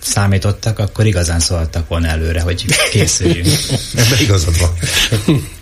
számítottak, 0.00 0.78
akkor 0.78 1.06
igazán 1.06 1.40
szóltak 1.40 1.88
volna 1.88 2.08
előre, 2.08 2.40
hogy 2.40 2.64
készüljünk. 2.90 3.46
Ebben 3.94 4.18
igazad 4.20 4.58
van. 4.58 4.72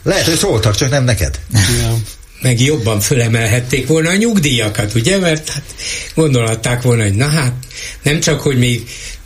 Lehet, 0.03 0.25
hogy 0.25 0.37
szóltak, 0.37 0.75
csak 0.75 0.91
nem 0.91 1.05
neked. 1.05 1.41
Ja. 1.53 1.95
Meg 2.43 2.61
jobban 2.61 3.01
fölemelhették 3.01 3.87
volna 3.87 4.11
a 4.11 4.17
nyugdíjakat, 4.17 4.95
ugye? 4.95 5.19
Mert 5.19 5.49
hát 5.49 5.75
gondolhatták 6.15 6.83
volna, 6.83 7.03
hogy 7.03 7.15
na 7.15 7.29
hát, 7.29 7.55
nem 8.03 8.21
csak, 8.21 8.41
hogy 8.41 8.59
még 8.59 8.83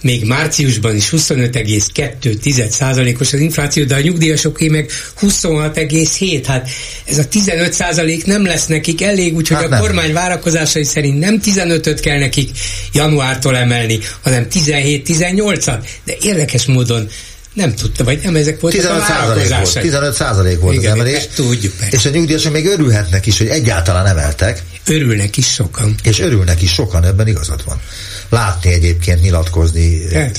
még 0.06 0.24
márciusban 0.24 0.96
is 0.96 1.10
25,2%-os 1.10 3.32
az 3.32 3.40
infláció, 3.40 3.84
de 3.84 3.94
a 3.94 4.00
nyugdíjasoké 4.00 4.68
meg 4.68 4.90
26,7. 5.20 6.42
Hát 6.46 6.68
ez 7.04 7.18
a 7.18 7.24
15 7.24 7.72
százalék 7.72 8.24
nem 8.24 8.44
lesz 8.44 8.66
nekik 8.66 9.02
elég, 9.02 9.34
úgyhogy 9.34 9.56
hát 9.56 9.66
a 9.66 9.68
nem. 9.68 9.80
kormány 9.80 10.12
várakozásai 10.12 10.84
szerint 10.84 11.18
nem 11.18 11.40
15-öt 11.44 12.00
kell 12.00 12.18
nekik 12.18 12.50
januártól 12.92 13.56
emelni, 13.56 13.98
hanem 14.22 14.46
17-18-at. 14.52 15.78
De 16.04 16.16
érdekes 16.20 16.64
módon 16.64 17.08
nem 17.56 17.74
tudta, 17.74 18.04
vagy 18.04 18.20
nem 18.22 18.36
ezek 18.36 18.60
voltak 18.60 18.80
15 18.80 19.02
a 19.08 19.34
volt, 19.56 19.80
15 19.80 20.14
százalék 20.14 20.60
volt 20.60 20.74
Igen, 20.74 20.92
az 20.92 20.98
emelés. 20.98 21.26
Tudjuk, 21.34 21.74
persze. 21.74 21.96
És 21.96 22.04
a 22.04 22.10
nyugdíjasok 22.10 22.52
még 22.52 22.66
örülhetnek 22.66 23.26
is, 23.26 23.38
hogy 23.38 23.46
egyáltalán 23.46 24.06
emeltek. 24.06 24.62
Örülnek 24.86 25.36
is 25.36 25.46
sokan. 25.46 25.94
És 26.02 26.18
örülnek 26.18 26.62
is 26.62 26.72
sokan, 26.72 27.04
ebben 27.04 27.26
igazad 27.26 27.64
van 27.64 27.80
látni 28.28 28.72
egyébként 28.72 29.22
nyilatkozni 29.22 30.06
yes. 30.10 30.38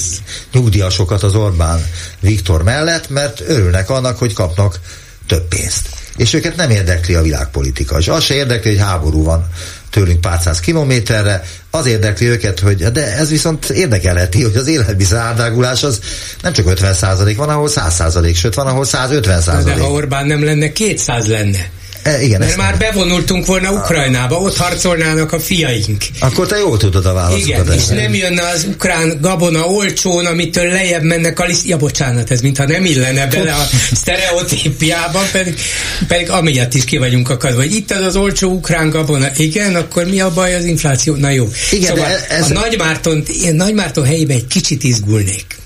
nyugdíjasokat 0.54 1.24
az 1.24 1.36
Orbán 1.36 1.86
Viktor 2.20 2.64
mellett, 2.64 3.10
mert 3.10 3.44
örülnek 3.48 3.90
annak, 3.90 4.18
hogy 4.18 4.34
kapnak 4.34 4.80
több 5.28 5.48
pénzt. 5.48 5.90
És 6.18 6.34
őket 6.34 6.56
nem 6.56 6.70
érdekli 6.70 7.14
a 7.14 7.22
világpolitika. 7.22 7.98
És 7.98 8.08
az 8.08 8.24
se 8.24 8.34
érdekli, 8.34 8.70
hogy 8.70 8.80
háború 8.80 9.24
van 9.24 9.50
tőlünk 9.90 10.22
pár 10.22 10.42
száz 10.42 10.60
kilométerre, 10.60 11.44
az 11.72 11.86
érdekli 11.86 12.28
őket, 12.28 12.60
hogy 12.60 12.92
de 12.92 13.18
ez 13.18 13.30
viszont 13.30 13.70
érdekelheti, 13.70 14.44
hogy 14.44 14.56
az 14.56 14.68
élelmiszer 14.68 15.20
árdágulás 15.20 15.84
az 15.84 16.00
nem 16.42 16.54
csak 16.54 16.68
50 16.68 16.96
van, 17.36 17.50
ahol 17.50 17.70
100% 17.72 18.36
sőt 18.36 18.54
van, 18.54 18.68
ahol 18.68 18.86
150 18.86 19.64
De 19.64 19.74
ha 19.74 19.92
Orbán 19.92 20.26
nem 20.26 20.44
lenne, 20.44 20.72
200 20.72 21.28
lenne. 21.28 21.70
E, 22.08 22.22
igen, 22.22 22.40
Mert 22.40 22.58
már 22.58 22.78
bevonultunk 22.78 23.46
volna 23.46 23.72
Ukrajnába, 23.72 24.36
ott 24.36 24.58
harcolnának 24.58 25.32
a 25.32 25.40
fiaink. 25.40 26.04
Akkor 26.20 26.48
te 26.48 26.58
jól 26.58 26.78
tudod 26.78 27.06
a 27.06 27.14
válaszokat. 27.14 27.48
Igen, 27.48 27.72
és 27.72 27.86
nem 27.86 28.14
jönne 28.14 28.48
az 28.48 28.66
ukrán 28.70 29.18
gabona 29.22 29.66
olcsón, 29.66 30.26
amitől 30.26 30.68
lejjebb 30.68 31.04
mennek 31.04 31.40
a 31.40 31.46
liszt. 31.46 31.66
Ja, 31.66 31.78
bocsánat, 31.78 32.32
ez 32.32 32.42
mintha 32.42 32.66
nem 32.66 32.86
illene 32.86 33.28
bele 33.28 33.54
a 33.54 33.68
sztereotípiába, 34.02 35.22
pedig, 35.32 35.60
pedig 36.08 36.30
amiatt 36.30 36.74
is 36.74 36.84
ki 36.84 36.98
vagyunk 36.98 37.30
akadva, 37.30 37.62
hogy 37.62 37.76
itt 37.76 37.92
az 37.92 38.06
az 38.06 38.16
olcsó 38.16 38.52
ukrán 38.52 38.90
gabona. 38.90 39.28
Igen, 39.36 39.76
akkor 39.76 40.06
mi 40.06 40.20
a 40.20 40.34
baj 40.34 40.56
az 40.56 40.66
infláció? 40.66 41.16
Na 41.16 41.30
jó. 41.30 41.50
Igen, 41.72 41.88
szóval 41.88 42.10
de 42.10 42.36
ez... 42.36 42.52
a 42.52 42.54
Nagymárton, 42.54 43.24
Nagymárton 43.52 44.06
helyében 44.06 44.36
egy 44.36 44.48
kicsit 44.48 44.84
izgulnék 44.84 45.57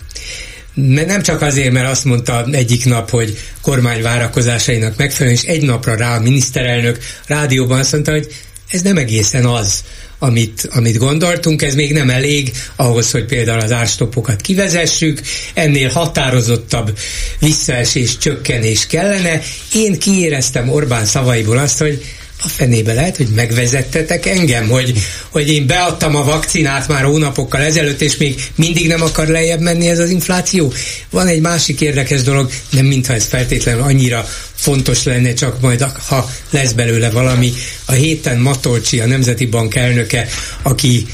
nem 0.74 1.22
csak 1.22 1.42
azért, 1.42 1.72
mert 1.72 1.90
azt 1.90 2.06
mondta 2.06 2.46
egyik 2.52 2.86
nap, 2.86 3.10
hogy 3.10 3.38
kormány 3.62 4.02
várakozásainak 4.02 4.98
megfelelően, 4.98 5.42
és 5.44 5.50
egy 5.50 5.62
napra 5.62 5.96
rá 5.96 6.16
a 6.16 6.22
miniszterelnök 6.22 6.98
rádióban 7.28 7.80
azt 7.80 7.92
mondta, 7.92 8.12
hogy 8.12 8.28
ez 8.68 8.82
nem 8.82 8.98
egészen 8.98 9.46
az, 9.46 9.84
amit, 10.20 10.70
amit 10.72 10.98
gondoltunk, 10.98 11.62
ez 11.62 11.76
még 11.76 11.94
nem 11.94 12.10
elég 12.10 12.52
ahhoz, 12.76 13.12
hogy 13.12 13.26
például 13.26 13.60
az 13.60 13.72
árstopokat 13.72 14.42
kivezessük, 14.42 15.22
ennél 15.54 15.90
határozottabb 15.90 16.98
visszaesés, 17.40 18.18
csökkenés 18.18 18.88
kellene. 18.88 19.42
Én 19.74 20.00
kiéreztem 20.00 20.70
Orbán 20.70 21.06
szavaiból 21.06 21.58
azt, 21.58 21.78
hogy 21.78 22.02
a 22.44 22.48
fenébe 22.48 22.94
lehet, 22.94 23.18
hogy 23.18 23.28
megvezettetek 23.28 24.26
engem, 24.26 24.70
hogy, 24.70 24.94
hogy 25.30 25.50
én 25.50 25.68
beadtam 25.68 26.16
a 26.16 26.24
vakcinát 26.24 26.88
már 26.88 27.04
hónapokkal 27.04 27.62
ezelőtt, 27.62 28.02
és 28.02 28.18
még 28.18 28.44
mindig 28.56 28.88
nem 28.88 29.02
akar 29.02 29.28
lejjebb 29.28 29.60
menni 29.60 29.88
ez 29.88 30.00
az 30.00 30.10
infláció. 30.10 30.74
Van 31.10 31.28
egy 31.28 31.42
másik 31.42 31.82
érdekes 31.82 32.22
dolog, 32.22 32.52
nem 32.70 32.86
mintha 32.86 33.14
ez 33.14 33.26
feltétlenül 33.26 33.82
annyira 33.82 34.28
fontos 34.56 35.04
lenne, 35.04 35.34
csak 35.34 35.62
majd 35.62 35.82
ha 35.82 36.30
lesz 36.50 36.72
belőle 36.72 37.10
valami. 37.10 37.54
A 37.86 37.92
héten 37.92 38.40
Matolcsi, 38.40 39.00
a 39.00 39.06
Nemzeti 39.06 39.46
Bank 39.46 39.76
elnöke, 39.76 40.28
aki 40.62 41.06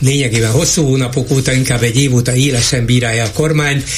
lényegében 0.00 0.50
hosszú 0.50 0.84
hónapok 0.84 1.30
óta, 1.30 1.52
inkább 1.52 1.82
egy 1.82 1.96
év 1.96 2.14
óta 2.14 2.34
élesen 2.34 2.84
bírálja 2.84 3.24
a 3.24 3.32
kormányt, 3.32 3.88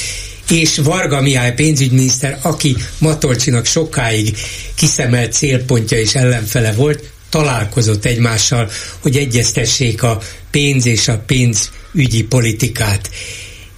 és 0.51 0.77
Varga 0.77 1.21
Mihály 1.21 1.53
pénzügyminiszter, 1.53 2.39
aki 2.41 2.75
Matolcsinak 2.97 3.65
sokáig 3.65 4.37
kiszemelt 4.75 5.33
célpontja 5.33 5.97
és 5.97 6.15
ellenfele 6.15 6.71
volt, 6.71 7.11
találkozott 7.29 8.05
egymással, 8.05 8.69
hogy 8.99 9.17
egyeztessék 9.17 10.03
a 10.03 10.21
pénz 10.51 10.85
és 10.85 11.07
a 11.07 11.23
pénzügyi 11.25 12.23
politikát. 12.29 13.09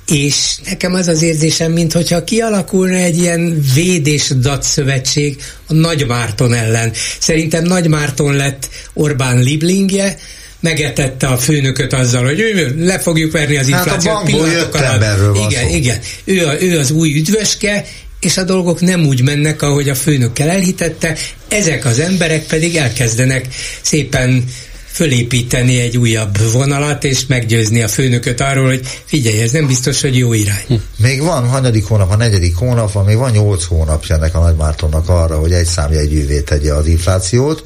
És 0.08 0.56
nekem 0.66 0.94
az 0.94 1.08
az 1.08 1.22
érzésem, 1.22 1.72
mintha 1.72 2.24
kialakulna 2.24 2.96
egy 2.96 3.18
ilyen 3.18 3.64
védés 3.74 4.28
datszövetség 4.40 5.42
a 5.68 5.74
Nagy 5.74 6.08
Márton 6.08 6.54
ellen. 6.54 6.92
Szerintem 7.20 7.64
Nagy 7.64 7.88
Márton 7.88 8.36
lett 8.36 8.70
Orbán 8.94 9.40
Liblingje, 9.40 10.18
megetette 10.64 11.28
a 11.28 11.38
főnököt 11.38 11.94
azzal, 11.94 12.26
hogy 12.26 12.40
ő, 12.40 12.76
le 12.78 13.00
fogjuk 13.00 13.32
verni 13.32 13.58
az 13.58 13.68
inflációt 13.68 14.16
hát 14.16 14.26
pillanatok 14.26 14.76
alatt. 14.76 15.52
Igen, 15.52 15.70
szó. 15.70 15.76
igen. 15.76 16.00
Ő, 16.24 16.46
a, 16.46 16.62
ő 16.62 16.78
az 16.78 16.92
új 16.92 17.18
üdvöske, 17.18 17.86
és 18.20 18.38
a 18.38 18.44
dolgok 18.44 18.82
nem 18.82 19.06
úgy 19.06 19.22
mennek, 19.22 19.62
ahogy 19.62 19.90
a 19.90 19.96
főnökkel 19.96 20.50
elhitette, 20.50 21.18
ezek 21.48 21.86
az 21.86 22.00
emberek 22.00 22.44
pedig 22.46 22.76
elkezdenek 22.76 23.48
szépen 23.82 24.44
fölépíteni 24.92 25.80
egy 25.80 25.98
újabb 25.98 26.52
vonalat, 26.52 27.04
és 27.04 27.26
meggyőzni 27.26 27.82
a 27.82 27.88
főnököt 27.88 28.42
arról, 28.42 28.68
hogy 28.68 28.82
figyelj, 29.06 29.42
ez 29.42 29.52
nem 29.52 29.68
biztos, 29.68 30.02
hogy 30.02 30.18
jó 30.18 30.34
irány. 30.34 30.64
Hm. 30.68 30.74
Még 30.96 31.22
van 31.22 31.48
hanyadik 31.48 31.86
hónap, 31.86 32.12
a 32.12 32.16
negyedik 32.16 32.56
hónap 32.56 32.92
van, 32.92 33.06
még 33.06 33.18
van 33.18 33.32
nyolc 33.32 33.64
hónapja 33.64 34.16
ennek 34.16 34.36
a 34.36 34.40
Nagymártonnak 34.40 35.10
arra, 35.10 35.40
hogy 35.40 35.52
egy 35.52 35.66
számjegyűvé 35.66 36.42
tegye 36.42 36.74
az 36.74 36.88
inflációt, 36.88 37.64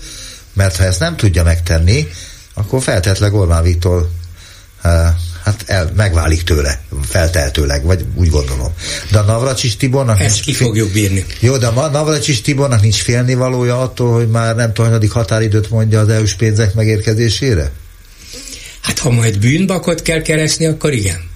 mert 0.53 0.75
ha 0.75 0.83
ezt 0.83 0.99
nem 0.99 1.15
tudja 1.15 1.43
megtenni, 1.43 2.07
akkor 2.57 2.81
feltetleg 2.81 3.33
Orbán 3.33 3.63
Viktor 3.63 4.09
eh, 4.81 5.07
hát 5.43 5.63
el, 5.65 5.91
megválik 5.95 6.43
tőle, 6.43 6.81
feltehetőleg, 7.09 7.83
vagy 7.83 8.05
úgy 8.15 8.29
gondolom. 8.29 8.73
De 9.11 9.17
a 9.19 9.21
Navracsis 9.21 9.77
Tibornak... 9.77 10.19
Ezt 10.19 10.39
ki 10.39 10.53
fogjuk 10.53 10.91
bírni. 10.91 11.25
Jó, 11.39 11.57
de 11.57 11.67
a 11.67 11.89
Navracsis 11.89 12.41
Tibornak 12.41 12.81
nincs 12.81 13.01
félnivalója 13.01 13.81
attól, 13.81 14.13
hogy 14.13 14.29
már 14.29 14.55
nem 14.55 14.73
tudom, 14.73 15.09
határidőt 15.09 15.69
mondja 15.69 15.99
az 15.99 16.09
EU-s 16.09 16.35
pénzek 16.35 16.73
megérkezésére? 16.73 17.71
Hát 18.81 18.99
ha 18.99 19.09
majd 19.09 19.39
bűnbakot 19.39 20.01
kell 20.01 20.21
keresni, 20.21 20.65
akkor 20.65 20.93
igen. 20.93 21.26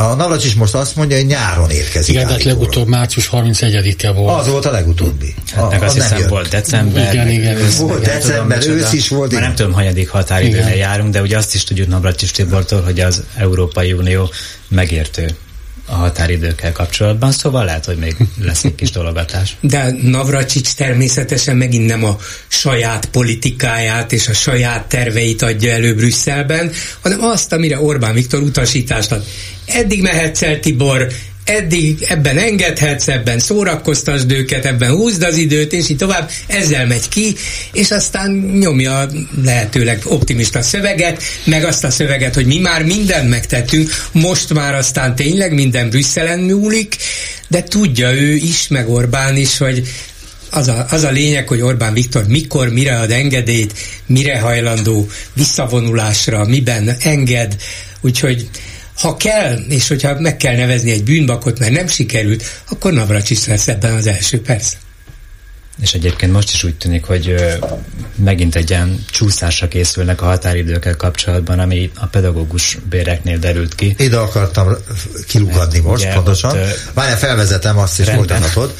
A 0.00 0.14
Navracs 0.14 0.44
is 0.44 0.54
most 0.54 0.74
azt 0.74 0.96
mondja, 0.96 1.16
hogy 1.16 1.26
nyáron 1.26 1.70
érkezik. 1.70 2.14
Igen, 2.14 2.26
tehát 2.26 2.42
legutóbb 2.42 2.88
március 2.88 3.28
31-e 3.32 4.10
volt. 4.10 4.40
Az 4.40 4.48
volt 4.48 4.64
a 4.64 4.70
legutóbbi. 4.70 5.34
Hát 5.52 5.64
a, 5.64 5.68
meg 5.68 5.82
azt 5.82 5.94
hiszem 5.94 6.28
volt 6.28 6.48
december. 6.48 7.12
Igen, 7.14 7.28
igen. 7.28 7.56
Ősz, 7.56 7.78
volt 7.78 8.04
december, 8.04 8.66
ősz 8.66 8.92
is 8.92 9.08
volt. 9.08 9.32
Már 9.32 9.42
nem 9.42 9.54
tudom, 9.54 9.72
hanyadik 9.72 10.08
határidőre 10.08 10.76
járunk, 10.76 11.12
de 11.12 11.20
ugye 11.20 11.36
azt 11.36 11.54
is 11.54 11.64
tudjuk 11.64 11.88
Navracsis 11.88 12.30
Tibortól, 12.30 12.82
hogy 12.82 13.00
az 13.00 13.22
Európai 13.36 13.92
Unió 13.92 14.30
megértő 14.68 15.36
a 15.90 15.94
határidőkkel 15.94 16.72
kapcsolatban, 16.72 17.32
szóval 17.32 17.64
lehet, 17.64 17.84
hogy 17.84 17.96
még 17.96 18.16
lesz 18.42 18.64
egy 18.64 18.74
kis 18.74 18.90
dologatás. 18.90 19.56
De 19.60 19.94
Navracsics 20.02 20.74
természetesen 20.74 21.56
megint 21.56 21.86
nem 21.86 22.04
a 22.04 22.16
saját 22.48 23.06
politikáját 23.06 24.12
és 24.12 24.28
a 24.28 24.32
saját 24.32 24.88
terveit 24.88 25.42
adja 25.42 25.72
elő 25.72 25.94
Brüsszelben, 25.94 26.72
hanem 27.00 27.22
azt, 27.22 27.52
amire 27.52 27.80
Orbán 27.80 28.14
Viktor 28.14 28.42
utasítást 28.42 29.12
ad. 29.12 29.24
Eddig 29.66 30.02
mehetsz 30.02 30.42
el, 30.42 30.60
Tibor, 30.60 31.06
eddig 31.44 32.02
ebben 32.08 32.38
engedhetsz, 32.38 33.08
ebben 33.08 33.38
szórakoztasd 33.38 34.32
őket, 34.32 34.64
ebben 34.64 34.90
húzd 34.90 35.22
az 35.22 35.36
időt, 35.36 35.72
és 35.72 35.88
így 35.88 35.96
tovább, 35.96 36.30
ezzel 36.46 36.86
megy 36.86 37.08
ki, 37.08 37.34
és 37.72 37.90
aztán 37.90 38.30
nyomja 38.30 39.06
lehetőleg 39.44 40.02
optimista 40.04 40.62
szöveget, 40.62 41.22
meg 41.44 41.64
azt 41.64 41.84
a 41.84 41.90
szöveget, 41.90 42.34
hogy 42.34 42.46
mi 42.46 42.58
már 42.58 42.84
mindent 42.84 43.28
megtettünk, 43.28 43.90
most 44.12 44.54
már 44.54 44.74
aztán 44.74 45.14
tényleg 45.14 45.54
minden 45.54 45.90
Brüsszelen 45.90 46.38
múlik, 46.38 46.96
de 47.48 47.62
tudja 47.62 48.14
ő 48.14 48.34
is, 48.34 48.68
meg 48.68 48.88
Orbán 48.88 49.36
is, 49.36 49.58
hogy 49.58 49.88
az 50.50 50.68
a, 50.68 50.86
az 50.90 51.04
a 51.04 51.10
lényeg, 51.10 51.48
hogy 51.48 51.60
Orbán 51.60 51.94
Viktor 51.94 52.26
mikor, 52.26 52.68
mire 52.68 52.98
ad 52.98 53.10
engedélyt, 53.10 53.72
mire 54.06 54.38
hajlandó 54.38 55.08
visszavonulásra, 55.32 56.44
miben 56.44 56.96
enged, 57.00 57.56
úgyhogy 58.00 58.48
ha 59.00 59.16
kell, 59.16 59.58
és 59.68 59.88
hogyha 59.88 60.20
meg 60.20 60.36
kell 60.36 60.56
nevezni 60.56 60.90
egy 60.90 61.04
bűnbakot, 61.04 61.58
mert 61.58 61.72
nem 61.72 61.86
sikerült, 61.86 62.44
akkor 62.68 62.92
Navracsis 62.92 63.46
lesz 63.46 63.68
ebben 63.68 63.94
az 63.94 64.06
első, 64.06 64.40
persze. 64.42 64.76
És 65.80 65.94
egyébként 65.94 66.32
most 66.32 66.50
is 66.52 66.64
úgy 66.64 66.76
tűnik, 66.76 67.04
hogy 67.04 67.28
ö, 67.28 67.52
megint 68.14 68.54
egy 68.56 68.70
ilyen 68.70 69.04
csúszásra 69.10 69.68
készülnek 69.68 70.22
a 70.22 70.24
határidőkkel 70.24 70.96
kapcsolatban, 70.96 71.58
ami 71.58 71.90
a 71.94 72.06
pedagógus 72.06 72.78
béreknél 72.88 73.38
derült 73.38 73.74
ki. 73.74 73.94
Ide 73.98 74.16
akartam 74.16 74.68
kilugadni 75.26 75.78
most, 75.78 76.02
ugye, 76.02 76.12
pontosan. 76.12 76.56
Várjál, 76.94 77.18
felvezetem, 77.18 77.78
azt 77.78 78.00
is 78.00 78.08
folytathatod. 78.08 78.74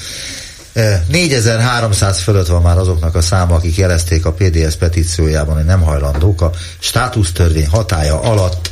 4300 1.06 2.20
fölött 2.20 2.46
van 2.46 2.62
már 2.62 2.78
azoknak 2.78 3.14
a 3.14 3.20
száma, 3.20 3.54
akik 3.54 3.76
jelezték 3.76 4.26
a 4.26 4.32
PDS 4.32 4.74
petíciójában, 4.74 5.54
hogy 5.54 5.64
nem 5.64 5.80
hajlandók 5.80 6.40
a 6.40 6.52
státusztörvény 6.78 7.66
hatája 7.66 8.20
alatt 8.20 8.69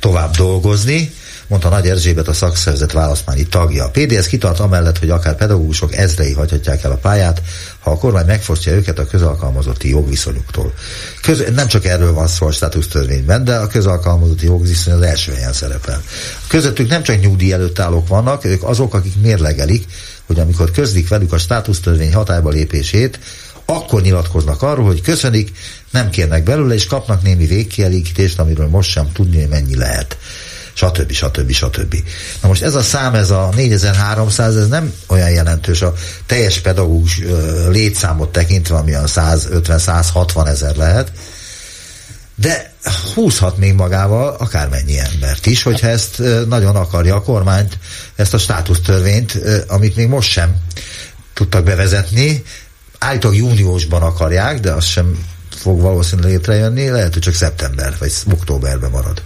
tovább 0.00 0.36
dolgozni, 0.36 1.12
mondta 1.48 1.68
Nagy 1.68 1.88
Erzsébet 1.88 2.28
a 2.28 2.32
szakszervezet 2.32 2.92
választmányi 2.92 3.46
tagja. 3.46 3.84
A 3.84 3.90
PDS 3.90 4.26
kitart 4.26 4.60
amellett, 4.60 4.98
hogy 4.98 5.10
akár 5.10 5.36
pedagógusok 5.36 5.94
ezrei 5.94 6.32
hagyhatják 6.32 6.84
el 6.84 6.90
a 6.90 6.96
pályát, 6.96 7.42
ha 7.78 7.90
a 7.90 7.98
kormány 7.98 8.26
megfosztja 8.26 8.72
őket 8.72 8.98
a 8.98 9.06
közalkalmazotti 9.06 9.88
jogviszonyuktól. 9.88 10.72
Köz, 11.22 11.44
nem 11.54 11.66
csak 11.66 11.84
erről 11.84 12.12
van 12.12 12.26
szó 12.26 12.46
a 12.46 12.52
státusztörvényben, 12.52 13.44
de 13.44 13.56
a 13.56 13.66
közalkalmazotti 13.66 14.44
jogviszony 14.44 14.94
az 14.94 15.02
első 15.02 15.32
helyen 15.32 15.52
szerepel. 15.52 16.02
Közöttük 16.46 16.88
nem 16.88 17.02
csak 17.02 17.20
nyugdíj 17.20 17.52
előtt 17.52 17.78
állók 17.78 18.08
vannak, 18.08 18.44
ők 18.44 18.62
azok, 18.62 18.94
akik 18.94 19.20
mérlegelik, 19.20 19.84
hogy 20.26 20.38
amikor 20.38 20.70
közlik 20.70 21.08
velük 21.08 21.32
a 21.32 21.38
státusztörvény 21.38 22.14
hatályba 22.14 22.50
lépését, 22.50 23.18
akkor 23.64 24.02
nyilatkoznak 24.02 24.62
arról, 24.62 24.86
hogy 24.86 25.00
köszönik, 25.00 25.52
nem 25.90 26.10
kérnek 26.10 26.42
belőle, 26.42 26.74
és 26.74 26.86
kapnak 26.86 27.22
némi 27.22 27.46
végkielégítést, 27.46 28.38
amiről 28.38 28.68
most 28.68 28.90
sem 28.90 29.12
tudni, 29.12 29.44
mennyi 29.44 29.76
lehet 29.76 30.16
stb. 30.78 31.12
stb. 31.12 31.50
stb. 31.52 31.94
Na 32.42 32.48
most 32.48 32.62
ez 32.62 32.74
a 32.74 32.82
szám, 32.82 33.14
ez 33.14 33.30
a 33.30 33.50
4300, 33.54 34.56
ez 34.56 34.68
nem 34.68 34.92
olyan 35.06 35.30
jelentős 35.30 35.82
a 35.82 35.94
teljes 36.26 36.58
pedagógus 36.58 37.20
létszámot 37.70 38.32
tekintve, 38.32 38.76
ami 38.76 38.94
a 38.94 39.04
150-160 39.04 40.46
ezer 40.46 40.76
lehet, 40.76 41.12
de 42.34 42.72
húzhat 43.14 43.56
még 43.56 43.74
magával 43.74 44.36
akármennyi 44.38 44.98
embert 44.98 45.46
is, 45.46 45.62
hogyha 45.62 45.88
ezt 45.88 46.22
nagyon 46.48 46.76
akarja 46.76 47.14
a 47.14 47.22
kormányt, 47.22 47.78
ezt 48.16 48.34
a 48.34 48.38
státusztörvényt, 48.38 49.38
amit 49.66 49.96
még 49.96 50.08
most 50.08 50.30
sem 50.30 50.56
tudtak 51.34 51.64
bevezetni, 51.64 52.42
állítólag 52.98 53.36
júniusban 53.36 54.02
akarják, 54.02 54.60
de 54.60 54.72
az 54.72 54.84
sem 54.84 55.18
fog 55.58 55.80
valószínűleg 55.80 56.30
létrejönni, 56.30 56.88
lehet, 56.88 57.12
hogy 57.12 57.22
csak 57.22 57.34
szeptember 57.34 57.94
vagy 57.98 58.12
októberben 58.32 58.90
marad. 58.90 59.22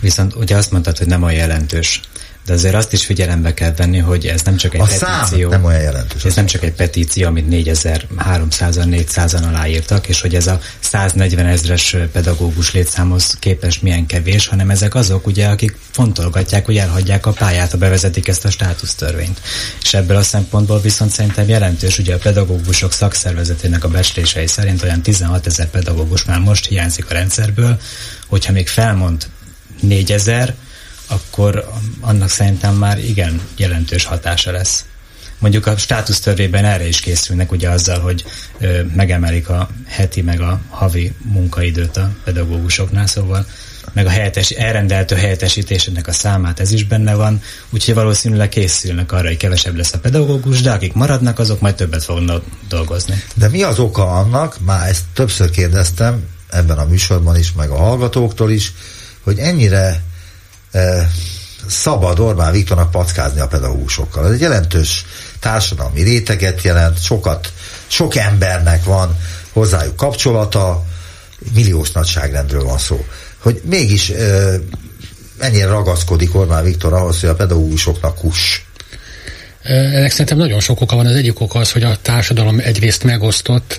Viszont 0.00 0.34
ugye 0.34 0.56
azt 0.56 0.70
mondtad, 0.70 0.98
hogy 0.98 1.06
nem 1.06 1.22
olyan 1.22 1.38
jelentős 1.40 2.00
de 2.46 2.52
azért 2.52 2.74
azt 2.74 2.92
is 2.92 3.04
figyelembe 3.04 3.54
kell 3.54 3.72
venni, 3.76 3.98
hogy 3.98 4.26
ez 4.26 4.42
nem 4.42 4.56
csak 4.56 4.74
egy 4.74 4.80
a 4.80 4.84
petíció. 4.84 5.50
nem 5.50 5.64
olyan 5.64 5.80
jelentős. 5.80 6.24
Ez 6.24 6.34
nem 6.34 6.46
csak 6.46 6.62
egy 6.62 6.72
petíció, 6.72 7.26
amit 7.26 7.46
4300-an, 7.50 9.06
400-an 9.06 9.48
aláírtak, 9.48 10.08
és 10.08 10.20
hogy 10.20 10.34
ez 10.34 10.46
a 10.46 10.60
140 10.80 11.46
ezres 11.46 11.96
pedagógus 12.12 12.72
létszámhoz 12.72 13.36
képest 13.38 13.82
milyen 13.82 14.06
kevés, 14.06 14.46
hanem 14.46 14.70
ezek 14.70 14.94
azok, 14.94 15.26
ugye, 15.26 15.46
akik 15.46 15.76
fontolgatják, 15.90 16.66
hogy 16.66 16.76
elhagyják 16.76 17.26
a 17.26 17.32
pályát, 17.32 17.70
ha 17.70 17.76
bevezetik 17.76 18.28
ezt 18.28 18.44
a 18.44 18.50
státusztörvényt. 18.50 19.40
És 19.82 19.94
ebből 19.94 20.16
a 20.16 20.22
szempontból 20.22 20.80
viszont 20.80 21.10
szerintem 21.10 21.48
jelentős, 21.48 21.98
ugye 21.98 22.14
a 22.14 22.18
pedagógusok 22.18 22.92
szakszervezetének 22.92 23.84
a 23.84 23.88
becslései 23.88 24.46
szerint 24.46 24.82
olyan 24.82 25.02
16 25.02 25.46
ezer 25.46 25.70
pedagógus 25.70 26.24
már 26.24 26.38
most 26.38 26.66
hiányzik 26.66 27.10
a 27.10 27.14
rendszerből, 27.14 27.80
hogyha 28.26 28.52
még 28.52 28.68
felmond 28.68 29.26
4000, 29.80 30.54
akkor 31.06 31.68
annak 32.00 32.28
szerintem 32.28 32.74
már 32.74 32.98
igen 32.98 33.40
jelentős 33.56 34.04
hatása 34.04 34.50
lesz. 34.50 34.84
Mondjuk 35.38 35.66
a 35.66 35.76
státusztörvében 35.76 36.64
erre 36.64 36.86
is 36.88 37.00
készülnek, 37.00 37.52
ugye 37.52 37.70
azzal, 37.70 38.00
hogy 38.00 38.24
ö, 38.58 38.82
megemelik 38.94 39.48
a 39.48 39.68
heti 39.86 40.22
meg 40.22 40.40
a 40.40 40.60
havi 40.68 41.12
munkaidőt 41.22 41.96
a 41.96 42.10
pedagógusoknál, 42.24 43.06
szóval 43.06 43.46
meg 43.92 44.06
a 44.06 44.10
helyetes, 44.10 44.50
elrendeltő 44.50 45.14
helyettesítésének 45.14 46.06
a 46.06 46.12
számát, 46.12 46.60
ez 46.60 46.72
is 46.72 46.84
benne 46.84 47.14
van, 47.14 47.42
úgyhogy 47.70 47.94
valószínűleg 47.94 48.48
készülnek 48.48 49.12
arra, 49.12 49.26
hogy 49.26 49.36
kevesebb 49.36 49.76
lesz 49.76 49.92
a 49.92 49.98
pedagógus, 49.98 50.60
de 50.60 50.70
akik 50.70 50.92
maradnak, 50.92 51.38
azok 51.38 51.60
majd 51.60 51.74
többet 51.74 52.04
fognak 52.04 52.44
dolgozni. 52.68 53.22
De 53.34 53.48
mi 53.48 53.62
az 53.62 53.78
oka 53.78 54.10
annak, 54.10 54.56
már 54.64 54.88
ezt 54.88 55.04
többször 55.12 55.50
kérdeztem 55.50 56.24
ebben 56.50 56.78
a 56.78 56.84
műsorban 56.84 57.36
is, 57.36 57.52
meg 57.52 57.70
a 57.70 57.76
hallgatóktól 57.76 58.50
is, 58.50 58.72
hogy 59.22 59.38
ennyire 59.38 60.02
szabad 61.68 62.18
Orbán 62.18 62.52
Viktornak 62.52 62.90
packázni 62.90 63.40
a 63.40 63.46
pedagógusokkal. 63.46 64.26
Ez 64.26 64.32
egy 64.32 64.40
jelentős 64.40 65.04
társadalmi 65.40 66.02
réteget 66.02 66.62
jelent, 66.62 67.02
sokat, 67.02 67.52
sok 67.86 68.16
embernek 68.16 68.84
van 68.84 69.16
hozzájuk 69.52 69.96
kapcsolata, 69.96 70.84
milliós 71.54 71.92
nagyságrendről 71.92 72.64
van 72.64 72.78
szó. 72.78 73.04
Hogy 73.38 73.60
mégis 73.64 74.12
ennyire 75.38 75.66
ragaszkodik 75.66 76.34
Orbán 76.34 76.64
Viktor 76.64 76.92
ahhoz, 76.92 77.20
hogy 77.20 77.28
a 77.28 77.34
pedagógusoknak 77.34 78.14
kus 78.14 78.65
Ennek 79.66 80.10
szerintem 80.10 80.38
nagyon 80.38 80.60
sok 80.60 80.80
oka 80.80 80.96
van. 80.96 81.06
Az 81.06 81.14
egyik 81.14 81.40
oka 81.40 81.58
az, 81.58 81.72
hogy 81.72 81.82
a 81.82 81.96
társadalom 82.02 82.58
egyrészt 82.58 83.04
megosztott, 83.04 83.78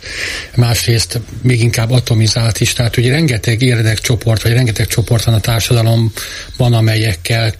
másrészt 0.55 1.19
még 1.41 1.61
inkább 1.61 1.91
atomizált 1.91 2.59
is. 2.59 2.73
Tehát 2.73 2.95
hogy 2.95 3.07
rengeteg 3.07 3.61
érdekcsoport, 3.61 4.41
vagy 4.41 4.51
rengeteg 4.51 4.87
csoport 4.87 5.23
van 5.23 5.33
a 5.33 5.39
társadalomban, 5.39 6.73
amelyekkel 6.73 7.53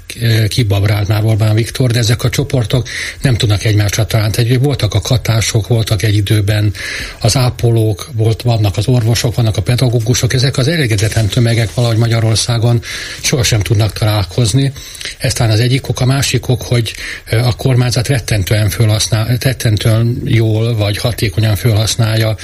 kibabrált 0.48 1.08
már 1.08 1.24
Orbán 1.24 1.56
Viktor, 1.56 1.92
de 1.92 2.00
ezek 2.00 2.24
a 2.24 2.30
csoportok 2.30 2.88
nem 3.22 3.36
tudnak 3.36 3.64
egymásra 3.64 4.06
találni. 4.06 4.34
Tehát 4.34 4.58
voltak 4.64 4.94
a 4.94 5.02
katások, 5.02 5.68
voltak 5.68 6.04
egy 6.04 6.16
időben 6.16 6.74
az 7.20 7.36
ápolók, 7.36 8.10
volt, 8.14 8.42
vannak 8.42 8.78
az 8.78 8.88
orvosok, 8.88 9.36
vannak 9.36 9.58
a 9.58 9.62
pedagógusok, 9.62 10.34
ezek 10.34 10.58
az 10.58 10.68
elégedetlen 10.68 11.28
tömegek 11.28 11.74
valahogy 11.74 11.98
Magyarországon 11.98 12.82
sohasem 13.22 13.62
tudnak 13.62 13.94
találkozni. 13.94 14.72
Ez 15.18 15.34
talán 15.34 15.52
az 15.52 15.60
egyik 15.60 15.88
ok. 15.88 16.00
A 16.00 16.06
másik 16.06 16.48
ok, 16.48 16.62
hogy 16.62 16.94
a 17.32 17.56
kormányzat 17.56 18.08
rettentően, 18.18 18.70
felhasznál, 18.70 19.38
rettentően 19.40 20.22
jól 20.26 20.76
vagy 20.76 20.98
hatékonyan 20.98 21.56
felhasználja 21.56 22.36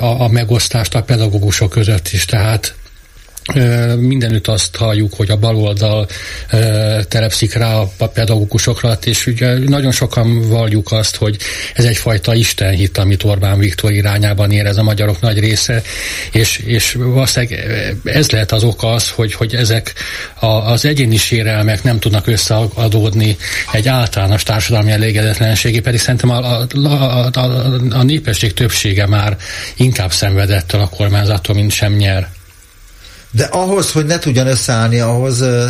a, 0.00 0.20
a 0.22 0.28
megosztást 0.28 0.94
a 0.94 1.02
pedagógusok 1.02 1.70
között 1.70 2.08
is. 2.12 2.24
Tehát 2.24 2.74
mindenütt 3.98 4.46
azt 4.46 4.76
halljuk, 4.76 5.14
hogy 5.14 5.30
a 5.30 5.36
baloldal 5.36 6.06
telepszik 7.08 7.54
rá 7.54 7.74
a 7.74 8.08
pedagógusokra, 8.12 8.98
és 9.04 9.26
ugye 9.26 9.58
nagyon 9.58 9.92
sokan 9.92 10.48
valljuk 10.48 10.92
azt, 10.92 11.16
hogy 11.16 11.36
ez 11.74 11.84
egyfajta 11.84 12.34
istenhit, 12.34 12.98
amit 12.98 13.24
Orbán 13.24 13.58
Viktor 13.58 13.92
irányában 13.92 14.50
érez 14.50 14.76
a 14.76 14.82
magyarok 14.82 15.20
nagy 15.20 15.38
része, 15.38 15.82
és, 16.32 16.58
és 16.58 16.92
valószínűleg 16.92 17.76
ez 18.04 18.30
lehet 18.30 18.52
az 18.52 18.64
oka 18.64 18.92
az, 18.92 19.10
hogy, 19.10 19.34
hogy 19.34 19.54
ezek 19.54 19.92
a, 20.40 20.46
az 20.46 20.84
egyéni 20.84 21.16
sérelmek 21.16 21.82
nem 21.82 21.98
tudnak 21.98 22.26
összeadódni 22.26 23.36
egy 23.72 23.88
általános 23.88 24.42
társadalmi 24.42 24.90
elégedetlenségé, 24.90 25.80
pedig 25.80 26.00
szerintem 26.00 26.30
a, 26.30 26.60
a, 26.60 26.66
a, 26.84 27.30
a, 27.32 27.40
a 27.90 28.02
népesség 28.02 28.52
többsége 28.54 29.06
már 29.06 29.36
inkább 29.76 30.12
szenvedettől 30.12 30.80
a 30.80 30.88
kormányzattól, 30.88 31.54
mint 31.54 31.70
sem 31.70 31.92
nyer. 31.92 32.35
De 33.36 33.44
ahhoz, 33.44 33.92
hogy 33.92 34.06
ne 34.06 34.18
tudjan 34.18 34.46
összeállni, 34.46 34.98
ahhoz 34.98 35.40
ö, 35.40 35.66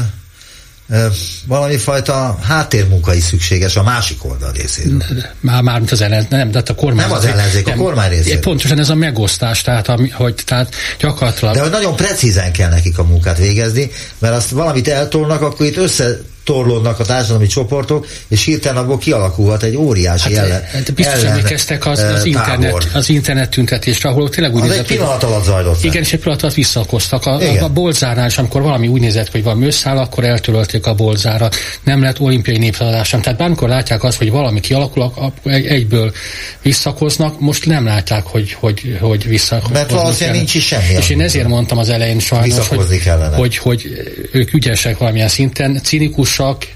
ö, 0.88 1.06
valami 1.46 1.76
fajta 1.76 2.38
háttérmunka 2.42 3.14
is 3.14 3.22
szükséges 3.22 3.76
a 3.76 3.82
másik 3.82 4.24
oldal 4.24 4.52
részéről. 4.52 5.02
Már, 5.40 5.62
már 5.62 5.78
mint 5.78 5.90
az 5.90 6.00
ellenzék, 6.00 6.30
nem, 6.30 6.50
de 6.50 6.58
hát 6.58 6.68
a 6.68 6.74
kormány. 6.74 7.06
Nem 7.06 7.16
az 7.16 7.24
ellenzék, 7.24 7.68
a 7.68 7.74
kormány 7.74 8.08
részéről. 8.08 8.40
Pontosan 8.40 8.78
ez 8.78 8.90
a 8.90 8.94
megosztás, 8.94 9.62
tehát, 9.62 9.88
ami, 9.88 10.08
hogy 10.08 10.34
tehát 10.44 10.74
gyakorlatilag... 10.98 11.54
De 11.54 11.60
hogy 11.60 11.70
nagyon 11.70 11.96
precízen 11.96 12.52
kell 12.52 12.70
nekik 12.70 12.98
a 12.98 13.04
munkát 13.04 13.38
végezni, 13.38 13.90
mert 14.18 14.34
azt 14.34 14.50
valamit 14.50 14.88
eltolnak, 14.88 15.42
akkor 15.42 15.66
itt 15.66 15.76
össze 15.76 16.18
torlódnak 16.46 17.00
a 17.00 17.04
társadalmi 17.04 17.46
csoportok, 17.46 18.06
és 18.28 18.44
hirtelen 18.44 18.82
abból 18.82 18.98
kialakulhat 18.98 19.62
egy 19.62 19.76
óriási 19.76 20.34
hát, 20.34 20.44
ellen. 20.44 20.62
Hát 20.62 20.94
biztos 20.94 21.14
ellen, 21.14 21.30
emlékeztek 21.30 21.86
az, 21.86 21.98
az, 21.98 22.24
internet, 22.24 22.88
az 22.94 23.08
internet 23.08 23.50
tüntetésre, 23.50 24.08
ahol 24.08 24.28
tényleg 24.28 24.54
úgy 24.54 24.62
az 24.62 24.68
nézett, 24.68 24.90
egy 24.90 24.96
pillanat 24.96 25.22
alatt 25.22 25.44
zajlott. 25.44 25.84
Igen, 25.84 26.02
és 26.02 26.12
egy 26.12 26.20
pillanat 26.20 26.42
alatt 26.42 26.54
visszakoztak. 26.54 27.26
A, 27.26 27.30
a, 27.30 27.62
a 27.62 27.68
bolzárnál 27.68 28.26
is, 28.26 28.38
amikor 28.38 28.62
valami 28.62 28.88
úgy 28.88 29.00
nézett, 29.00 29.30
hogy 29.30 29.42
valami 29.42 29.66
összeáll, 29.66 29.98
akkor 29.98 30.24
eltörölték 30.24 30.86
a 30.86 30.94
bolzárat. 30.94 31.54
Nem 31.82 32.02
lett 32.02 32.20
olimpiai 32.20 32.72
sem. 33.04 33.20
Tehát 33.20 33.38
bármikor 33.38 33.68
látják 33.68 34.02
azt, 34.02 34.18
hogy 34.18 34.30
valami 34.30 34.60
kialakul, 34.60 35.12
egyből 35.44 36.12
visszakoznak, 36.62 37.40
most 37.40 37.66
nem 37.66 37.84
látják, 37.84 38.26
hogy, 38.26 38.52
hogy, 38.52 38.98
hogy 39.00 39.26
visszakoznak. 39.26 39.72
Mert 39.72 39.90
valószínűleg 39.90 40.36
nincs 40.36 40.54
is 40.54 40.66
semmi. 40.66 40.94
És 40.98 41.10
én 41.10 41.20
ezért 41.20 41.48
mondtam 41.48 41.78
az 41.78 41.88
elején 41.88 42.18
sajnos, 42.18 42.68
hogy, 42.68 43.02
hogy, 43.36 43.56
hogy 43.56 43.90
ők 44.32 44.52
ügyesek 44.52 44.98
valamilyen 44.98 45.28
szinten, 45.28 45.80
cinikus 45.82 46.35
okosak, 46.38 46.66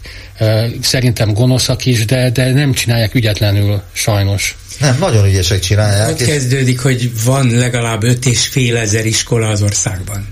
szerintem 0.83 1.33
gonoszak 1.33 1.87
is, 1.87 2.05
de, 2.05 2.31
de 2.31 2.53
nem 2.53 2.73
csinálják 2.73 3.15
ügyetlenül, 3.15 3.83
sajnos. 3.93 4.57
Nem, 4.79 4.97
nagyon 4.99 5.27
ügyesek 5.27 5.61
csinálják. 5.61 6.09
Ott 6.09 6.23
kezdődik, 6.23 6.81
hogy 6.81 7.11
van 7.25 7.51
legalább 7.51 8.03
öt 8.03 8.27
és 8.27 8.47
fél 8.47 8.77
ezer 8.77 9.07
iskola 9.07 9.49
az 9.49 9.63
országban. 9.63 10.29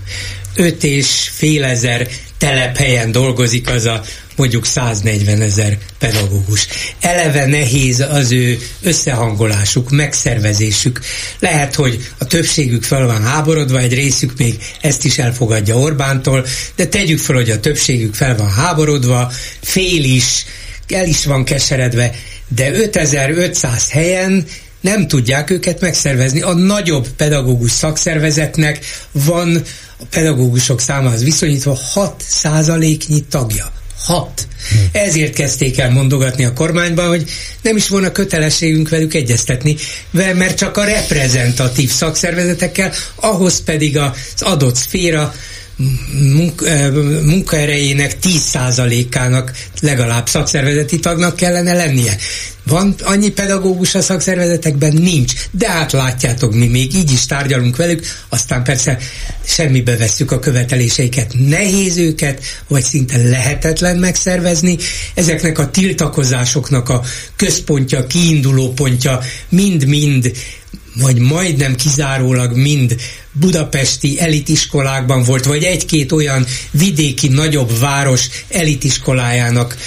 Öt 0.55 0.83
és 0.83 1.29
fél 1.33 1.63
ezer 1.63 2.07
telephelyen 2.37 3.11
dolgozik 3.11 3.69
az 3.69 3.85
a 3.85 4.01
mondjuk 4.39 4.65
140 4.65 5.41
ezer 5.41 5.77
pedagógus. 5.99 6.67
Eleve 6.99 7.45
nehéz 7.45 7.99
az 7.99 8.31
ő 8.31 8.57
összehangolásuk, 8.81 9.89
megszervezésük. 9.89 10.99
Lehet, 11.39 11.75
hogy 11.75 12.09
a 12.17 12.25
többségük 12.25 12.83
fel 12.83 13.05
van 13.05 13.23
háborodva, 13.23 13.79
egy 13.79 13.93
részük 13.93 14.33
még 14.37 14.57
ezt 14.81 15.05
is 15.05 15.17
elfogadja 15.17 15.77
Orbántól, 15.77 16.45
de 16.75 16.87
tegyük 16.87 17.19
fel, 17.19 17.35
hogy 17.35 17.49
a 17.49 17.59
többségük 17.59 18.13
fel 18.13 18.35
van 18.35 18.51
háborodva, 18.51 19.31
fél 19.61 20.03
is, 20.03 20.45
el 20.87 21.07
is 21.07 21.25
van 21.25 21.43
keseredve, 21.43 22.15
de 22.47 22.71
5500 22.71 23.89
helyen 23.89 24.45
nem 24.81 25.07
tudják 25.07 25.49
őket 25.49 25.81
megszervezni. 25.81 26.41
A 26.41 26.53
nagyobb 26.53 27.07
pedagógus 27.07 27.71
szakszervezetnek 27.71 28.79
van 29.11 29.61
a 29.97 30.03
pedagógusok 30.09 30.81
számához 30.81 31.23
viszonyítva 31.23 31.77
6 31.93 32.23
százaléknyi 32.27 33.23
tagja. 33.29 33.78
Hat. 33.99 34.47
Ezért 34.91 35.33
kezdték 35.33 35.77
el 35.77 35.89
mondogatni 35.91 36.45
a 36.45 36.53
kormányban, 36.53 37.07
hogy 37.07 37.29
nem 37.61 37.75
is 37.75 37.87
volna 37.87 38.11
kötelességünk 38.11 38.89
velük 38.89 39.13
egyeztetni, 39.13 39.75
mert 40.11 40.57
csak 40.57 40.77
a 40.77 40.83
reprezentatív 40.83 41.91
szakszervezetekkel, 41.91 42.93
ahhoz 43.15 43.63
pedig 43.63 43.97
az 43.97 44.11
adott 44.39 44.75
szféra 44.75 45.33
munkaerejének 47.25 48.17
10%-ának 48.23 49.51
legalább 49.81 50.27
szakszervezeti 50.27 50.99
tagnak 50.99 51.35
kellene 51.35 51.73
lennie. 51.73 52.17
Van 52.69 52.95
annyi 53.03 53.29
pedagógus 53.29 53.95
a 53.95 54.01
szakszervezetekben? 54.01 54.93
Nincs. 54.93 55.33
De 55.51 55.69
hát 55.69 55.91
látjátok, 55.91 56.53
mi 56.53 56.67
még 56.67 56.95
így 56.95 57.11
is 57.11 57.25
tárgyalunk 57.25 57.75
velük, 57.75 58.05
aztán 58.29 58.63
persze 58.63 58.97
semmibe 59.45 59.97
vesszük 59.97 60.31
a 60.31 60.39
követeléseiket. 60.39 61.33
Nehéz 61.47 61.97
őket, 61.97 62.41
vagy 62.67 62.83
szinte 62.83 63.17
lehetetlen 63.17 63.97
megszervezni. 63.97 64.77
Ezeknek 65.13 65.59
a 65.59 65.69
tiltakozásoknak 65.69 66.89
a 66.89 67.01
központja, 67.35 68.07
kiinduló 68.07 68.73
pontja 68.73 69.19
mind-mind 69.49 70.31
vagy 70.99 71.19
majdnem 71.19 71.75
kizárólag 71.75 72.57
mind 72.57 72.95
budapesti 73.31 74.19
elitiskolákban 74.19 75.23
volt, 75.23 75.45
vagy 75.45 75.63
egy-két 75.63 76.11
olyan 76.11 76.45
vidéki 76.71 77.27
nagyobb 77.27 77.79
város 77.79 78.27
elitiskolájának 78.49 79.77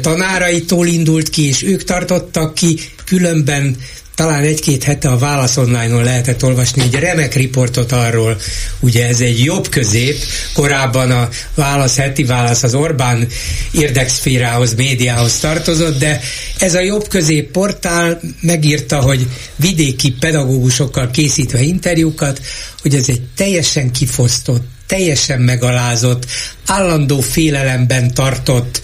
tanáraitól 0.00 0.86
indult 0.86 1.28
ki, 1.28 1.46
és 1.46 1.62
ők 1.62 1.84
tartottak 1.84 2.54
ki, 2.54 2.80
különben 3.04 3.76
talán 4.22 4.42
egy-két 4.42 4.84
hete 4.84 5.08
a 5.08 5.18
Válasz 5.18 5.56
Online-on 5.56 6.04
lehetett 6.04 6.44
olvasni 6.44 6.82
egy 6.82 6.94
remek 6.94 7.34
riportot 7.34 7.92
arról, 7.92 8.36
ugye 8.80 9.06
ez 9.06 9.20
egy 9.20 9.44
jobb 9.44 9.68
közép, 9.68 10.16
korábban 10.54 11.10
a 11.10 11.28
Válasz, 11.54 11.96
heti 11.96 12.24
Válasz 12.24 12.62
az 12.62 12.74
Orbán 12.74 13.28
érdekszférához, 13.72 14.74
médiához 14.74 15.38
tartozott, 15.38 15.98
de 15.98 16.20
ez 16.58 16.74
a 16.74 16.80
jobb 16.80 17.08
közép 17.08 17.50
portál 17.50 18.20
megírta, 18.40 19.00
hogy 19.00 19.26
vidéki 19.56 20.10
pedagógusokkal 20.10 21.10
készítve 21.10 21.60
interjúkat, 21.60 22.40
hogy 22.82 22.94
ez 22.94 23.08
egy 23.08 23.22
teljesen 23.36 23.92
kifosztott, 23.92 24.64
teljesen 24.86 25.40
megalázott, 25.40 26.26
állandó 26.66 27.20
félelemben 27.20 28.14
tartott 28.14 28.80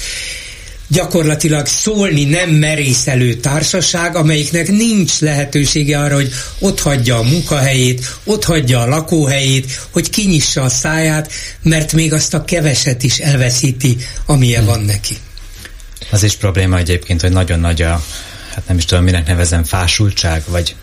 gyakorlatilag 0.89 1.67
szólni 1.67 2.25
nem 2.25 2.51
merészelő 2.51 3.35
társaság, 3.35 4.17
amelyiknek 4.17 4.69
nincs 4.69 5.21
lehetősége 5.21 5.99
arra, 5.99 6.15
hogy 6.15 6.31
ott 6.59 6.81
hagyja 6.81 7.17
a 7.19 7.23
munkahelyét, 7.23 8.19
ott 8.25 8.45
hagyja 8.45 8.81
a 8.81 8.87
lakóhelyét, 8.87 9.87
hogy 9.91 10.11
kinyissa 10.11 10.63
a 10.63 10.69
száját, 10.69 11.33
mert 11.63 11.93
még 11.93 12.13
azt 12.13 12.35
a 12.35 12.45
keveset 12.45 13.03
is 13.03 13.19
elveszíti, 13.19 13.97
amilyen 14.27 14.63
hmm. 14.63 14.71
van 14.71 14.81
neki. 14.81 15.17
Az 16.11 16.23
is 16.23 16.37
probléma 16.37 16.79
egyébként, 16.79 17.21
hogy 17.21 17.33
nagyon 17.33 17.61
nagy 17.61 17.83
a, 17.83 18.03
hát 18.55 18.69
nem 18.69 18.77
is 18.77 18.85
tudom, 18.85 19.05
minek 19.05 19.27
nevezem, 19.27 19.65
fásultság, 19.65 20.43
vagy 20.47 20.77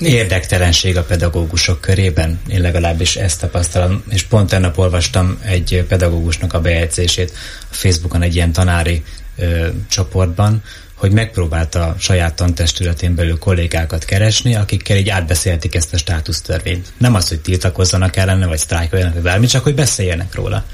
érdektelenség 0.00 0.96
a 0.96 1.02
pedagógusok 1.02 1.80
körében. 1.80 2.40
Én 2.48 2.60
legalábbis 2.60 3.16
ezt 3.16 3.40
tapasztalom, 3.40 4.02
és 4.10 4.22
pont 4.22 4.48
tegnap 4.48 4.78
olvastam 4.78 5.38
egy 5.42 5.84
pedagógusnak 5.88 6.52
a 6.52 6.60
bejegyzését 6.60 7.32
a 7.70 7.74
Facebookon 7.74 8.22
egy 8.22 8.34
ilyen 8.34 8.52
tanári 8.52 9.02
ö, 9.36 9.68
csoportban, 9.88 10.62
hogy 11.02 11.12
megpróbálta 11.12 11.96
saját 11.98 12.34
tantestületén 12.34 13.14
belül 13.14 13.38
kollégákat 13.38 14.04
keresni, 14.04 14.54
akikkel 14.54 14.96
így 14.96 15.08
átbeszélték 15.08 15.74
ezt 15.74 15.94
a 15.94 15.96
státusztörvényt. 15.96 16.92
Nem 16.98 17.14
az, 17.14 17.28
hogy 17.28 17.40
tiltakozzanak 17.40 18.16
ellene, 18.16 18.46
vagy 18.46 18.58
sztrájkoljanak, 18.58 19.14
vagy 19.14 19.22
bármi, 19.22 19.46
csak 19.46 19.62
hogy 19.62 19.74
beszéljenek 19.74 20.34
róla. 20.34 20.64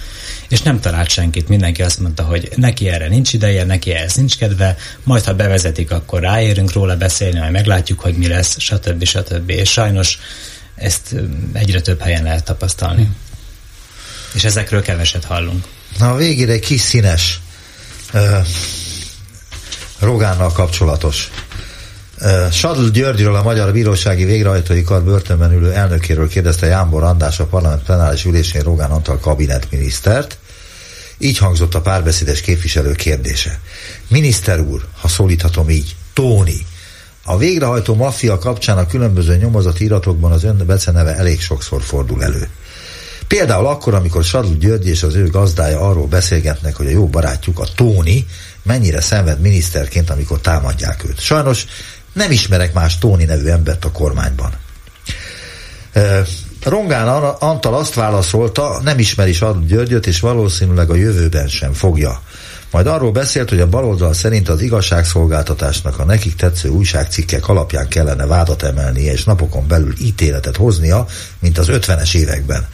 És 0.49 0.63
nem 0.63 0.81
talált 0.81 1.09
senkit, 1.09 1.49
mindenki 1.49 1.83
azt 1.83 1.99
mondta, 1.99 2.23
hogy 2.23 2.49
neki 2.57 2.89
erre 2.89 3.09
nincs 3.09 3.33
ideje, 3.33 3.65
neki 3.65 3.91
ehhez 3.91 4.15
nincs 4.15 4.37
kedve, 4.37 4.77
majd 5.03 5.25
ha 5.25 5.35
bevezetik, 5.35 5.91
akkor 5.91 6.21
ráérünk 6.21 6.73
róla 6.73 6.97
beszélni, 6.97 7.39
majd 7.39 7.53
meglátjuk, 7.53 8.01
hogy 8.01 8.15
mi 8.15 8.27
lesz, 8.27 8.59
stb. 8.59 9.05
stb. 9.05 9.51
És 9.51 9.71
sajnos 9.71 10.19
ezt 10.75 11.15
egyre 11.53 11.81
több 11.81 12.01
helyen 12.01 12.23
lehet 12.23 12.45
tapasztalni. 12.45 13.03
Hmm. 13.03 13.17
És 14.35 14.45
ezekről 14.45 14.83
keveset 14.83 15.25
hallunk. 15.25 15.65
Na 15.99 16.11
a 16.11 16.17
végére 16.17 16.53
egy 16.53 16.61
kis 16.61 16.81
színes 16.81 17.41
Rogánnal 19.99 20.53
kapcsolatos. 20.53 21.31
Sadl 22.51 22.89
Györgyről, 22.89 23.35
a 23.35 23.43
Magyar 23.43 23.73
Bírósági 23.73 24.25
Végrehajtói 24.25 24.83
Kar 24.83 25.03
börtönben 25.03 25.53
ülő 25.53 25.73
elnökéről 25.73 26.29
kérdezte 26.29 26.67
Jámbor 26.67 27.03
András 27.03 27.41
a 27.41 27.47
parlament 27.47 27.83
plenáris 27.83 28.25
ülésén 28.25 28.63
Rogán 28.63 28.91
Antal 28.91 29.19
kabinetminisztert. 29.19 30.39
Így 31.19 31.39
hangzott 31.39 31.75
a 31.75 31.81
párbeszédes 31.81 32.41
képviselő 32.41 32.93
kérdése. 32.93 33.59
Miniszter 34.09 34.61
úr, 34.61 34.85
ha 35.01 35.09
szólíthatom 35.09 35.71
így, 35.71 35.97
Tóni, 36.13 36.67
a 37.25 37.37
végrehajtó 37.37 37.95
maffia 37.95 38.39
kapcsán 38.39 38.79
a 38.79 38.87
különböző 38.87 39.37
nyomozati 39.37 39.85
iratokban 39.85 40.33
az 40.33 40.45
ön 40.45 40.63
beceneve 40.67 41.17
elég 41.17 41.41
sokszor 41.41 41.83
fordul 41.83 42.23
elő. 42.23 42.49
Például 43.29 43.66
akkor, 43.66 43.95
amikor 43.95 44.24
Sadl 44.24 44.53
György 44.53 44.87
és 44.87 45.03
az 45.03 45.14
ő 45.14 45.29
gazdája 45.29 45.81
arról 45.81 46.07
beszélgetnek, 46.07 46.76
hogy 46.76 46.87
a 46.87 46.91
jó 46.91 47.07
barátjuk, 47.07 47.59
a 47.59 47.66
Tóni, 47.74 48.26
mennyire 48.62 49.01
szenved 49.01 49.41
miniszterként, 49.41 50.11
amikor 50.11 50.41
támadják 50.41 51.05
őt. 51.05 51.20
Sajnos 51.20 51.66
nem 52.12 52.31
ismerek 52.31 52.72
más 52.72 52.99
Tóni 52.99 53.24
nevű 53.24 53.47
embert 53.47 53.85
a 53.85 53.91
kormányban. 53.91 54.53
Rongán 56.64 57.09
Antal 57.39 57.74
azt 57.74 57.95
válaszolta, 57.95 58.81
nem 58.85 58.99
ismeri 58.99 59.33
Sadl 59.33 59.66
Györgyöt, 59.66 60.07
és 60.07 60.20
valószínűleg 60.20 60.91
a 60.91 60.95
jövőben 60.95 61.49
sem 61.49 61.72
fogja. 61.72 62.20
Majd 62.70 62.87
arról 62.87 63.12
beszélt, 63.12 63.49
hogy 63.49 63.61
a 63.61 63.68
baloldal 63.68 64.12
szerint 64.12 64.49
az 64.49 64.61
igazságszolgáltatásnak 64.61 65.99
a 65.99 66.05
nekik 66.05 66.35
tetsző 66.35 66.68
újságcikkek 66.68 67.49
alapján 67.49 67.89
kellene 67.89 68.26
vádat 68.26 68.62
emelnie, 68.62 69.12
és 69.12 69.24
napokon 69.24 69.68
belül 69.68 69.93
ítéletet 70.01 70.57
hoznia, 70.57 71.07
mint 71.39 71.59
az 71.59 71.66
50-es 71.70 72.14
években. 72.14 72.68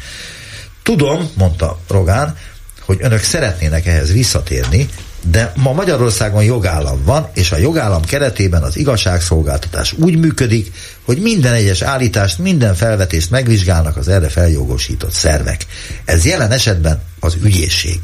Tudom, 0.85 1.30
mondta 1.35 1.78
Rogán, 1.89 2.37
hogy 2.80 2.99
önök 3.01 3.22
szeretnének 3.22 3.87
ehhez 3.87 4.12
visszatérni, 4.12 4.89
de 5.30 5.53
ma 5.57 5.72
Magyarországon 5.72 6.45
jogállam 6.45 7.05
van, 7.05 7.30
és 7.35 7.53
a 7.53 7.57
jogállam 7.57 8.05
keretében 8.05 8.62
az 8.62 8.76
igazságszolgáltatás 8.76 9.93
úgy 9.93 10.18
működik, 10.18 10.72
hogy 11.05 11.18
minden 11.18 11.53
egyes 11.53 11.82
állítást, 11.82 12.39
minden 12.39 12.74
felvetést 12.74 13.30
megvizsgálnak 13.30 13.97
az 13.97 14.09
erre 14.09 14.28
feljogosított 14.28 15.12
szervek. 15.12 15.66
Ez 16.05 16.24
jelen 16.24 16.51
esetben 16.51 17.03
az 17.20 17.37
ügyészség. 17.43 17.99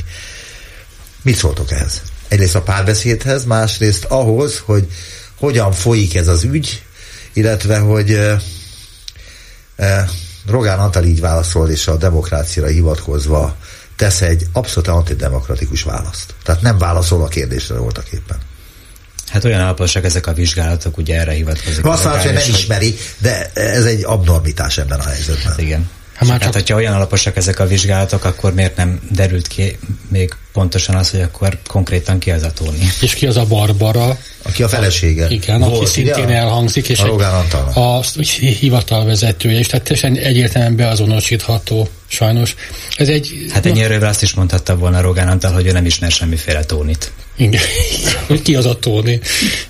Mit 1.22 1.36
szóltok 1.36 1.70
ehhez? 1.70 2.02
Egyrészt 2.28 2.54
a 2.54 2.62
párbeszédhez, 2.62 3.44
másrészt 3.44 4.04
ahhoz, 4.04 4.62
hogy 4.64 4.86
hogyan 5.38 5.72
folyik 5.72 6.14
ez 6.14 6.28
az 6.28 6.44
ügy, 6.44 6.82
illetve 7.32 7.78
hogy 7.78 8.12
eh, 8.12 8.40
eh, 9.76 10.08
Rogán 10.46 10.78
Antal 10.78 11.04
így 11.04 11.20
válaszol, 11.20 11.70
és 11.70 11.86
a 11.86 11.96
demokráciára 11.96 12.68
hivatkozva 12.68 13.56
tesz 13.96 14.20
egy 14.20 14.46
abszolút 14.52 14.88
antidemokratikus 14.88 15.82
választ. 15.82 16.34
Tehát 16.42 16.62
nem 16.62 16.78
válaszol 16.78 17.22
a 17.22 17.28
kérdésre 17.28 17.78
voltak 17.78 18.08
éppen. 18.12 18.38
Hát 19.28 19.44
olyan 19.44 19.60
alaposak 19.60 20.04
ezek 20.04 20.26
a 20.26 20.32
vizsgálatok, 20.32 20.96
ugye 20.96 21.18
erre 21.18 21.32
hivatkozik. 21.32 21.84
Azt 21.84 22.04
mondja, 22.04 22.22
hogy 22.22 22.32
nem 22.32 22.48
ismeri, 22.48 22.96
de 23.18 23.50
ez 23.54 23.84
egy 23.84 24.04
abnormitás 24.04 24.78
ebben 24.78 25.00
a 25.00 25.02
helyzetben. 25.02 25.46
Hát 25.46 25.60
igen. 25.60 25.90
Ha 26.20 26.26
már 26.26 26.36
csak... 26.36 26.44
Hát, 26.44 26.54
hogyha 26.54 26.76
olyan 26.76 26.94
alaposak 26.94 27.36
ezek 27.36 27.58
a 27.58 27.66
vizsgálatok, 27.66 28.24
akkor 28.24 28.54
miért 28.54 28.76
nem 28.76 29.00
derült 29.10 29.46
ki 29.46 29.78
még 30.08 30.34
pontosan 30.52 30.94
az, 30.94 31.10
hogy 31.10 31.20
akkor 31.20 31.58
konkrétan 31.66 32.18
ki 32.18 32.30
az 32.30 32.42
a 32.42 32.52
Tóni? 32.52 32.88
És 33.00 33.14
ki 33.14 33.26
az 33.26 33.36
a 33.36 33.44
Barbara? 33.44 34.18
Aki 34.42 34.62
a 34.62 34.68
felesége. 34.68 35.26
Igen, 35.28 35.60
Volt, 35.60 35.76
aki 35.76 35.86
szintén 35.86 36.24
ugye? 36.24 36.34
elhangzik, 36.34 36.88
és 36.88 37.00
a, 37.00 37.14
a, 37.74 37.98
a 37.98 38.04
hivatalvezetője, 38.58 39.58
és 39.58 39.66
tehát 39.66 39.84
teljesen 39.84 40.16
egyértelműen 40.16 40.76
beazonosítható 40.76 41.88
sajnos. 42.06 42.54
Ez 42.96 43.08
egy... 43.08 43.46
Hát 43.52 43.66
ennyi 43.66 43.82
erővel 43.82 44.08
azt 44.08 44.22
is 44.22 44.32
mondhatta 44.32 44.76
volna 44.76 45.00
Rogán 45.00 45.28
Antal, 45.28 45.52
hogy 45.52 45.66
ő 45.66 45.72
nem 45.72 45.86
ismer 45.86 46.10
semmiféle 46.10 46.64
Tónit. 46.64 47.12
Igen, 47.36 47.62
hogy 48.26 48.42
ki 48.46 48.54
az 48.54 48.66
a 48.66 48.78
Tóni. 48.78 49.20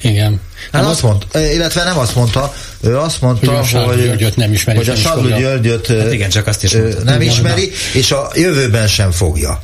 Igen. 0.01 0.41
Hát 0.73 0.85
azt 0.85 1.03
mondta, 1.03 1.41
illetve 1.41 1.85
nem 1.85 1.99
azt 1.99 2.15
mondta, 2.15 2.55
ő 2.81 2.99
azt 2.99 3.21
mondta, 3.21 3.53
hogy, 3.53 3.75
a 3.75 3.83
hogy, 3.83 4.03
Györgyöt 4.03 4.37
nem 4.37 4.53
ismeri, 4.53 4.79
hogy 4.79 4.89
a 4.89 4.95
Sadló 4.95 5.37
Györgyöt 5.37 5.87
hát 5.87 6.13
igen, 6.13 6.31
csak 6.31 6.47
azt 6.47 6.65
is 6.65 6.73
mondta. 6.73 7.03
nem 7.03 7.21
ismeri, 7.21 7.73
és 7.93 8.13
a 8.13 8.31
jövőben 8.35 8.89
sem 8.89 9.11
fogja. 9.11 9.61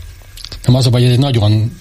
Nem 0.66 0.74
az 0.74 0.86
a 0.86 0.90
baj, 0.90 1.00
hogy 1.00 1.10
ez 1.10 1.16
egy 1.16 1.22
nagyon 1.22 1.76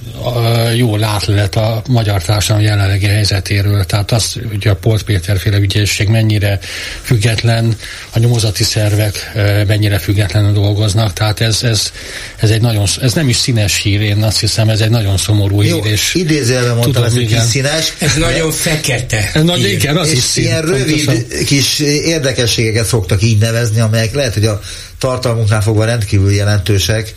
jó 0.76 0.95
látlet 0.95 1.55
a 1.55 1.82
magyar 1.88 2.24
társadalom 2.24 2.68
jelenlegi 2.68 3.05
helyzetéről. 3.05 3.84
Tehát 3.84 4.11
az, 4.11 4.36
hogy 4.49 4.68
a 4.68 4.76
Polt 4.76 5.03
Péter 5.03 5.39
féle 5.39 5.57
ügyészség 5.57 6.07
mennyire 6.07 6.59
független, 7.01 7.78
a 8.09 8.20
nyomozati 8.20 8.63
szervek 8.63 9.32
mennyire 9.68 9.97
függetlenül 9.97 10.53
dolgoznak. 10.53 11.13
Tehát 11.13 11.39
ez, 11.39 11.63
ez, 11.63 11.91
ez, 12.36 12.49
egy 12.49 12.61
nagyon, 12.61 12.86
ez 13.01 13.13
nem 13.13 13.30
is 13.30 13.36
színes 13.36 13.82
hír, 13.82 14.01
én 14.01 14.24
azt 14.24 14.39
hiszem, 14.39 14.70
ez 14.70 14.80
egy 14.80 14.89
nagyon 14.89 15.18
szomorú 15.18 15.61
jó, 15.61 15.84
hír. 15.84 15.91
És 15.91 16.13
idézőjelben 16.13 16.76
mondtam, 16.76 16.91
tudom, 16.91 17.07
ez 17.07 17.16
egy 17.16 17.28
kis 17.28 17.39
színes. 17.39 17.93
Ez 17.97 18.16
nagyon 18.16 18.51
fekete. 18.51 19.32
Ez 19.34 19.43
nagy, 19.43 19.72
igen, 19.72 19.97
az 19.97 20.09
és 20.09 20.18
is 20.18 20.24
szín, 20.24 20.43
ilyen 20.43 20.61
rövid 20.61 21.05
pontosan. 21.05 21.45
kis 21.45 21.80
érdekességeket 21.80 22.86
szoktak 22.86 23.22
így 23.22 23.38
nevezni, 23.38 23.80
amelyek 23.80 24.13
lehet, 24.13 24.34
hogy 24.34 24.45
a 24.45 24.61
tartalmunknál 24.97 25.61
fogva 25.61 25.86
rendkívül 25.86 26.32
jelentősek, 26.32 27.16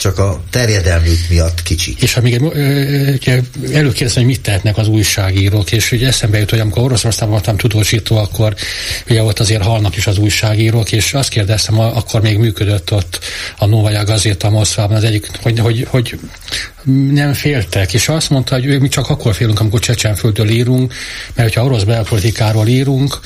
csak 0.00 0.18
a 0.18 0.40
terjedelmük 0.50 1.18
miatt 1.28 1.62
kicsik. 1.62 2.02
És 2.02 2.14
ha 2.14 2.20
még 2.20 2.34
előkérdezem, 3.72 4.22
hogy 4.22 4.24
mit 4.24 4.40
tehetnek 4.40 4.76
az 4.76 4.88
újságírók, 4.88 5.72
és 5.72 5.92
ugye 5.92 6.06
eszembe 6.06 6.38
jut, 6.38 6.50
hogy 6.50 6.58
amikor 6.58 6.82
Oroszországban 6.82 7.30
voltam 7.30 7.56
tudósító, 7.56 8.16
akkor 8.16 8.54
ugye 9.08 9.22
ott 9.22 9.38
azért 9.38 9.62
halnak 9.62 9.96
is 9.96 10.06
az 10.06 10.18
újságírók, 10.18 10.92
és 10.92 11.14
azt 11.14 11.28
kérdeztem, 11.28 11.78
akkor 11.78 12.20
még 12.20 12.38
működött 12.38 12.92
ott 12.92 13.18
a 13.58 13.66
Novaja 13.66 14.04
Gazeta 14.04 14.50
Moszkvában 14.50 14.96
az 14.96 15.04
egyik, 15.04 15.30
hogy, 15.42 15.58
hogy, 15.58 15.86
hogy 15.90 16.18
nem 17.10 17.32
féltek, 17.32 17.94
és 17.94 18.08
azt 18.08 18.30
mondta, 18.30 18.54
hogy 18.54 18.80
mi 18.80 18.88
csak 18.88 19.08
akkor 19.08 19.34
félünk, 19.34 19.60
amikor 19.60 19.80
Csecsenföldről 19.80 20.48
írunk, 20.48 20.94
mert 21.34 21.48
hogyha 21.48 21.64
orosz 21.64 21.82
belpolitikáról 21.82 22.66
írunk, 22.66 23.20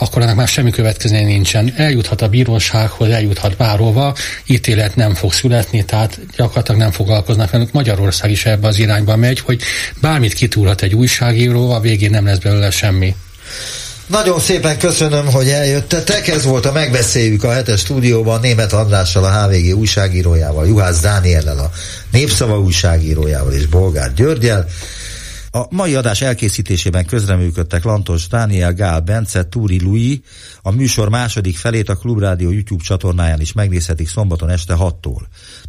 akkor 0.00 0.22
ennek 0.22 0.34
már 0.34 0.48
semmi 0.48 0.70
következménye 0.70 1.24
nincsen. 1.24 1.72
Eljuthat 1.76 2.22
a 2.22 2.28
bírósághoz, 2.28 3.08
eljuthat 3.08 3.56
bárhova, 3.56 4.14
ítélet 4.46 4.96
nem 4.96 5.14
fog 5.14 5.32
születni, 5.32 5.84
tehát 5.84 6.18
gyakorlatilag 6.36 6.80
nem 6.80 6.90
foglalkoznak 6.90 7.50
velük. 7.50 7.72
Magyarország 7.72 8.30
is 8.30 8.46
ebbe 8.46 8.66
az 8.66 8.78
irányba 8.78 9.16
megy, 9.16 9.40
hogy 9.40 9.60
bármit 10.00 10.32
kitúrhat 10.32 10.82
egy 10.82 10.94
újságíró, 10.94 11.70
a 11.70 11.80
végén 11.80 12.10
nem 12.10 12.24
lesz 12.24 12.38
belőle 12.38 12.70
semmi. 12.70 13.14
Nagyon 14.06 14.40
szépen 14.40 14.78
köszönöm, 14.78 15.26
hogy 15.26 15.48
eljöttetek. 15.48 16.28
Ez 16.28 16.44
volt 16.44 16.66
a 16.66 16.72
Megbeszéljük 16.72 17.44
a 17.44 17.52
hetes 17.52 17.80
stúdióban 17.80 18.40
Német 18.40 18.72
Andrással, 18.72 19.24
a 19.24 19.42
HVG 19.42 19.76
újságírójával, 19.76 20.66
Juhász 20.66 21.00
Dániellel, 21.00 21.58
a 21.58 21.70
Népszava 22.12 22.60
újságírójával 22.60 23.52
és 23.52 23.66
Bolgár 23.66 24.14
Györgyel. 24.14 24.66
A 25.52 25.66
mai 25.70 25.94
adás 25.94 26.20
elkészítésében 26.20 27.06
közreműködtek 27.06 27.84
Lantos 27.84 28.28
Dániel, 28.28 28.72
Gál 28.72 29.00
Bence, 29.00 29.44
Túri 29.44 29.80
Lui. 29.82 30.22
A 30.62 30.70
műsor 30.70 31.08
második 31.08 31.56
felét 31.56 31.88
a 31.88 31.94
Klubrádió 31.94 32.50
YouTube 32.50 32.84
csatornáján 32.84 33.40
is 33.40 33.52
megnézhetik 33.52 34.08
szombaton 34.08 34.48
este 34.48 34.74
6-tól. 34.78 35.20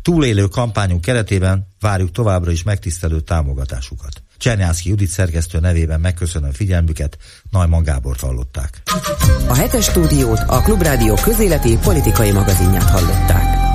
Túlélő 0.01 0.45
kampányunk 0.45 1.01
keretében 1.01 1.67
várjuk 1.79 2.11
továbbra 2.11 2.51
is 2.51 2.63
megtisztelő 2.63 3.19
támogatásukat. 3.19 4.23
Csernyánszki 4.38 4.89
Judit 4.89 5.09
szerkesztő 5.09 5.59
nevében 5.59 5.99
megköszönöm 5.99 6.51
figyelmüket, 6.51 7.17
Najman 7.49 7.84
Gábort 7.84 8.19
hallották. 8.19 8.82
A 9.47 9.53
hetes 9.53 9.86
stúdiót 9.86 10.39
a 10.47 10.61
Klubrádió 10.61 11.13
közéleti 11.13 11.77
politikai 11.77 12.32
magazinját 12.32 12.89
hallották. 12.89 13.70